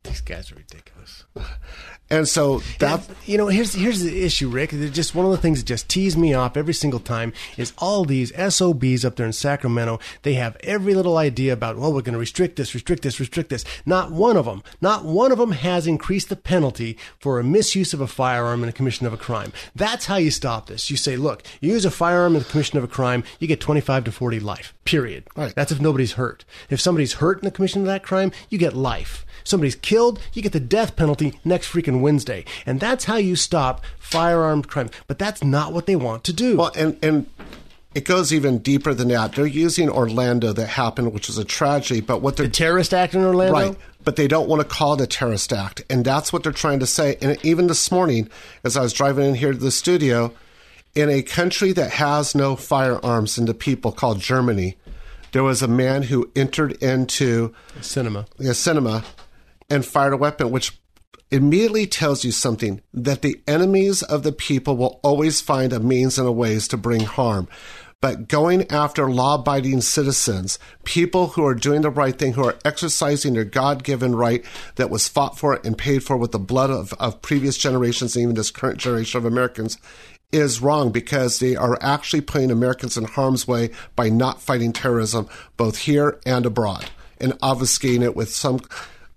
These 0.04 0.20
guys 0.20 0.52
are 0.52 0.56
ridiculous. 0.56 1.24
And 2.12 2.28
so 2.28 2.60
that 2.78 3.08
you 3.24 3.38
know, 3.38 3.46
here's 3.48 3.72
here's 3.72 4.02
the 4.02 4.22
issue, 4.22 4.48
Rick. 4.48 4.74
It's 4.74 4.94
just 4.94 5.14
one 5.14 5.24
of 5.24 5.32
the 5.32 5.38
things 5.38 5.60
that 5.60 5.66
just 5.66 5.88
tease 5.88 6.16
me 6.16 6.34
off 6.34 6.58
every 6.58 6.74
single 6.74 7.00
time 7.00 7.32
is 7.56 7.72
all 7.78 8.04
these 8.04 8.32
SOBs 8.36 9.04
up 9.04 9.16
there 9.16 9.24
in 9.24 9.32
Sacramento. 9.32 9.98
They 10.22 10.34
have 10.34 10.56
every 10.62 10.94
little 10.94 11.16
idea 11.16 11.54
about, 11.54 11.78
well, 11.78 11.92
we're 11.92 12.02
going 12.02 12.12
to 12.12 12.18
restrict 12.18 12.56
this, 12.56 12.74
restrict 12.74 13.02
this, 13.02 13.18
restrict 13.18 13.48
this. 13.48 13.64
Not 13.86 14.12
one 14.12 14.36
of 14.36 14.44
them, 14.44 14.62
not 14.82 15.04
one 15.04 15.32
of 15.32 15.38
them 15.38 15.52
has 15.52 15.86
increased 15.86 16.28
the 16.28 16.36
penalty 16.36 16.98
for 17.18 17.40
a 17.40 17.44
misuse 17.44 17.94
of 17.94 18.02
a 18.02 18.06
firearm 18.06 18.62
in 18.62 18.66
the 18.66 18.72
commission 18.72 19.06
of 19.06 19.14
a 19.14 19.18
crime. 19.18 19.52
That's 19.74 20.04
how 20.04 20.16
you 20.16 20.30
stop 20.30 20.66
this. 20.66 20.90
You 20.90 20.98
say, 20.98 21.16
look, 21.16 21.42
you 21.60 21.72
use 21.72 21.86
a 21.86 21.90
firearm 21.90 22.34
in 22.34 22.42
the 22.42 22.48
commission 22.48 22.76
of 22.76 22.84
a 22.84 22.88
crime, 22.88 23.24
you 23.38 23.48
get 23.48 23.60
25 23.60 24.04
to 24.04 24.12
40 24.12 24.38
life. 24.40 24.74
Period. 24.84 25.24
Right. 25.34 25.54
That's 25.54 25.72
if 25.72 25.80
nobody's 25.80 26.12
hurt. 26.12 26.44
If 26.68 26.80
somebody's 26.80 27.14
hurt 27.14 27.38
in 27.38 27.44
the 27.44 27.50
commission 27.50 27.80
of 27.80 27.86
that 27.86 28.02
crime, 28.02 28.32
you 28.50 28.58
get 28.58 28.74
life. 28.74 29.24
Somebody's 29.44 29.76
killed, 29.76 30.20
you 30.32 30.42
get 30.42 30.52
the 30.52 30.60
death 30.60 30.96
penalty 30.96 31.38
next 31.44 31.72
freaking 31.72 32.00
Wednesday. 32.00 32.44
And 32.66 32.80
that's 32.80 33.04
how 33.04 33.16
you 33.16 33.36
stop 33.36 33.84
firearm 33.98 34.62
crime. 34.62 34.90
But 35.06 35.18
that's 35.18 35.42
not 35.42 35.72
what 35.72 35.86
they 35.86 35.96
want 35.96 36.24
to 36.24 36.32
do. 36.32 36.56
Well, 36.56 36.72
and 36.76 36.98
and 37.02 37.26
it 37.94 38.04
goes 38.04 38.32
even 38.32 38.58
deeper 38.58 38.94
than 38.94 39.08
that. 39.08 39.34
They're 39.34 39.46
using 39.46 39.90
Orlando 39.90 40.52
that 40.52 40.66
happened, 40.66 41.12
which 41.12 41.28
was 41.28 41.38
a 41.38 41.44
tragedy. 41.44 42.00
But 42.00 42.22
what 42.22 42.36
they're 42.36 42.46
the 42.46 42.52
terrorist 42.52 42.94
act 42.94 43.14
in 43.14 43.22
Orlando, 43.22 43.52
right? 43.52 43.76
But 44.04 44.16
they 44.16 44.26
don't 44.26 44.48
want 44.48 44.62
to 44.62 44.68
call 44.68 44.94
it 44.94 45.00
a 45.00 45.06
terrorist 45.06 45.52
act, 45.52 45.84
and 45.88 46.04
that's 46.04 46.32
what 46.32 46.42
they're 46.42 46.52
trying 46.52 46.80
to 46.80 46.86
say. 46.86 47.16
And 47.20 47.38
even 47.44 47.66
this 47.66 47.90
morning, 47.92 48.28
as 48.64 48.76
I 48.76 48.82
was 48.82 48.92
driving 48.92 49.26
in 49.26 49.34
here 49.34 49.52
to 49.52 49.58
the 49.58 49.70
studio, 49.70 50.32
in 50.94 51.08
a 51.08 51.22
country 51.22 51.72
that 51.72 51.92
has 51.92 52.34
no 52.34 52.56
firearms 52.56 53.38
into 53.38 53.54
people 53.54 53.92
called 53.92 54.20
Germany, 54.20 54.76
there 55.32 55.42
was 55.42 55.62
a 55.62 55.68
man 55.68 56.02
who 56.02 56.30
entered 56.34 56.72
into 56.82 57.54
a 57.78 57.82
cinema, 57.82 58.26
a 58.38 58.54
cinema, 58.54 59.04
and 59.72 59.86
fired 59.86 60.12
a 60.12 60.18
weapon, 60.18 60.50
which 60.50 60.78
immediately 61.30 61.86
tells 61.86 62.24
you 62.24 62.30
something 62.30 62.82
that 62.92 63.22
the 63.22 63.40
enemies 63.48 64.02
of 64.02 64.22
the 64.22 64.32
people 64.32 64.76
will 64.76 65.00
always 65.02 65.40
find 65.40 65.72
a 65.72 65.80
means 65.80 66.18
and 66.18 66.28
a 66.28 66.32
ways 66.32 66.68
to 66.68 66.76
bring 66.76 67.00
harm. 67.00 67.48
But 68.02 68.28
going 68.28 68.70
after 68.70 69.10
law 69.10 69.36
abiding 69.36 69.80
citizens, 69.80 70.58
people 70.84 71.28
who 71.28 71.46
are 71.46 71.54
doing 71.54 71.80
the 71.80 71.90
right 71.90 72.18
thing, 72.18 72.34
who 72.34 72.44
are 72.44 72.58
exercising 72.66 73.32
their 73.32 73.44
God 73.44 73.82
given 73.82 74.14
right 74.14 74.44
that 74.74 74.90
was 74.90 75.08
fought 75.08 75.38
for 75.38 75.58
and 75.64 75.78
paid 75.78 76.04
for 76.04 76.18
with 76.18 76.32
the 76.32 76.38
blood 76.38 76.68
of, 76.68 76.92
of 76.94 77.22
previous 77.22 77.56
generations 77.56 78.14
and 78.14 78.24
even 78.24 78.34
this 78.34 78.50
current 78.50 78.78
generation 78.78 79.16
of 79.16 79.24
Americans, 79.24 79.78
is 80.32 80.60
wrong 80.60 80.92
because 80.92 81.38
they 81.38 81.56
are 81.56 81.78
actually 81.80 82.20
putting 82.20 82.50
Americans 82.50 82.98
in 82.98 83.04
harm's 83.04 83.48
way 83.48 83.70
by 83.96 84.10
not 84.10 84.42
fighting 84.42 84.72
terrorism 84.74 85.28
both 85.56 85.78
here 85.78 86.20
and 86.26 86.44
abroad 86.44 86.90
and 87.22 87.32
obfuscating 87.40 88.02
it 88.02 88.16
with 88.16 88.28
some 88.28 88.60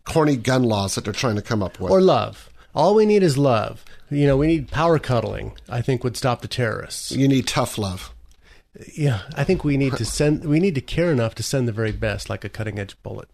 corny 0.05 0.35
gun 0.35 0.63
laws 0.63 0.95
that 0.95 1.03
they're 1.03 1.13
trying 1.13 1.35
to 1.35 1.41
come 1.41 1.61
up 1.61 1.79
with. 1.79 1.91
Or 1.91 2.01
love. 2.01 2.49
All 2.73 2.95
we 2.95 3.05
need 3.05 3.23
is 3.23 3.37
love. 3.37 3.83
You 4.09 4.27
know, 4.27 4.37
we 4.37 4.47
need 4.47 4.69
power 4.69 4.99
cuddling, 4.99 5.53
I 5.69 5.81
think 5.81 6.03
would 6.03 6.17
stop 6.17 6.41
the 6.41 6.47
terrorists. 6.47 7.11
You 7.11 7.27
need 7.27 7.47
tough 7.47 7.77
love. 7.77 8.13
Yeah, 8.93 9.21
I 9.35 9.43
think 9.43 9.63
we 9.63 9.77
need 9.77 9.93
to 9.93 10.05
send 10.05 10.43
we 10.43 10.59
need 10.59 10.75
to 10.75 10.81
care 10.81 11.09
enough 11.09 11.33
to 11.35 11.43
send 11.43 11.67
the 11.67 11.71
very 11.71 11.93
best 11.93 12.29
like 12.29 12.43
a 12.43 12.49
cutting 12.49 12.77
edge 12.77 13.01
bullet. 13.03 13.29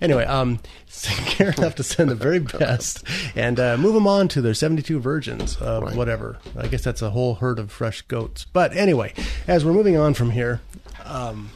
Anyway, 0.00 0.24
um, 0.24 0.60
care 1.26 1.50
enough 1.50 1.74
to 1.74 1.82
send 1.82 2.10
the 2.10 2.14
very 2.14 2.38
best 2.38 3.04
and 3.34 3.58
uh, 3.60 3.76
move 3.76 3.94
them 3.94 4.06
on 4.06 4.28
to 4.28 4.40
their 4.40 4.54
72 4.54 5.00
virgins, 5.00 5.60
uh, 5.60 5.80
right. 5.82 5.96
whatever. 5.96 6.38
I 6.56 6.68
guess 6.68 6.82
that's 6.82 7.02
a 7.02 7.10
whole 7.10 7.34
herd 7.34 7.58
of 7.58 7.70
fresh 7.70 8.02
goats. 8.02 8.46
But 8.52 8.74
anyway, 8.74 9.12
as 9.46 9.64
we're 9.64 9.72
moving 9.72 9.96
on 9.96 10.14
from 10.14 10.30
here, 10.30 10.60
um, 11.04 11.50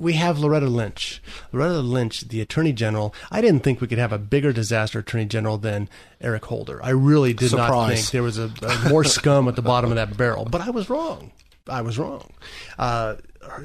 we 0.00 0.14
have 0.14 0.38
Loretta 0.38 0.66
Lynch. 0.66 1.22
Loretta 1.52 1.80
Lynch, 1.80 2.22
the 2.22 2.40
Attorney 2.40 2.72
General. 2.72 3.14
I 3.30 3.42
didn't 3.42 3.60
think 3.60 3.80
we 3.80 3.86
could 3.86 3.98
have 3.98 4.12
a 4.12 4.18
bigger 4.18 4.52
disaster 4.52 5.00
Attorney 5.00 5.26
General 5.26 5.58
than 5.58 5.88
Eric 6.20 6.46
Holder. 6.46 6.82
I 6.82 6.88
really 6.90 7.34
did 7.34 7.50
Surprise. 7.50 7.70
not 7.70 7.94
think 7.94 8.10
there 8.10 8.22
was 8.22 8.38
a, 8.38 8.50
a 8.62 8.88
more 8.88 9.04
scum 9.04 9.46
at 9.46 9.56
the 9.56 9.62
bottom 9.62 9.90
of 9.90 9.96
that 9.96 10.16
barrel. 10.16 10.46
But 10.46 10.62
I 10.62 10.70
was 10.70 10.88
wrong. 10.88 11.32
I 11.68 11.82
was 11.82 11.98
wrong. 11.98 12.32
Uh, 12.78 13.16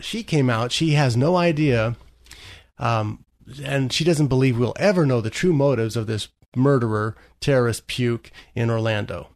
she 0.01 0.23
came 0.23 0.49
out. 0.49 0.73
She 0.73 0.91
has 0.91 1.15
no 1.15 1.37
idea, 1.37 1.95
um, 2.77 3.23
and 3.63 3.93
she 3.93 4.03
doesn't 4.03 4.27
believe 4.27 4.59
we'll 4.59 4.75
ever 4.77 5.05
know 5.05 5.21
the 5.21 5.29
true 5.29 5.53
motives 5.53 5.95
of 5.95 6.05
this 6.05 6.27
murderer, 6.53 7.15
terrorist 7.39 7.87
puke 7.87 8.29
in 8.53 8.69
Orlando. 8.69 9.29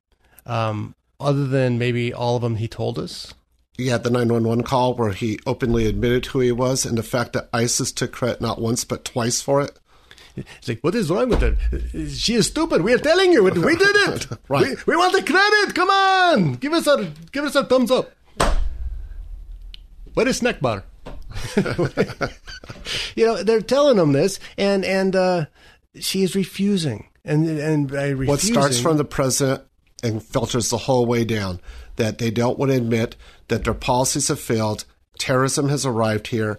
Um, 0.45 0.95
other 1.19 1.47
than 1.47 1.77
maybe 1.77 2.13
all 2.13 2.35
of 2.35 2.41
them 2.41 2.57
he 2.57 2.67
told 2.67 2.99
us 2.99 3.33
he 3.79 3.87
had 3.87 4.03
the 4.03 4.09
911 4.09 4.63
call 4.63 4.93
where 4.93 5.11
he 5.11 5.39
openly 5.45 5.87
admitted 5.87 6.27
who 6.27 6.39
he 6.39 6.51
was 6.51 6.85
and 6.85 6.97
the 6.97 7.03
fact 7.03 7.33
that 7.33 7.49
ISIS 7.53 7.91
took 7.91 8.11
credit 8.11 8.41
not 8.41 8.61
once 8.61 8.83
but 8.83 9.05
twice 9.05 9.41
for 9.41 9.61
it. 9.61 9.79
It's 10.35 10.67
like, 10.67 10.81
what 10.81 10.95
is 10.95 11.09
wrong 11.09 11.29
with 11.29 11.41
her? 11.41 11.57
She 12.07 12.35
is 12.35 12.47
stupid. 12.47 12.81
We 12.81 12.93
are 12.93 12.99
telling 12.99 13.33
you, 13.33 13.43
we 13.43 13.51
did 13.51 13.95
it. 13.95 14.27
right. 14.47 14.85
We, 14.85 14.93
we, 14.93 14.95
want 14.95 15.13
the 15.13 15.23
credit. 15.23 15.75
Come 15.75 15.89
on, 15.89 16.53
give 16.55 16.73
us 16.73 16.87
a 16.87 17.11
give 17.31 17.43
us 17.43 17.55
a 17.55 17.65
thumbs 17.65 17.91
up. 17.91 18.11
What 20.13 20.27
is 20.27 20.37
snack 20.37 20.59
bar? 20.61 20.83
you 23.15 23.25
know, 23.25 23.43
they're 23.43 23.61
telling 23.61 23.97
him 23.97 24.13
this, 24.13 24.39
and 24.57 24.85
and 24.85 25.15
uh, 25.15 25.45
she 25.99 26.23
is 26.23 26.35
refusing, 26.35 27.07
and 27.25 27.47
and 27.47 27.91
by 27.91 28.09
refusing, 28.09 28.27
what 28.27 28.39
starts 28.39 28.79
from 28.79 28.97
the 28.97 29.05
president 29.05 29.63
and 30.03 30.23
filters 30.23 30.69
the 30.69 30.77
whole 30.77 31.05
way 31.05 31.25
down 31.25 31.59
that 31.97 32.17
they 32.17 32.31
don't 32.31 32.57
want 32.57 32.71
to 32.71 32.77
admit 32.77 33.15
that 33.49 33.63
their 33.63 33.73
policies 33.73 34.29
have 34.29 34.39
failed. 34.39 34.85
Terrorism 35.17 35.69
has 35.69 35.85
arrived 35.85 36.27
here. 36.27 36.57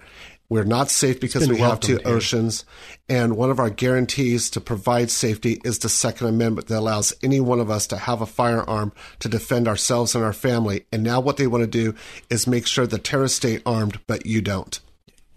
We're 0.51 0.65
not 0.65 0.91
safe 0.91 1.21
because 1.21 1.49
we 1.49 1.59
have 1.59 1.79
two 1.79 1.99
here. 1.99 2.09
oceans. 2.09 2.65
And 3.09 3.37
one 3.37 3.51
of 3.51 3.61
our 3.61 3.71
guarantees 3.71 4.51
to 4.51 4.61
provide 4.61 5.09
safety 5.11 5.61
is 5.65 5.79
the 5.79 5.89
Second 5.89 6.27
Amendment 6.27 6.67
that 6.67 6.79
allows 6.81 7.15
any 7.23 7.39
one 7.39 7.61
of 7.61 7.71
us 7.71 7.87
to 7.87 7.97
have 7.97 8.21
a 8.21 8.27
firearm 8.27 8.93
to 9.21 9.29
defend 9.29 9.69
ourselves 9.69 10.17
and 10.17 10.25
our 10.25 10.33
family. 10.33 10.87
And 10.93 11.05
now 11.05 11.21
what 11.21 11.37
they 11.37 11.47
want 11.47 11.63
to 11.63 11.69
do 11.69 11.95
is 12.29 12.49
make 12.49 12.67
sure 12.67 12.85
the 12.87 12.99
terrorists 12.99 13.37
stay 13.37 13.63
armed, 13.65 14.01
but 14.09 14.27
you 14.27 14.43
don't. 14.43 14.81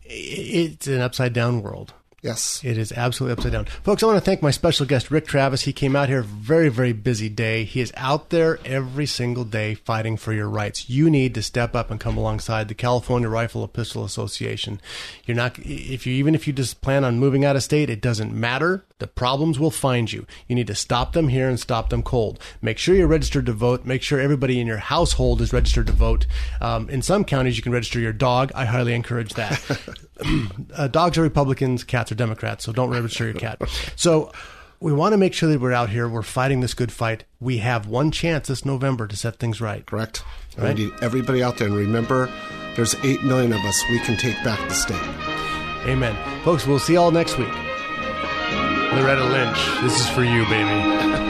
It's 0.01 0.87
an 0.87 1.01
upside 1.01 1.33
down 1.33 1.61
world. 1.61 1.93
Yes. 2.23 2.61
It 2.63 2.77
is 2.77 2.93
absolutely 2.93 3.33
upside 3.33 3.51
down. 3.51 3.65
Folks, 3.65 4.01
I 4.01 4.05
want 4.05 4.15
to 4.15 4.23
thank 4.23 4.41
my 4.41 4.49
special 4.49 4.85
guest, 4.85 5.11
Rick 5.11 5.27
Travis. 5.27 5.63
He 5.63 5.73
came 5.73 5.93
out 5.93 6.07
here 6.07 6.21
very, 6.21 6.69
very 6.69 6.93
busy 6.93 7.27
day. 7.27 7.65
He 7.65 7.81
is 7.81 7.91
out 7.97 8.29
there 8.29 8.59
every 8.63 9.05
single 9.05 9.43
day 9.43 9.75
fighting 9.75 10.15
for 10.15 10.31
your 10.31 10.47
rights. 10.47 10.89
You 10.89 11.09
need 11.09 11.35
to 11.35 11.41
step 11.41 11.75
up 11.75 11.91
and 11.91 11.99
come 11.99 12.15
alongside 12.15 12.69
the 12.69 12.75
California 12.75 13.27
Rifle 13.27 13.63
and 13.63 13.73
Pistol 13.73 14.05
Association. 14.05 14.79
You're 15.25 15.35
not, 15.35 15.59
if 15.59 16.07
you, 16.07 16.13
even 16.13 16.33
if 16.33 16.47
you 16.47 16.53
just 16.53 16.79
plan 16.79 17.03
on 17.03 17.19
moving 17.19 17.43
out 17.43 17.57
of 17.57 17.63
state, 17.63 17.89
it 17.89 17.99
doesn't 17.99 18.33
matter. 18.33 18.85
The 18.99 19.07
problems 19.07 19.59
will 19.59 19.69
find 19.69 20.09
you. 20.09 20.25
You 20.47 20.55
need 20.55 20.67
to 20.67 20.75
stop 20.75 21.11
them 21.11 21.27
here 21.27 21.49
and 21.49 21.59
stop 21.59 21.89
them 21.89 22.03
cold. 22.03 22.39
Make 22.61 22.77
sure 22.77 22.95
you're 22.95 23.05
registered 23.05 23.47
to 23.47 23.51
vote. 23.51 23.83
Make 23.83 24.01
sure 24.01 24.21
everybody 24.21 24.61
in 24.61 24.67
your 24.67 24.77
household 24.77 25.41
is 25.41 25.51
registered 25.51 25.87
to 25.87 25.93
vote. 25.93 26.25
Um, 26.61 26.89
in 26.89 27.01
some 27.01 27.25
counties, 27.25 27.57
you 27.57 27.63
can 27.63 27.73
register 27.73 27.99
your 27.99 28.13
dog. 28.13 28.53
I 28.55 28.63
highly 28.63 28.93
encourage 28.93 29.33
that. 29.33 29.59
uh, 30.75 30.87
dogs 30.87 31.17
are 31.17 31.21
Republicans, 31.21 31.83
cats 31.83 32.11
are 32.11 32.15
Democrats, 32.15 32.65
so 32.65 32.71
don't 32.71 32.89
register 32.89 33.25
your 33.25 33.33
cat. 33.33 33.61
So 33.95 34.31
we 34.79 34.93
want 34.93 35.13
to 35.13 35.17
make 35.17 35.33
sure 35.33 35.49
that 35.49 35.59
we're 35.59 35.71
out 35.71 35.89
here, 35.89 36.07
we're 36.07 36.21
fighting 36.21 36.59
this 36.59 36.73
good 36.73 36.91
fight. 36.91 37.23
We 37.39 37.59
have 37.59 37.87
one 37.87 38.11
chance 38.11 38.47
this 38.47 38.65
November 38.65 39.07
to 39.07 39.15
set 39.15 39.37
things 39.37 39.61
right. 39.61 39.85
Correct. 39.85 40.23
Right? 40.57 40.75
We 40.77 40.85
need 40.85 40.93
everybody 41.01 41.41
out 41.41 41.57
there. 41.57 41.67
And 41.67 41.75
remember, 41.75 42.29
there's 42.75 42.95
8 43.03 43.23
million 43.23 43.53
of 43.53 43.59
us. 43.61 43.81
We 43.89 43.99
can 43.99 44.17
take 44.17 44.35
back 44.43 44.59
the 44.67 44.75
state. 44.75 45.01
Amen. 45.87 46.15
Folks, 46.43 46.65
we'll 46.65 46.79
see 46.79 46.93
you 46.93 46.99
all 46.99 47.11
next 47.11 47.37
week. 47.37 47.53
Loretta 48.93 49.25
Lynch, 49.25 49.81
this 49.81 49.99
is 49.99 50.07
for 50.09 50.23
you, 50.23 50.45
baby. 50.45 51.23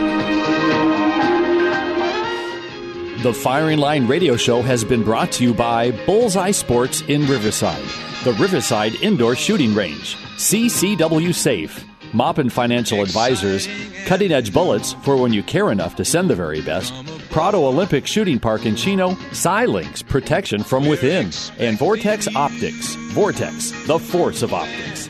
The 3.24 3.34
Firing 3.34 3.80
Line 3.80 4.06
radio 4.06 4.36
show 4.36 4.62
has 4.62 4.84
been 4.84 5.02
brought 5.02 5.32
to 5.34 5.46
you 5.46 5.54
by 5.54 5.92
Bullseye 6.06 6.52
Sports 6.52 7.02
in 7.08 7.26
Riverside, 7.26 7.82
the 8.24 8.34
Riverside 8.34 8.96
Indoor 8.96 9.36
Shooting 9.36 9.76
Range, 9.76 10.16
CCW 10.38 11.36
Safe, 11.36 11.84
Maupin 12.14 12.50
Financial 12.50 13.02
Advisors, 13.02 13.68
Cutting 14.06 14.32
Edge 14.32 14.54
Bullets 14.54 14.94
for 15.04 15.18
when 15.18 15.34
you 15.34 15.44
care 15.44 15.72
enough 15.72 15.98
to 15.98 16.06
send 16.06 16.30
the 16.30 16.36
very 16.36 16.62
best, 16.62 16.94
Prado 17.32 17.66
Olympic 17.66 18.08
Shooting 18.08 18.40
Park 18.40 18.66
in 18.66 18.78
Chino, 18.78 19.12
Silynx 19.32 20.08
Protection 20.08 20.64
from 20.64 20.88
Within, 20.88 21.32
and 21.60 21.78
Vortex 21.78 22.34
Optics. 22.34 22.96
Vortex, 23.12 23.72
the 23.88 24.00
force 24.00 24.42
of 24.42 24.54
optics. 24.54 25.10